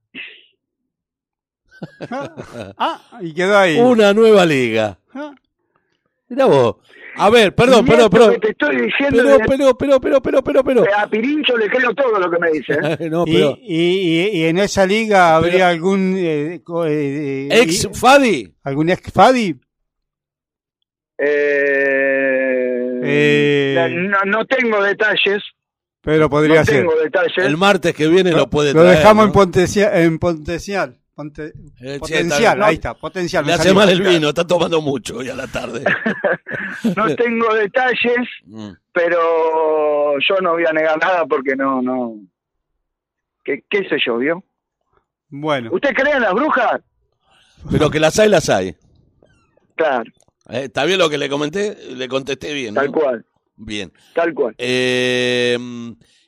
y 3.21 3.35
quedó 3.35 3.57
ahí. 3.57 3.79
Una 3.79 4.12
nueva 4.12 4.45
liga. 4.45 4.99
Ah. 5.14 5.33
Mirá 6.29 6.45
vos. 6.47 6.76
A 7.16 7.31
ver, 7.31 7.53
perdón, 7.55 7.85
perdón, 7.85 8.11
perdón. 8.11 8.37
te 8.41 8.51
estoy 8.51 8.76
diciendo 8.76 9.16
Pero, 9.16 9.29
de- 9.31 9.45
pero, 9.49 9.76
pero, 9.76 10.01
pero, 10.01 10.20
pero, 10.22 10.43
pero, 10.43 10.62
pero. 10.64 10.85
a 10.97 11.09
Pirincho 11.09 11.57
le 11.57 11.68
creo 11.68 11.93
todo 11.95 12.16
lo 12.18 12.31
que 12.31 12.39
me 12.39 12.51
dice. 12.53 12.74
¿eh? 12.74 13.09
No, 13.11 13.24
Y, 13.26 13.33
pero. 13.35 13.59
y, 13.61 13.83
y- 13.83 14.29
y 14.39 14.45
en 14.45 14.59
esa 14.59 14.87
liga 14.87 15.35
habría 15.35 15.68
algún 15.68 16.14
eh, 16.16 16.55
eh, 16.57 16.61
eh, 16.89 17.49
Ex 17.51 17.89
Fadi. 17.99 18.55
algún 18.62 18.91
ex 18.91 19.11
Fadi 19.12 19.57
Eh, 21.20 23.01
Eh. 23.03 23.89
no, 23.91 24.18
no 24.26 24.45
tengo 24.47 24.83
detalles, 24.83 25.43
pero 26.03 26.29
podría 26.31 26.61
no 26.61 26.64
ser 26.64 26.76
tengo 26.81 26.95
detalles. 27.03 27.39
El 27.39 27.57
martes 27.57 27.95
que 27.95 28.07
viene 28.09 28.31
lo 28.33 28.49
puede 28.49 28.72
lo 28.72 28.83
traer. 28.83 28.99
dejamos 28.99 29.24
¿no? 29.24 29.29
en, 29.29 29.33
potencia- 29.33 30.01
en 30.03 30.18
potencial 30.18 30.97
Ponte- 31.19 31.53
Eh, 31.81 31.95
sí, 31.95 31.99
potencial 31.99 32.55
está 32.59 32.66
ahí 32.69 32.75
está 32.77 32.95
potencial 32.95 33.45
me 33.45 33.49
Le 33.49 33.55
hace 33.55 33.75
mal 33.75 33.89
el 33.89 34.01
vino, 34.03 34.29
está 34.29 34.47
tomando 34.47 34.81
mucho 34.81 35.16
hoy 35.16 35.29
a 35.29 35.35
la 35.35 35.49
tarde. 35.49 35.83
No 36.97 37.16
tengo 37.16 37.53
detalles, 37.55 38.29
Mm. 38.45 38.71
pero 38.93 40.16
yo 40.21 40.37
no 40.41 40.53
voy 40.53 40.64
a 40.64 40.73
negar 40.73 40.97
nada 40.99 41.27
porque 41.27 41.57
no, 41.57 41.83
no. 41.83 42.14
¿Qué, 43.43 43.64
qué 43.69 43.89
sé 43.89 43.97
yo, 44.07 44.19
vio? 44.19 44.45
bueno 45.31 45.71
¿Usted 45.73 45.93
cree 45.93 46.14
en 46.14 46.23
las 46.23 46.35
brujas? 46.35 46.81
Pero 47.69 47.91
que 47.91 47.99
las 47.99 48.16
hay, 48.21 48.29
las 48.29 48.49
hay. 48.49 48.77
Claro, 49.75 50.11
Eh, 50.51 50.64
¿Está 50.64 50.85
bien 50.85 50.99
lo 51.01 51.11
que 51.11 51.19
le 51.19 51.29
comenté? 51.29 51.77
Le 51.97 52.07
contesté 52.09 52.53
bien. 52.55 52.75
¿no? 52.75 52.81
tal 52.83 52.93
cual, 52.93 53.27
Bien. 53.57 53.93
tal 54.14 54.33
cual. 54.35 54.55
Eh, 54.57 55.59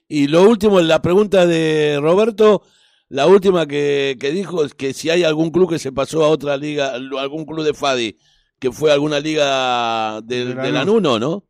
y 0.09 0.27
lo 0.27 0.43
último, 0.49 0.81
la 0.81 1.01
pregunta 1.01 1.47
de 1.47 1.99
Roberto, 2.03 2.63
la 3.11 3.27
última 3.27 3.67
que, 3.67 4.17
que 4.19 4.31
dijo 4.31 4.65
es 4.65 4.73
que 4.75 4.93
si 4.95 5.11
hay 5.11 5.23
algún 5.25 5.51
club 5.51 5.69
que 5.71 5.79
se 5.79 5.93
pasó 5.93 6.25
a 6.25 6.29
otra 6.29 6.57
liga, 6.57 6.93
algún 6.95 7.45
club 7.45 7.63
de 7.65 7.75
Fadi, 7.75 8.17
que 8.59 8.73
fue 8.73 8.91
alguna 8.91 9.21
liga 9.21 10.21
del, 10.23 10.55
De. 10.57 10.79
Anuno, 10.79 11.19
¿no? 11.19 11.45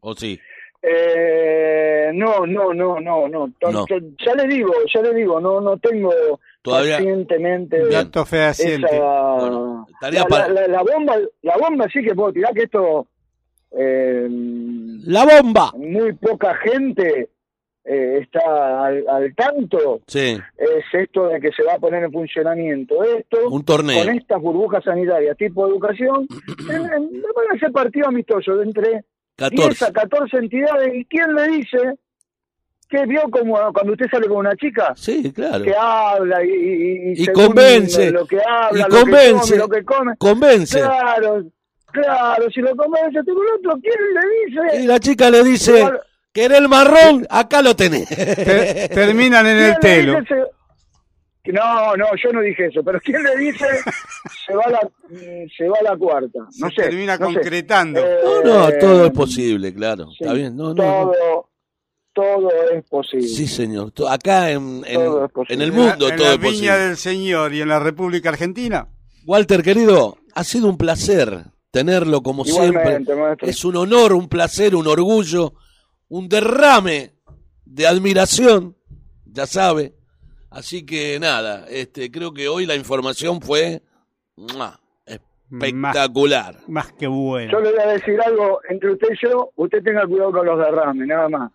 ¿O 0.00 0.14
sí? 0.14 0.38
Eh, 0.82 2.10
no, 2.14 2.46
no, 2.46 2.72
no, 2.72 2.98
no, 3.00 3.28
no. 3.28 3.52
Ya 3.60 4.34
le 4.34 4.46
digo, 4.54 4.72
ya 4.92 5.02
le 5.02 5.14
digo, 5.14 5.40
no, 5.40 5.60
no 5.60 5.76
tengo 5.78 6.10
Todavía- 6.62 6.98
recientemente 6.98 7.86
dato 7.88 8.24
fehaciente 8.24 8.86
esa 8.96 9.32
Bueno, 9.34 9.86
tarea 10.00 10.20
la, 10.20 10.26
para- 10.26 10.48
la- 10.48 10.60
la- 10.62 10.68
la 10.68 10.82
bomba, 10.82 11.16
la 11.42 11.56
bomba 11.58 11.86
sí 11.92 12.02
que 12.02 12.14
puedo 12.14 12.32
tirar 12.32 12.52
que 12.54 12.62
esto 12.64 13.06
eh, 13.78 14.26
¡La 15.04 15.24
bomba! 15.24 15.72
muy 15.76 16.12
poca 16.14 16.54
gente 16.56 17.28
eh, 17.84 18.18
está 18.22 18.84
al, 18.86 19.04
al 19.08 19.34
tanto 19.34 20.00
Sí, 20.06 20.38
es 20.58 20.84
esto 20.92 21.28
de 21.28 21.40
que 21.40 21.50
se 21.52 21.62
va 21.62 21.74
a 21.74 21.78
poner 21.78 22.04
en 22.04 22.12
funcionamiento 22.12 23.02
esto 23.02 23.38
un 23.48 23.64
torneo. 23.64 24.04
con 24.04 24.14
estas 24.14 24.40
burbujas 24.40 24.84
sanitarias 24.84 25.36
tipo 25.36 25.66
educación 25.66 26.26
van 26.68 27.56
a 27.56 27.58
ser 27.58 27.72
partidos 27.72 28.08
amistosos 28.08 28.58
de 28.58 28.64
entre 28.64 28.88
10 28.88 29.02
a 29.02 29.50
14. 29.50 29.92
14 29.92 30.36
entidades 30.36 30.94
y 30.94 31.04
quién 31.06 31.34
le 31.34 31.48
dice 31.48 31.78
que 32.88 33.06
vio 33.06 33.22
como 33.30 33.54
cuando 33.72 33.92
usted 33.92 34.06
sale 34.10 34.26
con 34.28 34.38
una 34.38 34.54
chica 34.56 34.92
Sí, 34.96 35.32
claro. 35.32 35.62
que 35.64 35.72
habla 35.74 36.44
y, 36.44 36.48
y, 36.50 37.22
Y 37.22 37.26
convence, 37.28 38.10
lo 38.10 38.26
que 38.26 38.38
habla, 38.46 38.78
y 38.78 38.82
lo 38.82 38.88
que 38.88 39.00
convence. 39.00 39.40
come, 39.40 39.56
lo 39.58 39.68
que 39.68 39.84
come. 39.84 40.14
Convence. 40.18 40.78
Claro, 40.80 41.44
claro, 41.92 42.50
si 42.52 42.60
lo 42.60 42.74
convence, 42.76 43.20
tú 43.24 43.40
el 43.42 43.48
otro, 43.58 43.80
¿quién 43.80 43.94
le 44.12 44.20
Y 44.72 44.76
dice? 44.80 44.86
la 44.88 44.98
chica 44.98 45.30
le 45.30 45.44
dice, 45.44 45.78
Igual- 45.78 46.00
¿querés 46.32 46.58
el 46.58 46.68
marrón? 46.68 47.26
Acá 47.30 47.62
lo 47.62 47.74
tenés. 47.76 48.08
Te- 48.08 48.88
terminan 48.88 49.46
en 49.46 49.56
el 49.56 49.74
¿Quién 49.78 50.06
le 50.12 50.22
telo 50.22 50.46
No, 51.46 51.96
no, 51.96 52.06
yo 52.22 52.32
no 52.32 52.40
dije 52.42 52.66
eso, 52.66 52.82
pero 52.84 53.00
¿quién 53.00 53.22
le 53.22 53.36
dice 53.38 53.64
se 54.46 54.54
va 54.54 54.62
a 54.66 54.70
la, 54.70 54.80
se 55.56 55.68
va 55.68 55.78
a 55.80 55.82
la 55.92 55.96
cuarta? 55.96 56.38
No 56.58 56.68
Se 56.68 56.74
sé. 56.76 56.82
termina 56.82 57.16
no 57.16 57.26
concretando. 57.26 58.00
Eh, 58.00 58.18
No, 58.24 58.42
no, 58.42 58.68
todo 58.78 59.06
es 59.06 59.12
posible, 59.12 59.72
claro. 59.74 60.06
sí, 60.10 60.18
Está 60.20 60.34
bien, 60.34 60.56
no, 60.56 60.74
no. 60.74 60.74
no. 60.74 61.12
todo, 61.12 61.48
todo 62.12 62.50
es 62.72 62.84
posible. 62.88 63.26
Sí, 63.26 63.46
señor. 63.48 63.92
Acá 64.08 64.50
en, 64.50 64.82
en- 64.86 64.94
Todo 64.96 65.24
es 65.24 65.32
posible. 65.32 65.54
en 65.54 65.62
el 65.62 65.68
En 65.74 65.76
la- 65.86 65.90
mundo 65.90 66.08
en 66.10 66.16
todo 66.16 66.26
la 66.28 66.34
es 66.34 66.40
Viña 66.40 66.50
posible. 66.52 66.78
del 66.78 66.96
Señor 66.96 67.54
y 67.54 67.60
en 67.62 67.68
la 67.68 67.78
República 67.80 68.28
Argentina. 68.28 68.86
Walter, 69.26 69.62
querido, 69.62 70.18
ha 70.34 70.44
sido 70.44 70.68
un 70.68 70.76
placer 70.76 71.44
tenerlo 71.70 72.22
como 72.22 72.44
Igualmente, 72.44 72.88
siempre. 73.04 73.16
maestro. 73.16 73.48
Es 73.48 73.64
un 73.64 73.76
honor, 73.76 74.12
un 74.12 74.28
placer, 74.28 74.74
un 74.74 74.86
orgullo, 74.88 75.54
un 76.10 76.28
derrame 76.28 77.12
de 77.64 77.86
admiración, 77.86 78.76
ya 79.24 79.46
sabe. 79.46 79.94
Así 80.50 80.84
que 80.84 81.18
nada, 81.20 81.66
este, 81.70 82.10
creo 82.10 82.34
que 82.34 82.48
hoy 82.48 82.66
la 82.66 82.74
información 82.74 83.40
fue 83.40 83.80
¡mua! 84.36 84.78
espectacular. 85.06 86.56
Más 86.68 86.92
que 86.92 87.06
bueno. 87.06 87.50
Yo 87.52 87.60
le 87.60 87.70
voy 87.70 87.80
a 87.80 87.86
decir 87.92 88.20
algo 88.24 88.60
entre 88.68 88.92
usted 88.92 89.08
y 89.12 89.26
yo, 89.26 89.50
usted 89.56 89.82
tenga 89.82 90.06
cuidado 90.06 90.32
con 90.32 90.46
los 90.46 90.58
derrames, 90.58 91.06
nada 91.06 91.28
más. 91.28 91.52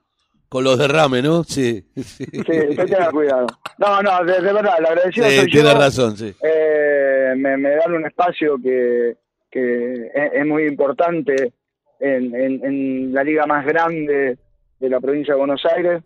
Con 0.49 0.63
los 0.63 0.77
derrames, 0.77 1.23
¿no? 1.23 1.43
Sí. 1.43 1.85
sí. 1.95 2.25
Sí, 2.31 2.41
usted 2.69 2.85
tenga 2.85 3.11
cuidado. 3.11 3.47
No, 3.77 4.01
no, 4.01 4.23
de, 4.23 4.33
de 4.41 4.53
verdad, 4.53 4.75
le 4.79 4.87
agradecido 4.87 5.27
Sí, 5.27 5.35
soy 5.37 5.51
tiene 5.51 5.69
yo. 5.73 5.77
razón, 5.79 6.17
sí. 6.17 6.33
Eh, 6.41 7.33
me, 7.35 7.57
me 7.57 7.71
dan 7.75 7.93
un 7.93 8.05
espacio 8.05 8.55
que, 8.63 9.17
que 9.51 9.93
es, 10.13 10.31
es 10.33 10.45
muy 10.45 10.63
importante 10.67 11.53
en, 11.99 12.33
en, 12.35 12.63
en 12.65 13.13
la 13.13 13.23
liga 13.23 13.45
más 13.45 13.65
grande 13.65 14.37
de 14.79 14.89
la 14.89 14.99
provincia 14.99 15.33
de 15.33 15.39
Buenos 15.39 15.61
Aires, 15.65 16.03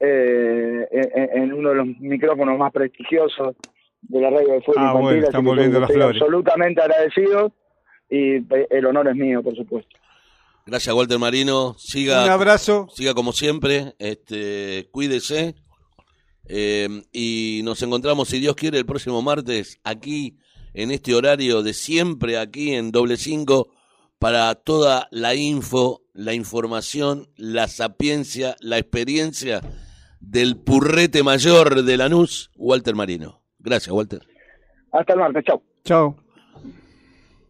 eh, 0.00 0.86
en, 0.90 1.42
en 1.42 1.52
uno 1.52 1.70
de 1.70 1.74
los 1.76 1.86
micrófonos 2.00 2.58
más 2.58 2.72
prestigiosos 2.72 3.54
de 4.02 4.20
la 4.20 4.30
radio 4.30 4.54
de 4.54 4.60
fútbol 4.62 4.76
Ah, 4.78 4.86
infantil, 4.88 5.02
bueno, 5.02 5.26
están 5.26 5.44
volviendo 5.44 5.80
las 5.80 5.92
flores. 5.92 6.20
absolutamente 6.22 6.80
agradecido 6.82 7.52
y 8.10 8.34
eh, 8.36 8.66
el 8.70 8.86
honor 8.86 9.08
es 9.08 9.16
mío, 9.16 9.42
por 9.42 9.54
supuesto. 9.56 9.96
Gracias, 10.66 10.94
Walter 10.94 11.18
Marino. 11.18 11.74
Siga, 11.78 12.24
Un 12.24 12.30
abrazo. 12.30 12.86
siga 12.94 13.14
como 13.14 13.32
siempre. 13.32 13.94
Este, 13.98 14.88
cuídese. 14.92 15.54
Eh, 16.48 16.88
y 17.12 17.62
nos 17.64 17.82
encontramos, 17.82 18.28
si 18.28 18.38
Dios 18.40 18.54
quiere, 18.56 18.78
el 18.78 18.86
próximo 18.86 19.22
martes 19.22 19.78
aquí 19.84 20.36
en 20.74 20.90
este 20.90 21.14
horario 21.14 21.62
de 21.62 21.72
siempre, 21.74 22.38
aquí 22.38 22.74
en 22.74 22.90
doble 22.92 23.16
cinco, 23.16 23.70
para 24.18 24.54
toda 24.54 25.08
la 25.10 25.34
info, 25.34 26.01
la 26.12 26.34
información, 26.34 27.28
la 27.36 27.68
sapiencia, 27.68 28.56
la 28.60 28.78
experiencia 28.78 29.60
del 30.20 30.56
purrete 30.56 31.22
mayor 31.22 31.82
de 31.82 31.96
Lanús, 31.96 32.50
Walter 32.56 32.94
Marino. 32.94 33.42
Gracias, 33.58 33.92
Walter. 33.92 34.26
Hasta 34.92 35.12
el 35.14 35.18
martes, 35.18 35.44
chao. 35.44 35.62
Chao. 35.84 36.16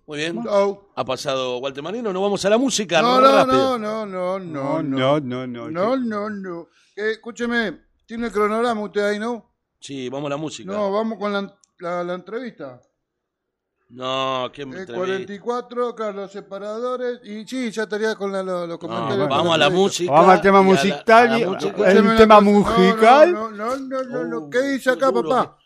Muy 0.06 0.18
bien. 0.18 0.42
Chau. 0.42 0.88
Ha 0.94 1.04
pasado 1.04 1.58
Walter 1.58 1.82
Marino. 1.82 2.12
Nos 2.12 2.22
vamos 2.22 2.44
a 2.44 2.50
la 2.50 2.58
música. 2.58 3.00
No, 3.02 3.20
no, 3.20 3.46
no, 3.46 3.78
no, 3.78 4.06
no, 4.06 4.38
no, 4.38 4.82
No, 4.82 4.82
no, 4.82 5.20
no, 5.20 5.46
no. 5.46 5.70
No, 5.70 5.96
no, 5.96 6.30
no. 6.30 6.68
Eh, 6.96 7.12
escúcheme, 7.12 7.80
¿tiene 8.06 8.26
el 8.26 8.32
cronograma 8.32 8.80
usted 8.82 9.02
ahí, 9.02 9.18
no? 9.18 9.54
Sí, 9.80 10.08
vamos 10.08 10.26
a 10.26 10.30
la 10.30 10.36
música. 10.36 10.70
No, 10.70 10.92
vamos 10.92 11.18
con 11.18 11.32
la, 11.32 11.54
la, 11.80 12.04
la 12.04 12.14
entrevista. 12.14 12.80
No, 13.94 14.50
qué 14.54 14.62
Eh, 14.62 14.64
entrevista. 14.64 14.94
44, 14.94 15.94
claro, 15.94 16.12
los 16.12 16.32
separadores. 16.32 17.20
Y 17.24 17.46
sí, 17.46 17.70
ya 17.70 17.82
estaría 17.82 18.14
con 18.14 18.32
la- 18.32 18.42
lo- 18.42 18.66
los 18.66 18.78
comentarios. 18.78 19.28
vamos 19.28 19.54
a 19.54 19.58
la 19.58 19.68
música. 19.68 20.10
Vamos 20.10 20.30
al 20.30 20.40
tema 20.40 20.58
y 20.58 20.60
a 20.60 20.64
la- 20.64 20.70
musical. 20.70 21.28
a 21.30 21.38
la 21.38 21.46
música. 21.50 21.90
El 21.92 22.16
tema 22.16 22.40
musical. 22.40 23.32
No, 23.34 23.50
no, 23.50 23.76
no, 23.76 24.02
no, 24.04 24.24
no. 24.24 24.38
Oh, 24.38 24.50
¿Qué 24.50 24.62
dice 24.62 24.90
acá, 24.90 25.12
papá? 25.12 25.58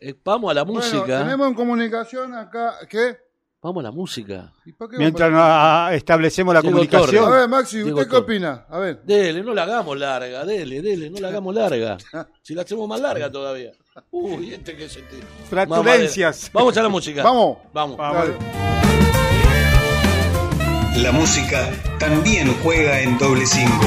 Eh, 0.00 0.14
vamos 0.24 0.50
a 0.50 0.54
la 0.54 0.62
Bueno, 0.62 0.80
música. 0.80 1.18
tenemos 1.24 1.46
en 1.48 1.54
comunicación 1.54 2.34
acá. 2.34 2.74
¿Qué? 2.88 3.18
Vamos 3.60 3.80
a 3.80 3.88
la 3.88 3.90
música. 3.90 4.52
¿Y 4.64 4.72
para 4.72 4.90
qué 4.92 4.96
Mientras 4.98 5.30
no, 5.32 5.88
establecemos 5.90 6.54
la 6.54 6.60
Diego 6.62 6.76
comunicación. 6.76 7.24
A 7.24 7.28
ver, 7.36 7.48
Maxi, 7.48 7.82
Diego 7.82 7.98
¿usted 7.98 8.10
qué 8.10 8.16
opina? 8.16 8.64
A 8.70 8.78
ver. 8.78 9.02
Dele, 9.02 9.42
no 9.42 9.52
la 9.52 9.64
hagamos 9.64 9.98
larga, 9.98 10.44
dele, 10.44 10.80
dele, 10.80 11.10
no 11.10 11.18
la 11.20 11.28
hagamos 11.28 11.54
larga. 11.54 11.98
Si 12.42 12.54
la 12.54 12.62
hacemos 12.62 12.88
más 12.88 13.00
larga 13.00 13.30
todavía. 13.30 13.72
Uy, 14.10 14.54
este 14.54 14.76
que 14.76 14.88
se 14.88 15.00
te... 15.02 15.16
Flatulencias. 15.48 16.50
Vamos 16.52 16.76
a 16.76 16.82
la 16.82 16.88
música. 16.88 17.22
Vamos. 17.22 17.58
Vamos. 17.72 17.98
La 20.96 21.12
música 21.12 21.70
también 21.98 22.54
juega 22.62 23.00
en 23.00 23.16
doble 23.18 23.46
cinco. 23.46 23.86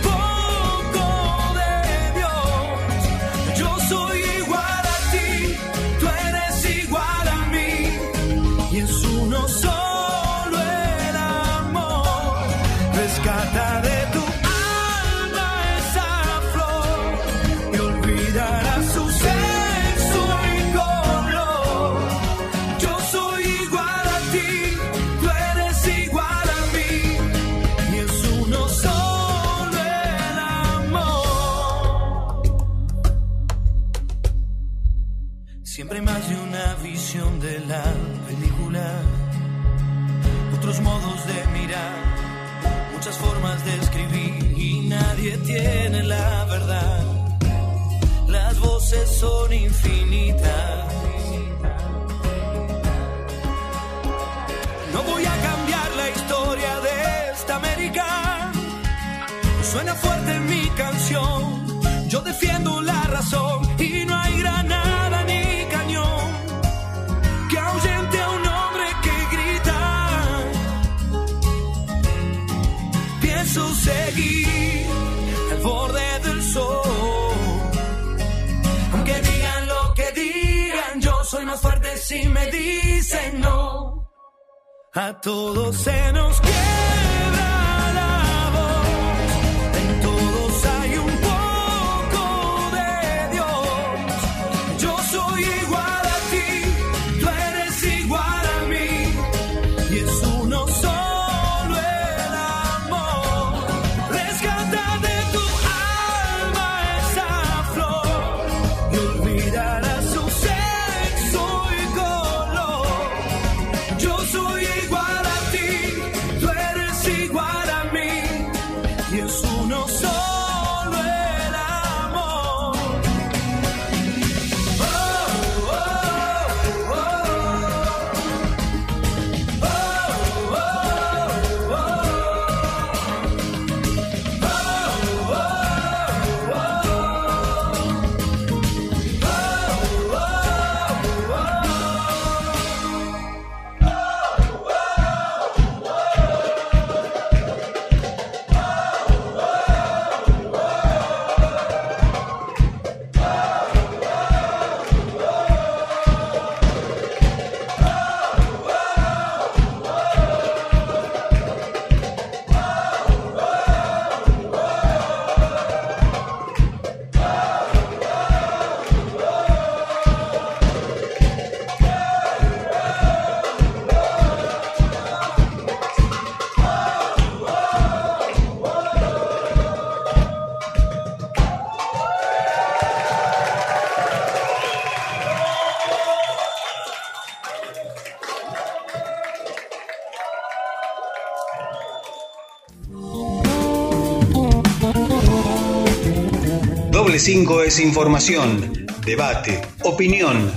5 197.21 197.61
es 197.61 197.79
información, 197.79 198.87
debate, 199.05 199.61
opinión. 199.83 200.51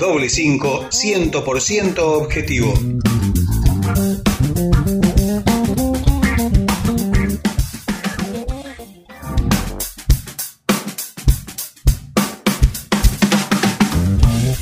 Doble 0.00 0.28
5 0.28 0.88
100% 0.90 1.98
objetivo. 2.00 2.74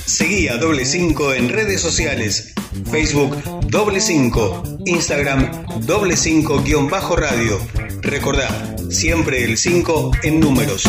Seguí 0.04 0.48
a 0.48 0.58
Doble 0.58 0.84
5 0.84 1.32
en 1.32 1.48
redes 1.48 1.80
sociales. 1.80 2.52
Facebook 2.90 3.34
Doble 3.68 4.02
5, 4.02 4.80
Instagram 4.84 5.64
Doble 5.86 6.14
5 6.14 6.62
guion 6.62 6.90
bajo 6.90 7.16
radio. 7.16 7.58
Recordá, 8.02 8.71
siempre 8.92 9.44
el 9.44 9.56
5 9.56 10.10
en 10.22 10.40
números. 10.40 10.84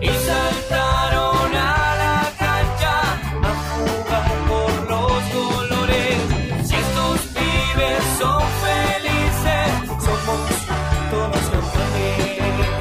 Y 0.00 0.08
saltaron 0.08 1.54
a 1.54 1.96
la 2.02 2.18
cancha 2.38 2.96
a 3.42 3.52
jugar 3.70 4.30
por 4.48 4.72
los 4.90 5.22
colores. 5.36 6.18
Si 6.66 6.74
estos 6.74 7.18
pibes 7.36 8.02
son 8.18 8.42
felices, 8.64 9.68
somos 10.04 10.48
todos 11.10 11.44
campeones. 11.52 12.72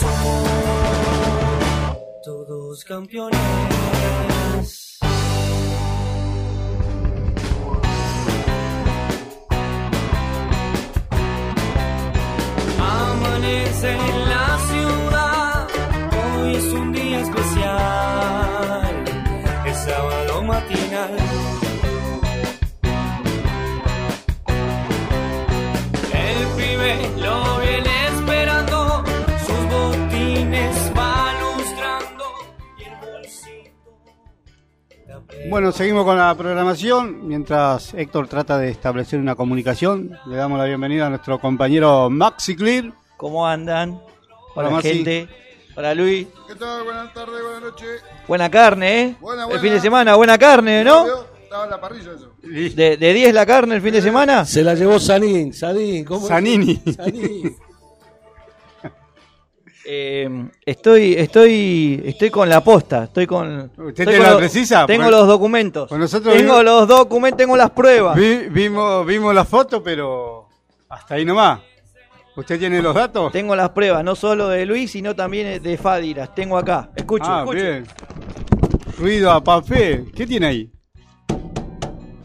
Somos 0.00 0.48
todos 2.24 2.84
campeones. 2.84 3.77
Seguimos 35.78 36.04
con 36.04 36.16
la 36.16 36.34
programación. 36.34 37.28
Mientras 37.28 37.94
Héctor 37.94 38.26
trata 38.26 38.58
de 38.58 38.68
establecer 38.68 39.20
una 39.20 39.36
comunicación, 39.36 40.18
le 40.26 40.34
damos 40.34 40.58
la 40.58 40.64
bienvenida 40.64 41.06
a 41.06 41.08
nuestro 41.08 41.38
compañero 41.38 42.10
Maxi 42.10 42.56
Clear. 42.56 42.92
¿Cómo 43.16 43.46
andan? 43.46 44.00
Hola, 44.56 44.70
Maxi. 44.70 44.88
gente. 44.88 45.28
Hola, 45.76 45.94
Luis. 45.94 46.26
¿Qué 46.48 46.56
tal? 46.56 46.82
Buenas 46.82 47.14
tardes, 47.14 47.40
buenas 47.40 47.62
noches. 47.62 48.02
Buena 48.26 48.50
carne, 48.50 49.02
¿eh? 49.02 49.16
Buena, 49.20 49.42
El 49.42 49.46
buena. 49.50 49.62
fin 49.62 49.72
de 49.72 49.80
semana, 49.80 50.16
buena 50.16 50.36
carne, 50.36 50.82
¿no? 50.82 51.06
Estaba 51.44 51.62
en 51.62 51.70
la 51.70 51.80
parrilla 51.80 52.10
eso. 52.12 52.32
¿De, 52.42 52.96
de 52.96 53.14
10 53.14 53.32
la 53.32 53.46
carne 53.46 53.76
el 53.76 53.80
fin 53.80 53.92
de 53.92 54.02
semana? 54.02 54.44
Se 54.44 54.64
la 54.64 54.74
llevó 54.74 54.98
Sanín, 54.98 55.54
Sanín, 55.54 56.04
¿cómo? 56.04 56.26
Sanini. 56.26 56.82
Eh, 59.90 60.28
estoy, 60.66 61.14
estoy, 61.14 62.02
estoy 62.04 62.28
con 62.28 62.46
la 62.46 62.62
posta, 62.62 63.04
estoy 63.04 63.26
con. 63.26 63.70
¿Usted 63.74 64.00
estoy 64.02 64.16
con 64.16 64.22
la 64.26 64.30
lo- 64.32 64.36
precisa? 64.38 64.84
Tengo 64.86 65.04
Pues- 65.04 65.16
los 65.16 65.26
documentos. 65.26 65.88
pues 65.88 65.98
nosotros 65.98 66.34
tengo 66.36 66.58
vimos- 66.58 66.64
los 66.64 66.88
documentos, 66.88 67.38
tengo 67.38 67.56
las 67.56 67.70
pruebas. 67.70 68.14
Vi- 68.14 68.48
vimos, 68.50 69.06
vimos 69.06 69.34
la 69.34 69.46
foto, 69.46 69.82
pero 69.82 70.46
hasta 70.90 71.14
ahí 71.14 71.24
nomás. 71.24 71.60
¿Usted 72.36 72.58
tiene 72.58 72.82
los 72.82 72.94
datos? 72.94 73.32
Tengo 73.32 73.56
las 73.56 73.70
pruebas, 73.70 74.04
no 74.04 74.14
solo 74.14 74.48
de 74.48 74.66
Luis, 74.66 74.90
sino 74.90 75.16
también 75.16 75.62
de 75.62 75.78
Fadiras. 75.78 76.34
Tengo 76.34 76.58
acá. 76.58 76.90
Escucho, 76.94 77.24
ah, 77.26 77.40
escucho. 77.44 77.62
bien. 77.62 77.86
Ruido 78.98 79.30
a 79.32 79.42
papel. 79.42 80.12
¿Qué 80.14 80.26
tiene 80.26 80.46
ahí? 80.48 80.70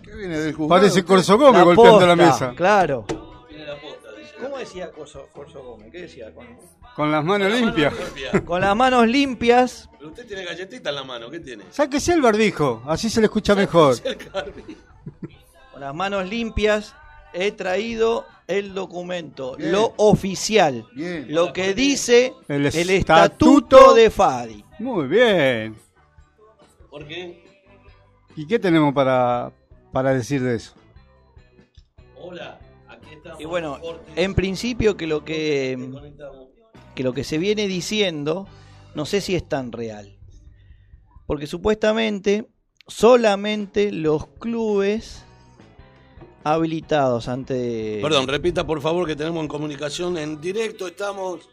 ¿Qué 0.03 0.15
viene 0.15 0.37
del 0.37 0.53
juzgado? 0.53 0.81
Parece 0.81 1.03
Corso 1.05 1.37
Gómez 1.37 1.59
La 1.59 1.63
golpeando 1.63 2.07
la 2.07 2.15
mesa. 2.17 2.53
Claro. 2.57 3.05
¿Cómo 4.41 4.57
decía 4.57 4.91
Corso, 4.91 5.27
Corso 5.33 5.63
Gómez? 5.63 5.89
¿Qué 5.91 6.01
decía? 6.01 6.33
Con, 6.33 6.45
Con 6.95 7.11
las 7.11 7.23
manos 7.23 7.51
limpias. 7.51 7.93
con 8.45 8.61
las 8.61 8.75
manos 8.75 9.07
limpias. 9.07 9.89
Usted 10.01 10.27
tiene 10.27 10.43
galletita 10.43 10.89
en 10.89 10.95
la 10.95 11.03
mano, 11.03 11.29
¿qué 11.29 11.39
tiene? 11.39 11.63
Sáquese 11.71 12.13
el 12.13 12.21
barbijo, 12.21 12.83
así 12.85 13.09
se 13.09 13.19
le 13.21 13.25
escucha 13.27 13.55
mejor. 13.55 13.95
Con 15.71 15.81
las 15.81 15.95
manos 15.95 16.29
limpias 16.29 16.93
he 17.33 17.51
traído 17.51 18.25
el 18.47 18.73
documento, 18.73 19.55
Bien. 19.55 19.71
lo 19.71 19.93
oficial, 19.97 20.85
Bien. 20.93 21.25
lo 21.29 21.51
que 21.51 21.73
dice 21.73 22.33
El 22.47 22.65
el, 22.67 22.89
estatuto 22.89 22.91
estatuto 22.91 23.93
de 23.95 24.09
FADI. 24.09 24.65
Muy 24.79 25.07
bien. 25.07 25.75
¿Por 26.89 27.07
qué? 27.07 27.43
¿Y 28.35 28.45
qué 28.45 28.59
tenemos 28.59 28.93
para, 28.93 29.51
para 29.91 30.13
decir 30.13 30.43
de 30.43 30.55
eso? 30.57 30.73
Hola, 32.17 32.59
aquí 32.87 33.13
estamos. 33.13 33.41
Y 33.41 33.45
bueno, 33.45 33.79
en 34.15 34.35
principio 34.35 34.95
que 34.95 35.07
lo 35.07 35.23
que, 35.25 35.75
que 36.95 37.03
lo 37.03 37.13
que 37.13 37.23
se 37.23 37.37
viene 37.37 37.67
diciendo, 37.67 38.47
no 38.95 39.05
sé 39.05 39.21
si 39.21 39.35
es 39.35 39.47
tan 39.47 39.71
real. 39.71 40.17
Porque 41.25 41.47
supuestamente 41.47 42.49
solamente 42.87 43.91
los 43.91 44.27
clubes 44.27 45.23
habilitados 46.43 47.27
ante... 47.27 47.99
Perdón, 48.01 48.27
repita 48.27 48.65
por 48.67 48.81
favor 48.81 49.07
que 49.07 49.15
tenemos 49.15 49.41
en 49.41 49.47
comunicación 49.47 50.17
en 50.17 50.39
directo. 50.41 50.87
Estamos. 50.87 51.49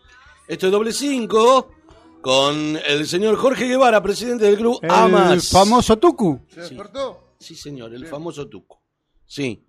Esto 0.49 0.67
es 0.67 0.73
doble 0.73 0.93
cinco 0.93 1.71
con 2.21 2.77
el 2.87 3.07
señor 3.07 3.37
Jorge 3.37 3.67
Guevara, 3.67 4.03
presidente 4.03 4.45
del 4.45 4.57
club 4.57 4.79
El 4.83 4.91
Amas. 4.91 5.49
famoso 5.49 5.97
Tucu. 5.99 6.41
¿Se 6.49 6.61
despertó? 6.61 7.35
Sí, 7.39 7.55
señor, 7.55 7.95
el 7.95 8.07
famoso 8.07 8.49
Tuco. 8.49 8.83
Sí. 9.25 9.65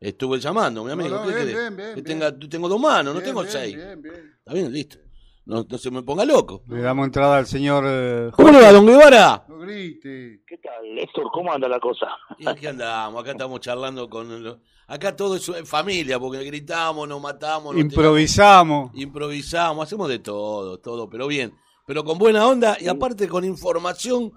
Estuve 0.00 0.38
llamando, 0.38 0.84
mi 0.84 0.90
amigo. 0.90 1.10
No, 1.10 1.24
no, 1.24 1.28
¿Qué 1.28 1.34
bien, 1.34 1.46
querés? 1.46 1.56
bien, 1.60 1.76
bien, 1.76 1.88
que 1.94 2.02
bien. 2.02 2.04
tenga, 2.04 2.38
tengo 2.50 2.68
dos 2.68 2.80
manos, 2.80 3.14
no 3.14 3.22
tengo 3.22 3.40
bien, 3.40 3.52
seis. 3.52 3.76
bien, 3.76 4.02
bien. 4.02 4.34
Está 4.38 4.52
bien, 4.52 4.72
listo. 4.72 4.98
No, 5.46 5.64
no 5.68 5.78
se 5.78 5.90
me 5.90 6.02
ponga 6.02 6.24
loco. 6.24 6.62
Le 6.68 6.80
damos 6.80 7.04
entrada 7.06 7.36
al 7.36 7.46
señor. 7.46 7.84
eh, 7.86 8.30
¿Cómo 8.32 8.50
le 8.50 8.62
va, 8.62 8.72
don 8.72 8.86
Guevara? 8.86 9.44
No 9.48 9.58
grite. 9.58 10.40
¿Qué 10.46 10.56
tal, 10.58 10.98
Héctor? 10.98 11.24
¿Cómo 11.32 11.52
anda 11.52 11.68
la 11.68 11.78
cosa? 11.80 12.06
Y 12.38 12.48
aquí 12.48 12.66
andamos, 12.66 13.20
acá 13.22 13.32
estamos 13.32 13.60
charlando 13.60 14.08
con... 14.08 14.42
lo- 14.42 14.60
Acá 14.86 15.16
todo 15.16 15.36
es 15.36 15.50
familia, 15.64 16.18
porque 16.18 16.44
gritamos, 16.44 17.08
nos 17.08 17.18
matamos, 17.18 17.74
nos 17.74 17.82
Improvisamos. 17.82 18.90
tiramos, 18.92 19.02
improvisamos, 19.08 19.82
hacemos 19.86 20.10
de 20.10 20.18
todo, 20.18 20.78
todo, 20.78 21.08
pero 21.08 21.26
bien. 21.26 21.54
Pero 21.86 22.04
con 22.04 22.18
buena 22.18 22.46
onda 22.46 22.76
y 22.78 22.88
aparte 22.88 23.26
con 23.26 23.46
información 23.46 24.32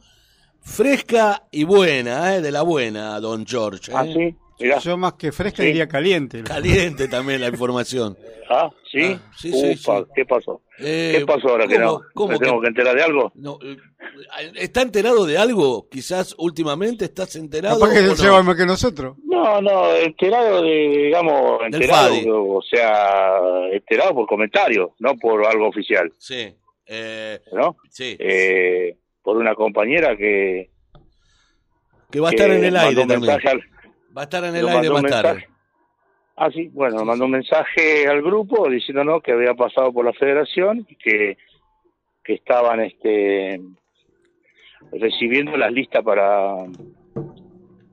fresca 0.62 1.44
y 1.52 1.64
buena, 1.66 2.36
¿eh? 2.36 2.42
de 2.42 2.52
la 2.52 2.62
buena, 2.62 3.20
don 3.20 3.46
George. 3.46 3.92
¿eh? 3.92 3.96
Ah, 3.98 4.06
sí, 4.06 4.36
mirá. 4.60 4.80
Yo 4.80 4.98
más 4.98 5.14
que 5.14 5.32
fresca 5.34 5.64
Sí. 5.64 5.68
diría 5.68 5.88
caliente. 5.88 6.44
Caliente 6.44 7.08
también 7.10 7.42
la 7.42 7.48
información. 7.50 8.18
Ah, 8.50 8.70
¿sí? 8.92 9.02
Ah, 9.04 9.32
sí, 9.38 9.52
sí. 9.52 9.84
¿qué 10.16 10.26
pasó? 10.26 10.62
Eh, 10.80 11.16
¿Qué 11.20 11.26
pasó 11.26 11.50
ahora 11.50 11.68
que 11.68 11.76
¿cómo- 11.76 11.86
no? 11.86 12.02
cómo 12.14 12.32
¿Me 12.34 12.40
tengo 12.40 12.56
que- 12.60 12.62
que 12.64 12.68
enterar 12.70 12.96
de 12.96 13.04
algo? 13.04 13.32
No, 13.36 13.58
eh, 13.64 13.78
¿Está 14.56 14.82
enterado 14.82 15.26
de 15.26 15.38
algo? 15.38 15.88
Quizás 15.90 16.36
últimamente 16.38 17.06
estás 17.06 17.36
enterado. 17.36 17.88
Que 17.90 18.00
él 18.00 18.08
no? 18.08 18.16
se 18.16 18.30
va 18.30 18.42
más 18.44 18.56
que 18.56 18.66
nosotros. 18.66 19.18
No, 19.26 19.62
no, 19.62 19.96
enterado 19.96 20.62
de, 20.62 20.70
digamos, 21.06 21.60
Del 21.60 21.74
enterado, 21.76 22.10
FADI. 22.16 22.26
o 22.30 22.62
sea, 22.62 23.38
enterado 23.72 24.14
por 24.16 24.28
comentarios, 24.28 24.90
no 25.00 25.16
por 25.18 25.46
algo 25.46 25.68
oficial, 25.68 26.12
Sí. 26.18 26.56
Eh, 26.86 27.40
¿no? 27.54 27.78
sí. 27.90 28.16
Eh, 28.20 28.98
por 29.22 29.38
una 29.38 29.54
compañera 29.56 30.16
que... 30.16 30.70
que 32.10 32.20
va 32.20 32.30
a 32.30 32.32
estar 32.32 32.50
que 32.50 32.56
en 32.58 32.64
el 32.64 32.78
aire 32.78 33.06
también. 33.06 33.32
al- 33.32 33.62
Va 34.18 34.22
a 34.22 34.24
estar 34.24 34.44
en 34.46 34.56
el 34.56 34.68
aire 34.68 34.90
más 34.90 35.04
tarde. 35.04 35.48
Ah, 36.38 36.50
sí, 36.52 36.70
bueno, 36.72 37.04
mandó 37.04 37.26
un 37.26 37.32
mensaje 37.32 38.08
al 38.08 38.22
grupo 38.22 38.70
diciéndonos 38.70 39.24
que 39.24 39.32
había 39.32 39.56
pasado 39.56 39.92
por 39.92 40.06
la 40.06 40.14
federación 40.14 40.86
y 40.88 40.96
que, 40.96 41.36
que 42.24 42.34
estaban 42.36 42.80
este 42.82 43.60
recibiendo 44.92 45.58
las 45.58 45.72
listas 45.72 46.04
para 46.04 46.56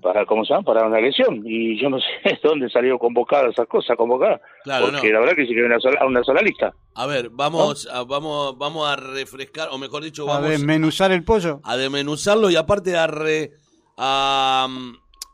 para 0.03 0.27
cómo 0.27 0.45
se 0.45 0.53
llama 0.53 0.65
para 0.65 0.87
una 0.87 0.99
elección. 0.99 1.43
Y 1.47 1.81
yo 1.81 1.89
no 1.89 1.99
sé 2.23 2.29
de 2.29 2.39
dónde 2.43 2.69
salió 2.69 2.99
convocada 2.99 3.49
esas 3.49 3.67
cosas 3.67 3.97
convocada. 3.97 4.39
Claro, 4.63 4.91
porque 4.93 5.09
no. 5.09 5.15
la 5.15 5.21
verdad 5.21 5.35
que 5.37 5.47
sí 5.47 5.55
que 5.55 5.61
hay 5.61 5.67
una 5.67 5.81
sola 5.81 6.05
una 6.07 6.23
sola 6.23 6.43
lista. 6.43 6.75
A 6.95 7.07
ver, 7.07 7.31
vamos, 7.31 7.89
a, 7.91 8.05
vamos, 8.05 8.59
vamos 8.59 8.87
a 8.87 8.97
refrescar, 8.97 9.69
o 9.73 9.79
mejor 9.79 10.03
dicho, 10.05 10.25
A 10.31 10.35
vamos 10.35 10.51
desmenuzar 10.51 11.11
el 11.13 11.25
pollo. 11.25 11.61
a 11.65 11.77
desmenuzarlo 11.79 12.51
y 12.51 12.57
aparte 12.57 12.95
a, 12.95 13.07
re- 13.07 13.53
a 13.97 14.69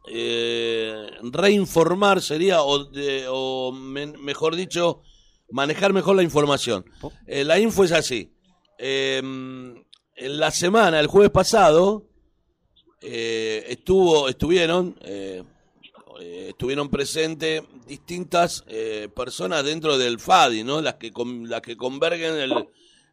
eh, 0.09 1.11
reinformar 1.22 2.20
sería, 2.22 2.62
o, 2.62 2.84
de- 2.84 3.26
o 3.28 3.72
men- 3.72 4.16
mejor 4.20 4.57
dicho, 4.57 5.03
manejar 5.51 5.92
mejor 5.92 6.16
la 6.16 6.22
información. 6.22 6.84
Eh, 7.26 7.44
la 7.44 7.59
info 7.59 7.84
es 7.84 7.92
así. 7.92 8.32
Eh, 8.78 9.18
en 9.18 10.38
la 10.38 10.51
semana, 10.51 11.01
el 11.01 11.07
jueves 11.07 11.30
pasado, 11.30 12.07
eh, 13.03 13.64
estuvo, 13.68 14.28
estuvieron, 14.28 14.96
eh, 15.03 15.42
estuvieron 16.48 16.90
presentes 16.90 17.62
distintas 17.86 18.62
eh, 18.68 19.09
personas 19.14 19.64
dentro 19.64 19.96
del 19.96 20.20
FADI, 20.20 20.64
¿no? 20.64 20.80
Las 20.82 20.94
que, 20.96 21.11
con- 21.12 21.48
las 21.48 21.62
que 21.62 21.76
convergen 21.76 22.34
el, 22.36 22.53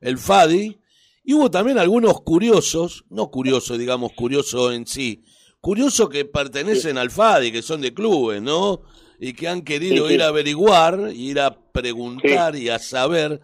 el 0.02 0.18
FADI. 0.18 0.78
Y 1.24 1.34
hubo 1.34 1.52
también 1.52 1.78
algunos 1.78 2.22
curiosos, 2.22 3.04
no 3.10 3.30
curiosos, 3.30 3.78
digamos, 3.78 4.14
curiosos 4.14 4.74
en 4.74 4.86
sí, 4.88 5.24
curiosos 5.68 6.08
que 6.08 6.24
pertenecen 6.24 6.98
al 6.98 7.12
FADI, 7.12 7.52
que 7.52 7.62
son 7.62 7.82
de 7.82 7.94
clubes, 7.94 8.42
¿no? 8.42 8.84
Y 9.20 9.34
que 9.34 9.50
han 9.50 9.64
querido 9.64 10.08
sí. 10.08 10.14
ir 10.14 10.22
a 10.22 10.28
averiguar, 10.28 11.12
ir 11.14 11.42
a 11.42 11.60
preguntar 11.74 12.56
y 12.56 12.70
a 12.70 12.80
saber 12.80 13.42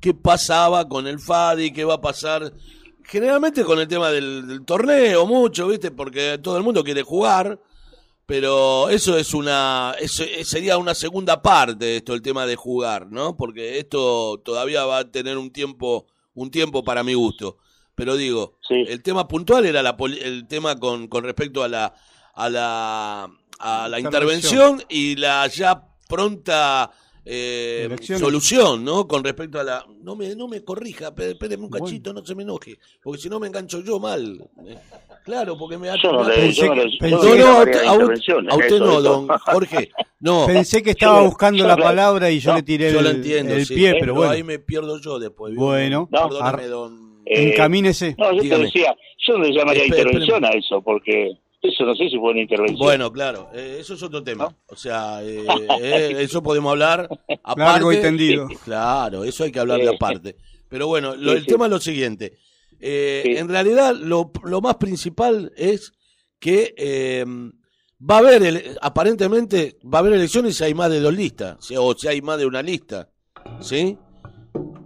qué 0.00 0.14
pasaba 0.14 0.88
con 0.88 1.06
el 1.06 1.18
FADI, 1.18 1.74
qué 1.74 1.84
va 1.84 1.96
a 1.96 2.00
pasar. 2.00 2.50
Generalmente 3.04 3.62
con 3.62 3.78
el 3.78 3.86
tema 3.88 4.10
del, 4.10 4.46
del 4.48 4.64
torneo, 4.64 5.26
mucho, 5.26 5.68
¿viste? 5.68 5.90
Porque 5.90 6.38
todo 6.42 6.56
el 6.56 6.62
mundo 6.62 6.82
quiere 6.82 7.02
jugar. 7.02 7.60
Pero 8.24 8.88
eso 8.88 9.18
es 9.18 9.34
una, 9.34 9.96
eso 10.00 10.24
sería 10.44 10.78
una 10.78 10.94
segunda 10.94 11.42
parte 11.42 11.84
de 11.84 11.96
esto, 11.98 12.14
el 12.14 12.22
tema 12.22 12.46
de 12.46 12.56
jugar, 12.56 13.06
¿no? 13.10 13.36
Porque 13.36 13.78
esto 13.78 14.40
todavía 14.42 14.86
va 14.86 15.00
a 15.00 15.10
tener 15.10 15.36
un 15.36 15.50
tiempo, 15.50 16.06
un 16.32 16.50
tiempo 16.50 16.82
para 16.82 17.04
mi 17.04 17.12
gusto. 17.12 17.58
Pero 17.96 18.14
digo, 18.14 18.58
el 18.70 19.02
tema 19.02 19.26
puntual 19.26 19.66
era 19.66 19.82
la, 19.82 19.96
poli- 19.96 20.20
el 20.22 20.46
tema 20.46 20.78
con, 20.78 21.08
con 21.08 21.24
respecto 21.24 21.64
a 21.64 21.68
la, 21.68 21.92
a 22.34 22.48
la, 22.50 23.28
a 23.58 23.88
la 23.88 23.98
intervención 24.00 24.82
y 24.88 25.16
la 25.16 25.46
ya 25.48 25.82
pronta 26.06 26.90
eh, 27.24 27.88
solución, 28.18 28.84
¿no? 28.84 29.08
Con 29.08 29.24
respecto 29.24 29.58
a 29.58 29.64
la, 29.64 29.84
no 30.02 30.14
me, 30.14 30.34
no 30.36 30.46
me 30.46 30.62
corrija, 30.62 31.08
espé- 31.14 31.30
espéreme 31.32 31.64
un 31.64 31.70
cachito, 31.70 32.12
no 32.12 32.24
se 32.24 32.34
me 32.34 32.42
enoje, 32.42 32.78
porque 33.02 33.20
si 33.20 33.28
no 33.30 33.40
me 33.40 33.46
engancho 33.48 33.80
yo 33.82 33.98
mal. 33.98 34.46
Claro, 35.24 35.56
porque 35.58 35.76
me 35.78 35.88
ha 35.90 35.96
Yo 36.00 36.12
no 36.12 36.22
le- 36.28 36.34
Pensé 36.36 36.66
yo 36.66 36.74
no 36.74 36.84
no 36.84 37.34
no, 37.34 37.46
a 37.56 37.58
usted, 38.56 38.76
a 38.76 38.78
no, 38.78 39.00
don 39.00 39.26
Jorge. 39.26 39.90
No. 40.20 40.46
Pensé 40.46 40.82
que 40.82 40.90
estaba 40.90 41.20
Yo- 41.20 41.26
buscando 41.26 41.58
yo 41.58 41.66
la 41.66 41.76
la- 41.76 41.82
palabra 41.82 42.30
y 42.30 42.38
yo 42.40 42.50
no, 42.50 42.56
le 42.58 42.62
tiré 42.62 42.92
Yo 42.92 42.98
el, 42.98 43.04
lo 43.04 43.10
entiendo, 43.10 43.54
el 43.54 43.66
sí, 43.66 43.74
pie, 43.74 43.96
pero 43.98 44.14
bueno. 44.14 44.30
ahí 44.32 44.42
me 44.44 44.58
pierdo 44.60 45.00
yo 45.00 45.18
después. 45.18 45.54
Bueno, 45.56 46.08
Perdóneme, 46.10 46.66
don. 46.68 47.05
Eh, 47.26 47.50
encamínese. 47.52 48.14
no 48.18 48.32
yo 48.32 48.42
Dígame. 48.42 48.60
te 48.60 48.66
decía 48.66 48.96
yo 49.26 49.36
no 49.38 49.44
le 49.44 49.52
llamaría 49.52 49.82
Espere, 49.84 50.02
intervención 50.02 50.44
a 50.44 50.48
eso 50.50 50.80
porque 50.80 51.32
eso 51.62 51.84
no 51.84 51.94
sé 51.96 52.08
si 52.08 52.16
fue 52.18 52.30
una 52.30 52.40
intervención 52.42 52.78
Bueno, 52.78 53.12
claro, 53.12 53.48
eh, 53.52 53.78
eso 53.80 53.94
es 53.94 54.02
otro 54.04 54.22
tema. 54.22 54.54
O 54.68 54.76
sea, 54.76 55.22
eh, 55.24 55.44
eh, 55.82 56.16
eso 56.20 56.42
podemos 56.42 56.70
hablar 56.70 57.08
aparte. 57.42 57.60
Largo 57.60 57.92
y 57.92 57.96
tendido. 58.00 58.46
Claro, 58.64 59.24
eso 59.24 59.42
hay 59.44 59.50
que 59.50 59.58
hablar 59.58 59.80
de 59.80 59.88
aparte. 59.88 60.36
Pero 60.68 60.86
bueno, 60.86 61.16
lo- 61.16 61.32
Sí, 61.32 61.36
el 61.38 61.42
sí. 61.42 61.46
tema 61.48 61.64
es 61.66 61.70
lo 61.72 61.80
siguiente. 61.80 62.34
Eh, 62.78 63.22
Sí. 63.24 63.36
En 63.36 63.48
realidad, 63.48 63.94
lo, 63.96 64.30
lo 64.44 64.60
más 64.60 64.76
principal 64.76 65.52
es 65.56 65.92
que 66.38 66.74
eh, 66.76 67.24
va 67.98 68.16
a 68.16 68.18
haber, 68.18 68.42
ele- 68.44 68.76
aparentemente, 68.82 69.78
va 69.84 69.98
a 69.98 70.00
haber 70.02 70.12
elecciones 70.12 70.56
si 70.56 70.62
hay 70.64 70.74
más 70.74 70.90
de 70.90 71.00
dos 71.00 71.14
listas, 71.14 71.56
si- 71.64 71.74
o 71.76 71.94
si 71.96 72.06
hay 72.06 72.20
más 72.22 72.38
de 72.38 72.46
una 72.46 72.62
lista. 72.62 73.08
¿Sí? 73.60 73.96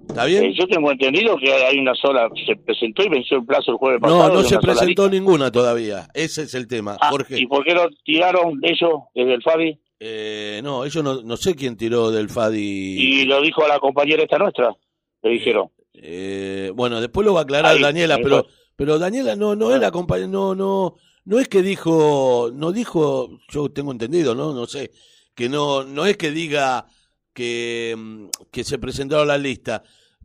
¿Está 0.09 0.25
bien? 0.25 0.45
Eh, 0.45 0.55
yo 0.59 0.67
tengo 0.67 0.91
entendido 0.91 1.37
que 1.37 1.53
hay 1.53 1.79
una 1.79 1.95
sola 1.95 2.29
se 2.47 2.57
presentó 2.57 3.03
y 3.05 3.09
venció 3.09 3.37
el 3.39 3.45
plazo 3.47 3.71
el 3.73 3.77
jueves 3.79 4.01
pasado 4.01 4.29
No, 4.29 4.35
no 4.35 4.43
se 4.43 4.59
presentó 4.59 5.09
ninguna 5.09 5.51
todavía. 5.53 6.09
Ese 6.15 6.43
es 6.43 6.55
el 6.55 6.67
tema, 6.67 6.97
Ah, 7.01 7.11
Jorge. 7.11 7.39
¿y 7.41 7.47
por 7.47 7.65
qué 7.65 7.75
lo 7.75 7.89
tiraron 8.05 8.59
ellos 8.63 8.91
desde 9.15 9.35
el 9.35 9.43
FADI? 9.43 9.79
Eh, 10.01 10.61
no, 10.65 10.85
ellos 10.85 11.05
no, 11.05 11.23
no 11.23 11.37
sé 11.37 11.55
quién 11.55 11.77
tiró 11.77 12.11
del 12.11 12.29
FADI. 12.29 12.59
y 12.61 13.25
lo 13.27 13.41
dijo 13.41 13.65
a 13.65 13.69
la 13.69 13.79
compañera 13.79 14.23
esta 14.23 14.39
nuestra 14.39 14.75
le 15.23 15.31
dijeron 15.31 15.69
Eh, 15.93 16.73
bueno, 16.75 17.01
después 17.01 17.27
lo 17.27 17.35
va 17.35 17.41
a 17.41 17.43
aclarar 17.45 17.77
Ahí, 17.77 17.83
Daniela, 17.83 18.19
pero 18.23 18.47
pero 18.75 18.99
Daniela 18.99 19.37
no 19.37 19.55
no 19.55 19.75
era 19.75 19.91
compañera, 19.91 20.27
no 20.29 20.55
no 20.55 20.95
no 21.27 21.39
es 21.39 21.49
que 21.49 21.61
dijo, 21.63 22.51
no 22.55 22.73
dijo, 22.73 23.29
yo 23.51 23.71
tengo 23.71 23.93
entendido, 23.93 24.35
no 24.35 24.55
no 24.55 24.67
sé, 24.67 24.91
que 25.35 25.49
no 25.51 25.85
no 25.85 26.07
es 26.07 26.17
que 26.17 26.31
diga 26.31 26.87
que 27.35 27.95
mm, 27.97 28.27
que 28.53 28.65
se 28.65 28.79
presentaron 28.79 29.29
la 29.29 29.39
lista, 29.39 29.83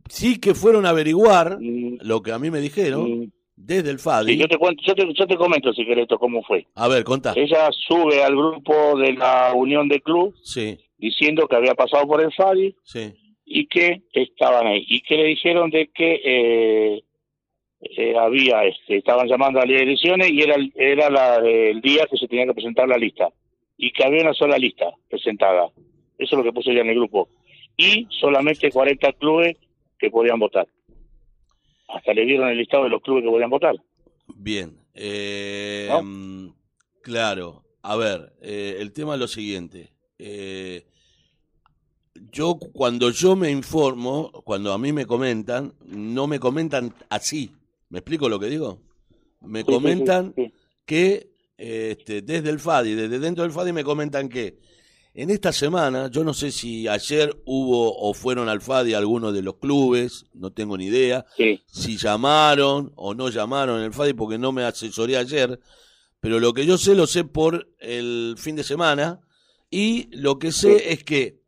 sí 0.08 0.40
que 0.40 0.54
fueron 0.54 0.86
a 0.86 0.90
averiguar 0.90 1.58
lo 1.60 2.22
que 2.22 2.32
a 2.32 2.38
mí 2.38 2.50
me 2.50 2.60
dijeron 2.60 3.32
desde 3.56 3.90
el 3.90 3.98
FADI. 3.98 4.32
Mm. 4.32 4.34
Sí, 4.34 4.40
yo 4.42 4.48
te 4.48 4.58
cuento 4.58 4.82
yo 4.86 4.94
te, 4.94 5.12
yo 5.14 5.26
te 5.26 5.36
comento 5.36 5.72
si 5.72 5.84
querés 5.86 6.02
esto 6.02 6.18
cómo 6.18 6.42
fue 6.42 6.66
A 6.74 6.88
ver, 6.88 7.04
contá. 7.04 7.32
ella 7.36 7.68
sube 7.88 8.22
al 8.22 8.36
grupo 8.36 8.98
de 8.98 9.12
la 9.14 9.52
unión 9.54 9.88
de 9.88 10.00
club 10.00 10.34
Sí, 10.42 10.76
diciendo 10.98 11.46
que 11.48 11.56
había 11.56 11.74
pasado 11.74 12.06
por 12.06 12.20
el 12.22 12.32
FADI 12.32 12.74
sí. 12.84 13.14
y 13.44 13.66
que 13.66 14.02
estaban 14.12 14.66
ahí 14.66 14.84
y 14.88 15.00
que 15.00 15.16
le 15.16 15.24
dijeron 15.24 15.70
de 15.70 15.90
que 15.94 16.20
eh, 16.24 17.02
eh, 17.80 18.14
había, 18.18 18.64
este, 18.64 18.96
estaban 18.98 19.28
llamando 19.28 19.60
a 19.60 19.66
las 19.66 19.80
elecciones 19.80 20.30
y 20.30 20.40
era, 20.42 20.56
era 20.74 21.08
la- 21.10 21.36
el 21.36 21.80
día 21.80 22.06
que 22.10 22.16
se 22.16 22.26
tenía 22.26 22.46
que 22.46 22.54
presentar 22.54 22.88
la 22.88 22.96
lista. 22.96 23.28
Y 23.78 23.92
que 23.92 24.04
había 24.04 24.22
una 24.22 24.32
sola 24.32 24.56
lista 24.56 24.86
presentada. 25.08 25.68
Eso 26.18 26.34
es 26.34 26.38
lo 26.38 26.44
que 26.44 26.52
puse 26.52 26.74
ya 26.74 26.80
en 26.80 26.88
el 26.90 26.96
grupo. 26.96 27.28
Y 27.76 28.06
solamente 28.10 28.70
40 28.70 29.12
clubes 29.14 29.56
que 29.98 30.10
podían 30.10 30.38
votar. 30.38 30.66
Hasta 31.88 32.12
le 32.14 32.24
dieron 32.24 32.48
el 32.48 32.58
listado 32.58 32.84
de 32.84 32.90
los 32.90 33.02
clubes 33.02 33.22
que 33.24 33.30
podían 33.30 33.50
votar. 33.50 33.76
Bien. 34.34 34.76
eh, 34.94 35.88
¿No? 35.90 36.54
Claro. 37.02 37.62
A 37.82 37.96
ver, 37.96 38.32
eh, 38.42 38.78
el 38.80 38.92
tema 38.92 39.14
es 39.14 39.20
lo 39.20 39.28
siguiente. 39.28 39.92
Eh, 40.18 40.86
yo, 42.32 42.58
cuando 42.72 43.10
yo 43.10 43.36
me 43.36 43.50
informo, 43.50 44.32
cuando 44.44 44.72
a 44.72 44.78
mí 44.78 44.92
me 44.92 45.06
comentan, 45.06 45.74
no 45.84 46.26
me 46.26 46.40
comentan 46.40 46.92
así. 47.10 47.52
¿Me 47.90 47.98
explico 48.00 48.28
lo 48.28 48.40
que 48.40 48.46
digo? 48.46 48.80
Me 49.42 49.60
Sí, 49.60 49.66
sí, 49.66 49.72
sí, 49.72 49.74
comentan 49.74 50.32
sí. 50.34 50.52
que 50.84 51.30
este, 51.58 52.22
desde 52.22 52.50
el 52.50 52.58
FADI, 52.58 52.94
desde 52.94 53.18
dentro 53.20 53.44
del 53.44 53.52
FADI 53.52 53.72
me 53.72 53.84
comentan 53.84 54.28
que 54.28 54.58
en 55.18 55.30
esta 55.30 55.50
semana, 55.50 56.10
yo 56.10 56.24
no 56.24 56.34
sé 56.34 56.52
si 56.52 56.86
ayer 56.86 57.34
hubo 57.46 57.96
o 57.98 58.12
fueron 58.12 58.50
al 58.50 58.60
FADI 58.60 58.92
algunos 58.92 59.32
de 59.32 59.40
los 59.40 59.56
clubes, 59.56 60.26
no 60.34 60.52
tengo 60.52 60.76
ni 60.76 60.86
idea, 60.86 61.24
si 61.66 61.96
llamaron 61.96 62.92
o 62.96 63.14
no 63.14 63.30
llamaron 63.30 63.78
en 63.78 63.86
el 63.86 63.94
FADI 63.94 64.12
porque 64.12 64.36
no 64.36 64.52
me 64.52 64.64
asesoré 64.64 65.16
ayer, 65.16 65.58
pero 66.20 66.38
lo 66.38 66.52
que 66.52 66.66
yo 66.66 66.76
sé 66.76 66.94
lo 66.94 67.06
sé 67.06 67.24
por 67.24 67.66
el 67.80 68.34
fin 68.36 68.56
de 68.56 68.62
semana 68.62 69.22
y 69.70 70.14
lo 70.14 70.38
que 70.38 70.52
sé 70.52 70.92
es 70.92 71.02
que 71.02 71.40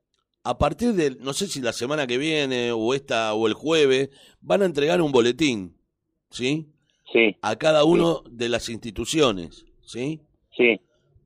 a 0.44 0.56
partir 0.56 0.94
de, 0.94 1.10
no 1.20 1.34
sé 1.34 1.46
si 1.46 1.60
la 1.60 1.74
semana 1.74 2.06
que 2.06 2.16
viene 2.16 2.72
o 2.72 2.94
esta 2.94 3.34
o 3.34 3.46
el 3.46 3.52
jueves, 3.52 4.08
van 4.40 4.62
a 4.62 4.64
entregar 4.64 5.02
un 5.02 5.12
boletín, 5.12 5.76
¿sí? 6.30 6.68
Sí. 7.12 7.36
A 7.42 7.56
cada 7.56 7.84
uno 7.84 8.22
de 8.30 8.48
las 8.48 8.70
instituciones, 8.70 9.66
¿sí? 9.82 10.22
Sí. 10.56 10.80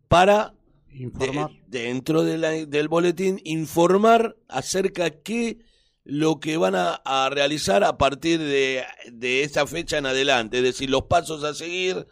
Para 0.08 0.54
de- 0.92 1.60
dentro 1.68 2.22
de 2.22 2.38
la- 2.38 2.50
del 2.66 2.88
boletín 2.88 3.40
informar 3.44 4.36
acerca 4.48 5.10
qué 5.10 5.58
lo 6.04 6.40
que 6.40 6.56
van 6.56 6.74
a, 6.74 7.00
a 7.04 7.30
realizar 7.30 7.84
a 7.84 7.96
partir 7.96 8.38
de, 8.40 8.82
de 9.12 9.42
esa 9.44 9.66
fecha 9.66 9.98
en 9.98 10.06
adelante, 10.06 10.58
es 10.58 10.64
decir, 10.64 10.90
los 10.90 11.02
pasos 11.04 11.44
a 11.44 11.54
seguir 11.54 12.06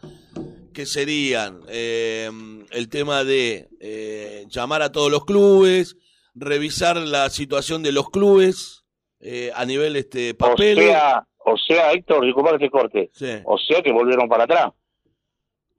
que 0.73 0.85
serían 0.85 1.59
eh, 1.67 2.29
el 2.71 2.87
tema 2.89 3.25
de 3.25 3.67
eh, 3.81 4.45
llamar 4.49 4.81
a 4.81 4.91
todos 4.93 5.11
los 5.11 5.25
clubes, 5.25 5.97
revisar 6.33 6.95
la 6.95 7.29
situación 7.29 7.83
de 7.83 7.91
los 7.91 8.09
clubes 8.09 8.85
eh, 9.19 9.51
a 9.53 9.65
nivel 9.65 9.97
este 9.97 10.31
O 10.31 10.37
papel. 10.37 10.77
sea, 10.77 11.27
o 11.43 11.57
sea, 11.57 11.91
Héctor, 11.91 12.23
disculpa 12.25 12.51
que 12.53 12.59
te 12.65 12.69
corte. 12.69 13.11
O 13.45 13.57
sea 13.57 13.81
que 13.81 13.91
volvieron 13.91 14.29
para 14.29 14.45
atrás. 14.45 14.71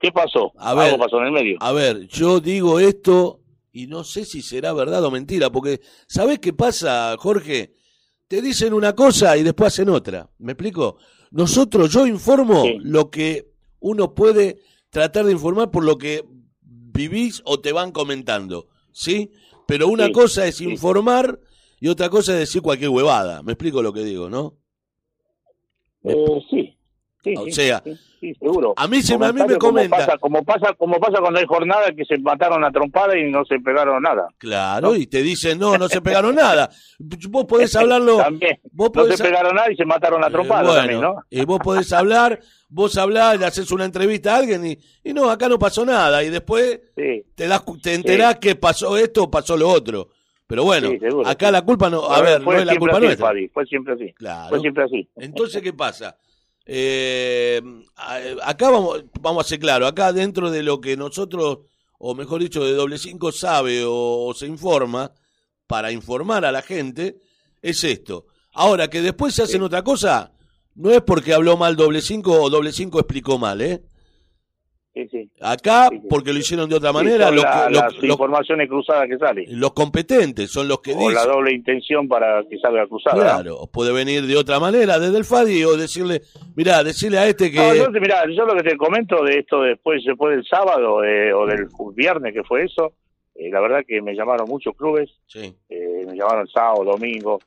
¿Qué 0.03 0.11
pasó? 0.11 0.51
A 0.57 0.73
ver, 0.73 0.87
Algo 0.87 0.97
pasó 1.05 1.17
en 1.19 1.27
el 1.27 1.31
medio. 1.31 1.57
A 1.61 1.71
ver, 1.71 2.07
yo 2.09 2.41
digo 2.41 2.77
esto 2.81 3.39
y 3.71 3.87
no 3.87 4.03
sé 4.03 4.25
si 4.25 4.41
será 4.41 4.73
verdad 4.73 5.01
o 5.05 5.09
mentira, 5.09 5.49
porque 5.49 5.79
¿sabés 6.07 6.39
qué 6.39 6.51
pasa, 6.51 7.15
Jorge? 7.17 7.73
Te 8.27 8.41
dicen 8.41 8.73
una 8.73 8.93
cosa 8.93 9.37
y 9.37 9.43
después 9.43 9.67
hacen 9.73 9.87
otra. 9.87 10.29
¿Me 10.39 10.51
explico? 10.51 10.97
Nosotros, 11.31 11.89
yo 11.89 12.05
informo 12.05 12.65
lo 12.81 13.09
que 13.09 13.53
uno 13.79 14.13
puede 14.13 14.59
tratar 14.89 15.23
de 15.23 15.31
informar 15.31 15.71
por 15.71 15.85
lo 15.85 15.97
que 15.97 16.25
vivís 16.61 17.41
o 17.45 17.61
te 17.61 17.71
van 17.71 17.93
comentando, 17.93 18.67
¿sí? 18.91 19.31
Pero 19.65 19.87
una 19.87 20.07
Sí, 20.07 20.11
cosa 20.11 20.45
es 20.45 20.59
informar 20.59 21.39
y 21.79 21.87
otra 21.87 22.09
cosa 22.09 22.33
es 22.33 22.39
decir 22.39 22.61
cualquier 22.61 22.89
huevada. 22.89 23.41
¿Me 23.41 23.53
explico 23.53 23.81
lo 23.81 23.93
que 23.93 24.03
digo, 24.03 24.29
no? 24.29 24.57
Eh, 26.03 26.41
sí. 26.49 26.77
Sí, 27.23 27.33
O 27.37 27.45
sea, 27.51 27.81
sí, 27.85 27.97
sí, 28.19 28.33
seguro. 28.39 28.73
a 28.75 28.87
mí 28.87 29.01
se 29.01 29.17
me- 29.17 29.27
a 29.27 29.31
mí 29.31 29.39
me 29.41 29.55
Comentario 29.55 29.59
como 29.59 29.73
comenta- 29.77 29.97
pasa- 29.97 30.17
Como 30.17 30.43
pasa, 30.43 30.73
como 30.77 30.99
pasa 30.99 31.19
cuando 31.21 31.39
hay 31.39 31.45
jornada 31.45 31.91
que 31.95 32.03
se 32.03 32.17
mataron 32.17 32.63
a 32.65 32.71
trompada 32.71 33.17
y 33.17 33.31
no 33.31 33.45
se 33.45 33.59
pegaron 33.59 34.01
nada. 34.03 34.27
Claro, 34.37 34.93
y 34.95 35.07
te 35.07 35.21
dicen, 35.21 35.57
no, 35.57 35.77
no 35.77 35.87
se 35.87 36.01
pegaron 36.01 36.35
nada. 36.35 36.69
Vos 37.29 37.45
podés 37.45 37.73
hablarlo. 37.77 38.17
También. 38.23 38.59
Vos 38.71 38.91
No 38.93 39.05
se 39.05 39.23
pegaron 39.23 39.55
nada 39.55 39.71
y 39.71 39.75
se 39.77 39.85
mataron 39.85 40.21
a 40.23 40.29
trompada 40.29 40.61
Eh, 40.61 40.65
bueno, 40.65 40.79
también, 40.81 41.01
¿no? 41.01 41.15
Y 41.29 41.45
vos 41.45 41.59
podés 41.63 41.93
hablar, 41.93 42.39
vos 42.67 42.97
hablás, 42.97 43.39
le 43.39 43.45
haces 43.45 43.71
una 43.71 43.85
entrevista 43.85 44.35
a 44.35 44.39
alguien 44.39 44.65
y, 44.67 44.77
y 45.03 45.13
no, 45.13 45.29
acá 45.29 45.47
no 45.47 45.57
pasó 45.57 45.85
nada. 45.85 46.23
Y 46.23 46.29
después 46.29 46.81
te, 46.95 47.47
das, 47.47 47.63
te 47.81 47.93
enterás 47.93 48.37
que 48.39 48.55
pasó 48.55 48.97
esto 48.97 49.23
o 49.23 49.31
pasó 49.31 49.55
lo 49.55 49.69
otro. 49.69 50.09
Pero 50.45 50.65
bueno, 50.65 50.89
acá 51.25 51.49
la 51.51 51.61
culpa 51.61 51.89
no, 51.89 52.03
a 52.03 52.21
ver, 52.21 52.41
fue 52.41 52.55
no 52.55 52.59
es 52.59 52.65
la 52.67 52.75
culpa 52.77 52.97
así, 52.97 53.05
nuestra. 53.05 53.31
Fue 53.53 53.65
siempre 53.65 53.93
así. 53.93 54.13
Claro. 54.13 54.49
Fue 54.49 54.59
siempre 54.59 54.83
así. 54.83 55.09
Entonces, 55.15 55.61
¿qué 55.61 55.71
pasa? 55.73 56.17
Eh, 56.65 57.61
acá 58.43 58.69
vamos, 58.69 59.03
vamos 59.19 59.45
a 59.45 59.49
ser 59.49 59.59
claros, 59.59 59.89
acá 59.89 60.13
dentro 60.13 60.49
de 60.49 60.63
lo 60.63 60.79
que 60.79 60.95
nosotros, 60.95 61.59
o 61.99 62.15
mejor 62.15 62.41
dicho, 62.41 62.63
de 62.63 62.73
doble 62.73 62.97
cinco 62.97 63.31
sabe 63.31 63.83
o, 63.83 64.25
o 64.25 64.33
se 64.33 64.47
informa, 64.47 65.11
para 65.67 65.91
informar 65.91 66.45
a 66.45 66.51
la 66.51 66.61
gente, 66.61 67.17
es 67.61 67.83
esto. 67.83 68.25
Ahora, 68.53 68.89
que 68.89 69.01
después 69.01 69.33
se 69.33 69.43
hacen 69.43 69.63
otra 69.63 69.83
cosa, 69.83 70.31
no 70.75 70.91
es 70.91 71.01
porque 71.01 71.33
habló 71.33 71.57
mal 71.57 71.75
doble 71.75 72.01
cinco 72.01 72.41
o 72.41 72.49
doble 72.49 72.71
cinco 72.71 72.99
explicó 72.99 73.37
mal, 73.37 73.61
¿eh? 73.61 73.83
Sí, 74.93 75.07
sí. 75.09 75.29
Acá, 75.41 75.89
porque 76.07 76.31
lo 76.31 76.37
hicieron 76.37 76.69
de 76.69 76.75
otra 76.75 76.93
manera, 76.93 77.31
los, 77.31 77.43
la- 77.43 77.67
los- 77.67 77.81
las 77.81 77.93
los- 77.95 78.03
informaciones 78.03 78.69
cruzadas 78.69 79.07
que 79.09 79.17
salen. 79.17 79.45
los 79.59 79.73
competentes 79.73 80.51
son 80.51 80.67
los 80.67 80.81
que 80.81 80.93
O 80.93 81.09
la 81.09 81.25
doble 81.25 81.51
intención 81.51 82.07
para 82.07 82.43
que 82.47 82.59
salga 82.59 82.85
cruzada. 82.85 83.15
¿no? 83.15 83.21
Claro, 83.23 83.69
puede 83.73 83.91
venir 83.91 84.27
de 84.27 84.37
otra 84.37 84.59
manera 84.59 84.99
desde 84.99 85.17
el 85.17 85.25
FADI 85.25 85.63
o 85.65 85.75
decirle, 85.77 86.21
mirá, 86.55 86.83
decirle 86.83 87.17
a 87.17 87.25
este 87.27 87.51
que... 87.51 87.57
No, 87.57 87.73
yo, 87.73 87.89
mirá, 87.89 88.23
yo 88.29 88.45
lo 88.45 88.53
que 88.55 88.69
te 88.69 88.77
comento 88.77 89.23
de 89.23 89.39
esto 89.39 89.61
después, 89.63 90.03
después 90.05 90.35
del 90.35 90.45
sábado 90.45 91.03
eh, 91.03 91.33
o 91.33 91.47
del 91.47 91.67
viernes 91.95 92.31
que 92.31 92.43
fue 92.43 92.65
eso, 92.65 92.93
eh, 93.33 93.49
la 93.51 93.61
verdad 93.61 93.79
que 93.87 93.99
me 93.99 94.13
llamaron 94.13 94.47
muchos 94.47 94.75
clubes, 94.75 95.09
Sí. 95.25 95.55
eh, 95.69 96.05
me 96.07 96.15
llamaron 96.15 96.47
sábado, 96.47 96.83
domingo, 96.83 97.39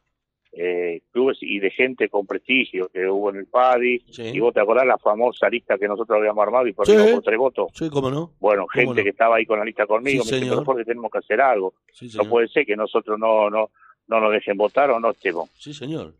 eh, 0.58 1.02
clubes 1.12 1.36
y 1.42 1.58
de 1.58 1.70
gente 1.70 2.08
con 2.08 2.26
prestigio 2.26 2.88
que 2.88 3.06
hubo 3.06 3.28
en 3.30 3.36
el 3.36 3.46
PADI, 3.46 4.02
y 4.32 4.40
vos 4.40 4.54
te 4.54 4.60
acordás 4.60 4.86
la 4.86 4.96
famosa 4.98 5.48
lista 5.50 5.76
que 5.76 5.86
nosotros 5.86 6.16
habíamos 6.18 6.42
armado 6.42 6.66
y 6.66 6.72
perdimos 6.72 7.06
Sí. 7.08 7.12
por 7.14 7.22
tres 7.22 7.38
votos. 7.38 7.66
Sí, 7.74 7.90
cómo 7.90 8.10
no. 8.10 8.32
Bueno, 8.40 8.62
¿Cómo 8.62 8.86
gente 8.86 9.00
no? 9.00 9.04
que 9.04 9.10
estaba 9.10 9.36
ahí 9.36 9.44
con 9.46 9.58
la 9.58 9.64
lista 9.66 9.86
conmigo, 9.86 10.24
Sí, 10.24 10.30
me 10.30 10.36
dice, 10.36 10.38
señor. 10.46 10.56
"Pero 10.60 10.64
Jorge, 10.64 10.84
tenemos 10.86 11.10
que 11.10 11.18
hacer 11.18 11.40
algo. 11.42 11.74
No 12.16 12.24
puede 12.24 12.48
ser 12.48 12.64
que 12.64 12.74
nosotros 12.76 13.18
no, 13.18 13.50
no, 13.50 13.70
no 14.08 14.20
nos 14.20 14.32
dejen 14.32 14.56
votar 14.56 14.90
o 14.90 14.98
no 14.98 15.10
estemos. 15.10 15.50
Sí, 15.58 15.74
señor. 15.74 16.14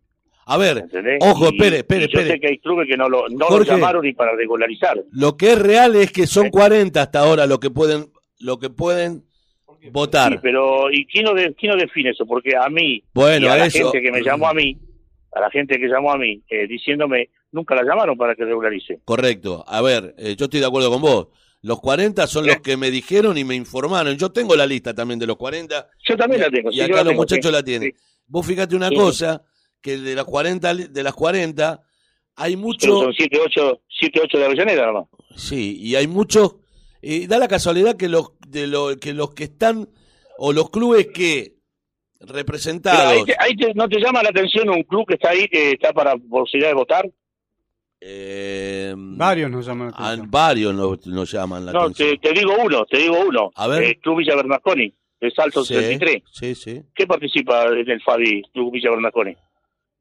A 0.49 0.59
ver, 0.59 0.79
¿entendés? 0.79 1.19
ojo, 1.23 1.47
espere, 1.47 1.79
espere, 1.79 2.05
y 2.05 2.09
Yo 2.09 2.19
espere. 2.21 2.35
sé 2.35 2.41
que 2.41 2.47
hay 2.49 2.59
clubes 2.59 2.87
que 2.87 2.97
no 2.97 3.09
lo, 3.09 3.29
no 3.31 3.49
lo 3.49 3.65
llamaron 3.65 4.03
ni 4.03 4.13
para 4.13 4.33
regularizar. 4.37 5.03
Lo 5.11 5.37
que 5.37 5.53
es 5.53 5.59
real 5.59 5.97
es 5.97 6.13
que 6.13 6.27
son 6.29 6.51
40 6.51 7.03
hasta 7.03 7.19
ahora 7.21 7.47
lo 7.47 7.59
que 7.59 7.71
pueden, 7.71 8.13
lo 8.39 8.59
que 8.59 8.71
pueden 8.71 9.25
votar. 9.91 10.33
Sí, 10.33 10.39
pero 10.43 10.91
¿y 10.91 11.07
quién 11.07 11.25
no, 11.25 11.35
de- 11.35 11.55
quién 11.55 11.73
no 11.73 11.79
define 11.79 12.11
eso? 12.11 12.27
Porque 12.27 12.57
a 12.57 12.69
mí, 12.69 13.03
Bueno, 13.15 13.47
y 13.47 13.49
a 13.51 13.57
la 13.57 13.67
eso- 13.67 13.91
gente 13.93 14.03
que 14.03 14.13
me 14.13 14.23
llamó 14.23 14.49
a 14.49 14.55
mí, 14.55 14.77
a 15.33 15.41
la 15.41 15.51
gente 15.51 15.79
que 15.79 15.87
llamó 15.89 16.13
a 16.13 16.19
mí, 16.19 16.43
eh, 16.49 16.67
diciéndome, 16.67 17.31
nunca 17.53 17.75
la 17.75 17.83
llamaron 17.85 18.17
para 18.17 18.35
que 18.35 18.45
regularice. 18.45 19.01
Correcto. 19.05 19.65
A 19.67 19.81
ver, 19.83 20.15
eh, 20.19 20.35
yo 20.37 20.45
estoy 20.47 20.61
de 20.61 20.67
acuerdo 20.67 20.91
con 20.91 21.01
vos. 21.03 21.29
Los 21.63 21.81
40 21.81 22.27
son 22.27 22.47
los 22.47 22.61
que 22.61 22.77
me 22.77 22.91
dijeron 22.91 23.37
y 23.39 23.45
me 23.45 23.55
informaron. 23.55 24.17
Yo 24.17 24.31
tengo 24.31 24.55
la 24.55 24.67
lista 24.67 24.95
también 24.95 25.19
de 25.19 25.27
los 25.27 25.37
40. 25.37 25.89
Yo 26.09 26.17
también 26.17 26.43
la 26.43 26.51
tengo. 26.51 26.71
Y 26.71 26.75
sí, 26.75 26.81
acá 26.83 26.97
los 26.97 27.05
tengo, 27.09 27.21
muchachos 27.23 27.47
sí, 27.47 27.53
la 27.53 27.63
tienen. 27.63 27.91
sí. 27.93 27.99
Vos 28.29 28.47
fíjate 28.47 28.77
una 28.77 28.91
cosa, 28.91 29.43
que 29.81 29.97
de 29.99 30.15
las 30.15 30.25
40, 30.25 30.73
li- 30.75 30.87
de 30.89 31.03
las 31.03 31.15
40 31.15 31.83
hay 32.37 32.55
Pero 32.55 32.67
mucho... 32.67 32.89
son 33.03 33.15
7, 33.15 33.39
8, 33.45 33.81
7, 33.99 34.21
8 34.25 34.39
de 34.39 34.45
Avellaneda 34.45 34.87
nomás. 34.87 35.07
Sí, 35.37 35.77
y 35.81 35.95
hay 35.97 36.07
muchos. 36.07 36.57
Y 37.03 37.27
da 37.27 37.39
la 37.39 37.49
casualidad 37.49 37.97
que 37.97 38.09
los, 38.09 38.31
de 38.51 38.67
lo, 38.67 38.97
que 38.97 39.13
los 39.13 39.35
que 39.35 39.45
están, 39.45 39.89
o 40.39 40.53
los 40.53 40.71
clubes 40.71 41.09
que 41.09 41.57
representados. 42.21 43.13
ahí, 43.13 43.25
te- 43.25 43.37
ahí 43.39 43.57
te- 43.57 43.75
¿No 43.75 43.89
te 43.89 43.99
llama 44.01 44.23
la 44.23 44.31
atención 44.31 44.69
un 44.71 44.83
club 44.85 45.07
que 45.07 45.15
está 45.15 45.31
ahí, 45.31 45.47
que 45.49 45.73
está 45.73 45.93
para 45.93 46.17
posibilidad 46.17 46.71
de 46.71 46.75
votar? 46.75 47.11
eh, 48.01 48.95
Varios 48.97 49.51
nos 49.51 49.67
llaman 49.67 49.89
la 49.91 49.97
a- 49.97 50.07
atención. 50.09 50.31
varios 50.31 50.75
nos, 50.75 51.07
nos 51.07 51.31
llaman 51.33 51.65
la 51.67 51.73
No, 51.73 51.81
atención. 51.85 52.19
te, 52.21 52.29
te 52.29 52.39
digo 52.39 52.53
uno, 52.63 52.85
te 52.87 52.99
digo 52.99 53.17
uno. 53.27 53.51
A 53.55 53.67
ver. 53.69 53.83
Eh, 53.85 53.99
club 54.01 54.19
Villa 54.19 54.37
Bernasconi, 54.37 54.95
de 55.21 55.31
Salto 55.31 55.65
Sí, 55.65 55.75
63. 55.75 56.23
Sí, 56.31 56.55
sí, 56.55 56.83
¿Qué 56.95 57.07
participa 57.07 57.65
en 57.69 57.91
el 57.91 58.03
FADI, 58.03 58.43
Club 58.53 58.73
Villa 58.73 58.91
Bernasconi? 58.91 59.35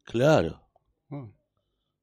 claro. 0.03 0.61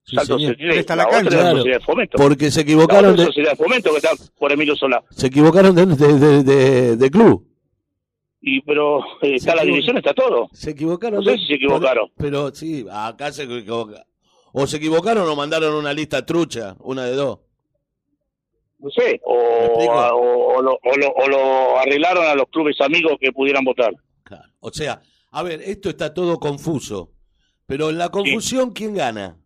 Sí, 0.04 0.16
Salto 0.16 0.36
señor. 0.38 0.52
63. 0.56 0.78
Está 0.80 0.96
la 0.96 1.04
otra 1.06 1.16
cancha. 1.18 1.36
la 1.36 1.40
Claro, 1.42 1.56
Sociedad 1.58 1.78
de 1.78 1.84
Fomento. 1.84 2.18
Porque 2.18 2.50
se 2.50 2.58
La 2.60 2.62
equivocaron 2.62 3.16
de, 3.16 3.24
Sociedad 3.24 3.50
de 3.50 3.56
Fomento 3.56 3.90
que 3.90 3.96
está 3.96 4.10
por 4.38 4.52
Emilio 4.52 4.74
Solá. 4.76 5.02
se 5.10 5.26
equivocaron 5.28 5.74
de, 5.76 5.86
de, 5.86 6.18
de- 6.18 6.42
de- 6.42 6.96
de 6.96 7.10
club. 7.10 7.46
Y 8.40 8.60
pero 8.62 8.98
eh, 9.22 9.36
está 9.36 9.54
la 9.54 9.62
división, 9.62 9.96
está 9.98 10.12
todo. 10.12 10.48
Se 10.52 10.70
equivocaron. 10.70 11.24
No 11.24 11.30
sé 11.30 11.38
si 11.38 11.46
se 11.46 11.54
equivocaron. 11.54 12.08
Pero, 12.16 12.46
pero 12.48 12.54
sí, 12.54 12.84
acá 12.90 13.30
se 13.30 13.44
equivocaron. 13.44 14.02
O 14.52 14.66
se 14.66 14.78
equivocaron 14.78 15.28
o 15.28 15.36
mandaron 15.36 15.74
una 15.74 15.92
lista 15.94 16.26
trucha, 16.26 16.74
una 16.80 17.04
de 17.04 17.12
dos. 17.14 17.38
No 18.80 18.90
sé. 18.90 19.20
O, 19.24 19.32
o, 19.34 20.56
o 20.56 20.62
lo, 20.62 20.72
o, 20.82 20.96
lo, 20.96 21.08
o 21.12 21.28
lo 21.28 21.78
arreglaron 21.78 22.26
a 22.26 22.34
los 22.34 22.46
clubes 22.48 22.80
amigos 22.80 23.12
que 23.20 23.30
pudieran 23.32 23.64
votar. 23.64 23.94
O 24.58 24.70
sea, 24.72 25.00
a 25.30 25.42
ver, 25.44 25.62
esto 25.62 25.88
está 25.88 26.12
todo 26.12 26.38
confuso. 26.40 27.12
Pero 27.66 27.90
en 27.90 27.98
la 27.98 28.08
confusión, 28.10 28.72
¿quién 28.72 28.94
gana? 28.94 29.38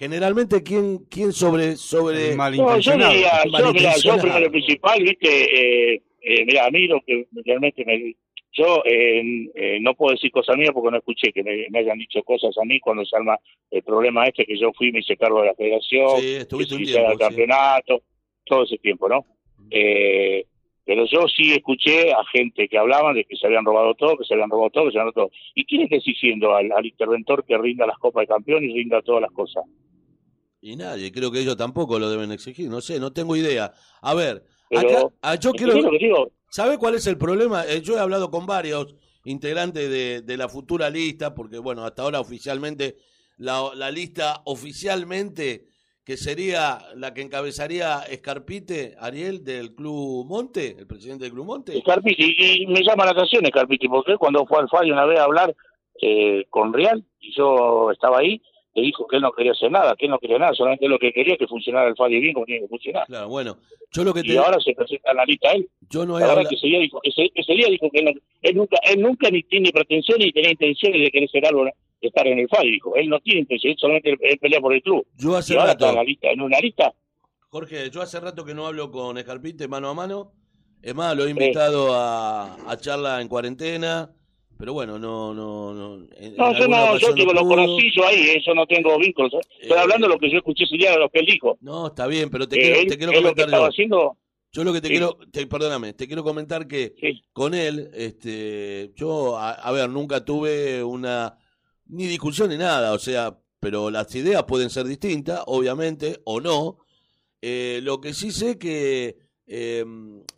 Generalmente, 0.00 0.62
¿quién, 0.62 1.04
quién 1.10 1.30
sobre... 1.30 1.76
sobre 1.76 2.34
No, 2.34 2.78
yo 2.78 2.92
diría, 2.92 3.44
yo, 3.44 3.70
mira, 3.70 3.92
yo 4.02 4.16
primero 4.16 4.50
principal, 4.50 5.02
viste, 5.02 5.28
eh, 5.28 6.02
eh, 6.22 6.44
mira, 6.46 6.64
a 6.64 6.70
mí 6.70 6.86
lo 6.86 7.02
que 7.02 7.26
realmente 7.44 7.84
me... 7.84 8.16
Yo 8.50 8.82
eh, 8.86 9.78
no 9.82 9.92
puedo 9.92 10.14
decir 10.14 10.30
cosas 10.30 10.56
mías 10.56 10.70
porque 10.72 10.90
no 10.90 10.96
escuché 10.96 11.30
que 11.34 11.42
me, 11.42 11.66
me 11.68 11.80
hayan 11.80 11.98
dicho 11.98 12.22
cosas 12.22 12.56
a 12.56 12.64
mí 12.64 12.80
cuando 12.80 13.04
se 13.04 13.14
arma 13.14 13.36
el 13.70 13.82
problema 13.82 14.24
este 14.24 14.46
que 14.46 14.58
yo 14.58 14.72
fui, 14.72 14.90
me 14.90 15.00
hice 15.00 15.18
cargo 15.18 15.42
de 15.42 15.48
la 15.48 15.54
federación, 15.54 16.18
Sí, 16.18 16.34
estuviste 16.36 16.76
un 16.76 16.84
tiempo, 16.84 17.10
el 17.10 17.18
sí. 17.18 17.24
campeonato, 17.24 18.02
todo 18.46 18.62
ese 18.62 18.78
tiempo, 18.78 19.06
¿no? 19.06 19.26
Eh, 19.70 20.46
pero 20.82 21.04
yo 21.04 21.28
sí 21.28 21.52
escuché 21.52 22.10
a 22.10 22.24
gente 22.32 22.68
que 22.68 22.78
hablaban 22.78 23.16
de 23.16 23.24
que 23.24 23.36
se 23.36 23.46
habían 23.46 23.66
robado 23.66 23.94
todo, 23.94 24.16
que 24.16 24.24
se 24.24 24.32
habían 24.32 24.48
robado 24.48 24.70
todo, 24.70 24.86
que 24.86 24.92
se 24.92 24.98
habían 24.98 25.12
robado 25.12 25.28
todo. 25.28 25.38
¿Y 25.54 25.66
quién 25.66 25.82
está 25.82 25.96
exigiendo 25.96 26.56
al, 26.56 26.72
al 26.72 26.86
interventor 26.86 27.44
que 27.44 27.58
rinda 27.58 27.86
las 27.86 27.98
copas 27.98 28.22
de 28.22 28.28
campeón 28.28 28.64
y 28.64 28.72
rinda 28.72 29.02
todas 29.02 29.20
las 29.20 29.30
cosas? 29.32 29.62
Y 30.60 30.76
nadie, 30.76 31.10
creo 31.10 31.30
que 31.30 31.40
ellos 31.40 31.56
tampoco 31.56 31.98
lo 31.98 32.10
deben 32.10 32.32
exigir, 32.32 32.68
no 32.68 32.80
sé, 32.80 33.00
no 33.00 33.12
tengo 33.12 33.34
idea. 33.34 33.72
A 34.02 34.14
ver, 34.14 34.44
Pero, 34.68 34.88
acá, 34.88 35.14
ah, 35.22 35.34
yo 35.36 35.52
quiero... 35.52 35.72
¿entendés 35.72 35.92
lo 35.92 35.98
que 35.98 36.04
digo? 36.04 36.30
¿Sabe 36.50 36.78
cuál 36.78 36.96
es 36.96 37.06
el 37.06 37.16
problema? 37.16 37.64
Eh, 37.66 37.80
yo 37.80 37.96
he 37.96 38.00
hablado 38.00 38.30
con 38.30 38.44
varios 38.44 38.94
integrantes 39.24 39.88
de, 39.88 40.22
de 40.22 40.36
la 40.36 40.48
futura 40.48 40.90
lista, 40.90 41.34
porque 41.34 41.58
bueno, 41.58 41.84
hasta 41.84 42.02
ahora 42.02 42.20
oficialmente, 42.20 42.96
la, 43.38 43.70
la 43.74 43.90
lista 43.90 44.42
oficialmente 44.44 45.66
que 46.04 46.16
sería 46.16 46.78
la 46.96 47.14
que 47.14 47.22
encabezaría 47.22 48.00
Escarpite, 48.00 48.96
Ariel, 48.98 49.44
del 49.44 49.74
Club 49.74 50.26
Monte, 50.26 50.76
el 50.78 50.86
presidente 50.86 51.24
del 51.24 51.32
Club 51.32 51.46
Monte. 51.46 51.78
Scarpiti, 51.80 52.34
y, 52.36 52.62
y 52.62 52.66
me 52.66 52.82
llama 52.82 53.04
la 53.04 53.12
atención 53.12 53.46
Scarpiti, 53.46 53.86
porque 53.88 54.16
cuando 54.16 54.44
fue 54.44 54.58
al 54.58 54.68
fallo 54.68 54.92
una 54.92 55.04
vez 55.04 55.20
a 55.20 55.24
hablar 55.24 55.54
eh, 56.02 56.46
con 56.50 56.72
Real, 56.72 57.04
y 57.20 57.32
yo 57.36 57.90
estaba 57.92 58.18
ahí, 58.18 58.42
le 58.74 58.82
dijo 58.82 59.06
que 59.06 59.16
él 59.16 59.22
no 59.22 59.32
quería 59.32 59.52
hacer 59.52 59.70
nada, 59.70 59.96
que 59.96 60.06
él 60.06 60.10
no 60.12 60.18
quería 60.18 60.38
nada, 60.38 60.54
solamente 60.54 60.86
lo 60.88 60.98
que 60.98 61.12
quería 61.12 61.36
que 61.36 61.46
funcionara 61.48 61.88
el 61.88 61.96
fallo 61.96 62.20
bien 62.20 62.32
como 62.34 62.46
tiene 62.46 62.62
que 62.62 62.68
funcionar. 62.68 63.06
Claro, 63.06 63.28
bueno, 63.28 63.58
yo 63.92 64.04
lo 64.04 64.14
que 64.14 64.22
te... 64.22 64.32
Y 64.32 64.36
ahora 64.36 64.58
se 64.60 64.72
presenta 64.74 65.10
en 65.10 65.16
la 65.16 65.24
lista 65.24 65.50
él. 65.52 65.68
Yo 65.88 66.06
no 66.06 66.18
he 66.18 66.22
habla- 66.22 66.48
que 66.48 66.54
ese 66.54 66.66
día 66.68 66.78
dijo, 66.78 67.00
ese, 67.02 67.30
ese 67.34 67.52
día 67.54 67.66
dijo 67.68 67.90
que 67.90 67.98
él, 67.98 68.04
no- 68.06 68.20
él 68.42 68.56
nunca, 68.56 68.76
él 68.84 69.00
nunca 69.02 69.30
ni 69.30 69.42
tiene 69.42 69.70
pretensiones 69.72 70.26
ni 70.26 70.32
tenía 70.32 70.50
intenciones 70.52 71.00
de 71.02 71.10
querer 71.10 71.28
ser 71.30 71.46
algo, 71.46 71.64
de 71.64 71.72
estar 72.00 72.26
en 72.26 72.38
el 72.38 72.48
fallo, 72.48 72.70
dijo. 72.70 72.94
Él 72.96 73.08
no 73.08 73.18
tiene 73.20 73.40
intenciones, 73.40 73.78
solamente 73.80 74.10
él, 74.20 74.38
pelea 74.38 74.60
por 74.60 74.72
el 74.72 74.82
club. 74.82 75.06
Yo 75.16 75.36
hace 75.36 75.54
y 75.54 75.56
ahora 75.56 75.72
rato- 75.72 75.84
está 75.86 75.90
en 75.90 75.96
la 75.96 76.04
lista, 76.04 76.30
en 76.30 76.40
una 76.40 76.58
lista. 76.60 76.94
Jorge, 77.48 77.90
yo 77.90 78.00
hace 78.02 78.20
rato 78.20 78.44
que 78.44 78.54
no 78.54 78.66
hablo 78.66 78.90
con 78.92 79.18
Escarpite 79.18 79.66
mano 79.66 79.88
a 79.88 79.94
mano. 79.94 80.32
Es 80.82 80.94
más, 80.94 81.14
lo 81.16 81.26
he 81.26 81.30
invitado 81.30 81.92
a, 81.94 82.54
a 82.70 82.76
charla 82.78 83.20
en 83.20 83.28
cuarentena. 83.28 84.10
Pero 84.60 84.74
bueno, 84.74 84.98
no, 84.98 85.32
no, 85.34 85.72
no. 85.72 85.96
No, 85.96 86.06
yo 86.58 86.68
no, 86.68 86.76
yo 86.76 86.88
ocasión 86.90 87.14
digo, 87.14 87.32
lo 87.32 87.42
conocí 87.48 87.90
yo 87.96 88.06
ahí, 88.06 88.28
eso 88.36 88.54
no 88.54 88.66
tengo 88.66 88.98
vínculos. 88.98 89.32
¿eh? 89.34 89.40
Estoy 89.62 89.78
Eh, 89.78 89.80
hablando 89.80 90.06
de 90.06 90.12
lo 90.14 90.20
que 90.20 90.30
yo 90.30 90.36
escuché 90.36 90.64
ese 90.64 90.76
día 90.76 90.90
de 90.92 90.98
lo 90.98 91.08
que 91.08 91.20
él 91.20 91.26
dijo. 91.26 91.56
No, 91.62 91.86
está 91.88 92.06
bien, 92.06 92.28
pero 92.30 92.46
te 92.46 92.56
Eh, 92.56 92.60
quiero, 92.60 92.80
él- 92.80 92.86
te 92.86 92.96
quiero 92.98 93.12
él 93.12 93.22
lo 93.24 93.34
que 93.34 93.42
comentar 93.42 93.60
yo. 93.60 93.66
haciendo- 93.66 94.16
Yo 94.52 94.64
lo 94.64 94.72
que 94.72 94.80
te 94.80 94.88
Sí. 94.88 94.94
quiero, 94.94 95.16
te, 95.32 95.46
perdóname, 95.46 95.92
te 95.94 96.06
quiero 96.08 96.22
comentar 96.24 96.66
que 96.66 96.94
con 97.32 97.54
él, 97.54 97.88
este, 97.94 98.90
yo, 98.96 99.38
a, 99.38 99.52
a 99.52 99.70
ver, 99.72 99.88
nunca 99.88 100.24
tuve 100.24 100.82
una, 100.84 101.38
ni 101.86 102.06
discusión 102.06 102.50
ni 102.50 102.56
nada, 102.58 102.92
o 102.92 102.98
sea, 102.98 103.38
pero 103.60 103.90
las 103.90 104.12
ideas 104.14 104.42
pueden 104.44 104.68
ser 104.68 104.86
distintas, 104.86 105.40
obviamente, 105.46 106.20
o 106.24 106.40
no. 106.40 106.78
Eh, 107.40 107.78
lo 107.84 108.00
que 108.00 108.12
sí 108.12 108.32
sé 108.32 108.58
que 108.58 109.16
eh, 109.52 109.84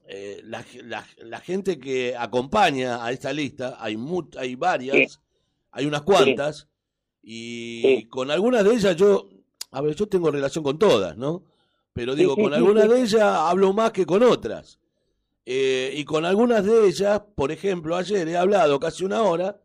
eh, 0.08 0.40
la, 0.44 0.64
la- 0.84 1.06
la 1.18 1.40
gente 1.40 1.78
que 1.78 2.16
acompaña 2.16 3.04
a 3.04 3.12
esta 3.12 3.30
lista, 3.32 3.76
hay, 3.78 3.96
mu- 3.98 4.30
hay 4.38 4.54
varias, 4.54 5.12
Sí. 5.12 5.18
hay 5.72 5.84
unas 5.86 6.00
cuantas, 6.02 6.66
y 7.22 8.04
con 8.06 8.30
algunas 8.30 8.64
de 8.64 8.74
ellas 8.74 8.96
yo, 8.96 9.28
a 9.70 9.80
ver, 9.82 9.94
yo 9.94 10.06
tengo 10.08 10.30
relación 10.30 10.64
con 10.64 10.78
todas, 10.78 11.16
¿no? 11.16 11.44
Pero 11.92 12.14
digo, 12.14 12.34
con 12.36 12.54
algunas 12.54 12.88
de 12.88 13.00
ellas 13.02 13.22
hablo 13.22 13.72
más 13.74 13.92
que 13.92 14.06
con 14.06 14.22
otras. 14.22 14.78
Eh, 15.44 15.92
y 15.94 16.04
con 16.04 16.24
algunas 16.24 16.64
de 16.64 16.86
ellas, 16.86 17.20
por 17.34 17.52
ejemplo, 17.52 17.96
ayer 17.96 18.26
he 18.28 18.36
hablado 18.36 18.80
casi 18.80 19.04
una 19.04 19.22
hora 19.22 19.60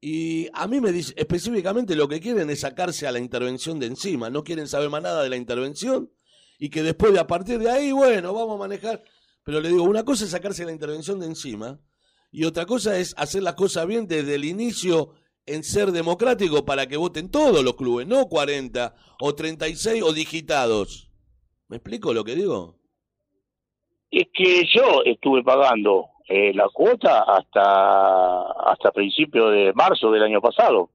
y 0.00 0.48
a 0.52 0.66
mí 0.68 0.80
me 0.80 0.92
dice 0.92 1.12
específicamente 1.16 1.96
lo 1.96 2.06
que 2.06 2.20
quieren 2.20 2.48
es 2.50 2.60
sacarse 2.60 3.06
a 3.06 3.12
la 3.12 3.18
intervención 3.18 3.78
de 3.80 3.86
encima, 3.86 4.30
no 4.30 4.44
quieren 4.44 4.68
saber 4.68 4.90
más 4.90 5.02
nada 5.02 5.22
de 5.22 5.28
la 5.30 5.36
intervención 5.36 6.10
y 6.60 6.68
que 6.68 6.82
después 6.82 7.12
de 7.14 7.18
a 7.18 7.26
partir 7.26 7.58
de 7.58 7.70
ahí, 7.70 7.90
bueno, 7.90 8.34
vamos 8.34 8.54
a 8.54 8.58
manejar. 8.58 9.02
Pero 9.42 9.60
le 9.60 9.70
digo, 9.70 9.82
una 9.82 10.04
cosa 10.04 10.24
es 10.24 10.30
sacarse 10.30 10.66
la 10.66 10.72
intervención 10.72 11.18
de 11.18 11.26
encima 11.26 11.80
y 12.30 12.44
otra 12.44 12.66
cosa 12.66 12.98
es 12.98 13.14
hacer 13.16 13.42
las 13.42 13.54
cosas 13.54 13.86
bien 13.86 14.06
desde 14.06 14.34
el 14.34 14.44
inicio 14.44 15.14
en 15.46 15.64
ser 15.64 15.90
democrático 15.90 16.66
para 16.66 16.86
que 16.86 16.98
voten 16.98 17.30
todos 17.30 17.64
los 17.64 17.74
clubes, 17.74 18.06
no 18.06 18.26
40 18.26 18.94
o 19.20 19.34
36 19.34 20.02
o 20.02 20.12
digitados. 20.12 21.10
¿Me 21.68 21.78
explico 21.78 22.12
lo 22.12 22.24
que 22.24 22.34
digo? 22.34 22.76
Es 24.10 24.26
que 24.34 24.66
yo 24.66 25.02
estuve 25.06 25.42
pagando 25.42 26.08
eh, 26.28 26.52
la 26.52 26.68
cuota 26.68 27.22
hasta 27.22 28.42
hasta 28.70 28.92
principio 28.92 29.48
de 29.48 29.72
marzo 29.72 30.10
del 30.10 30.24
año 30.24 30.42
pasado, 30.42 30.90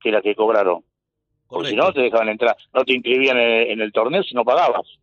que 0.00 0.10
era 0.10 0.22
que 0.22 0.36
cobraron. 0.36 0.84
Porque 1.52 1.70
si 1.70 1.76
no, 1.76 1.92
te 1.92 2.00
dejaban 2.00 2.30
entrar, 2.30 2.56
no 2.72 2.84
te 2.84 2.94
inscribían 2.94 3.38
en, 3.38 3.70
en 3.72 3.80
el 3.80 3.92
torneo 3.92 4.22
si 4.22 4.34
no 4.34 4.44
pagabas. 4.44 4.98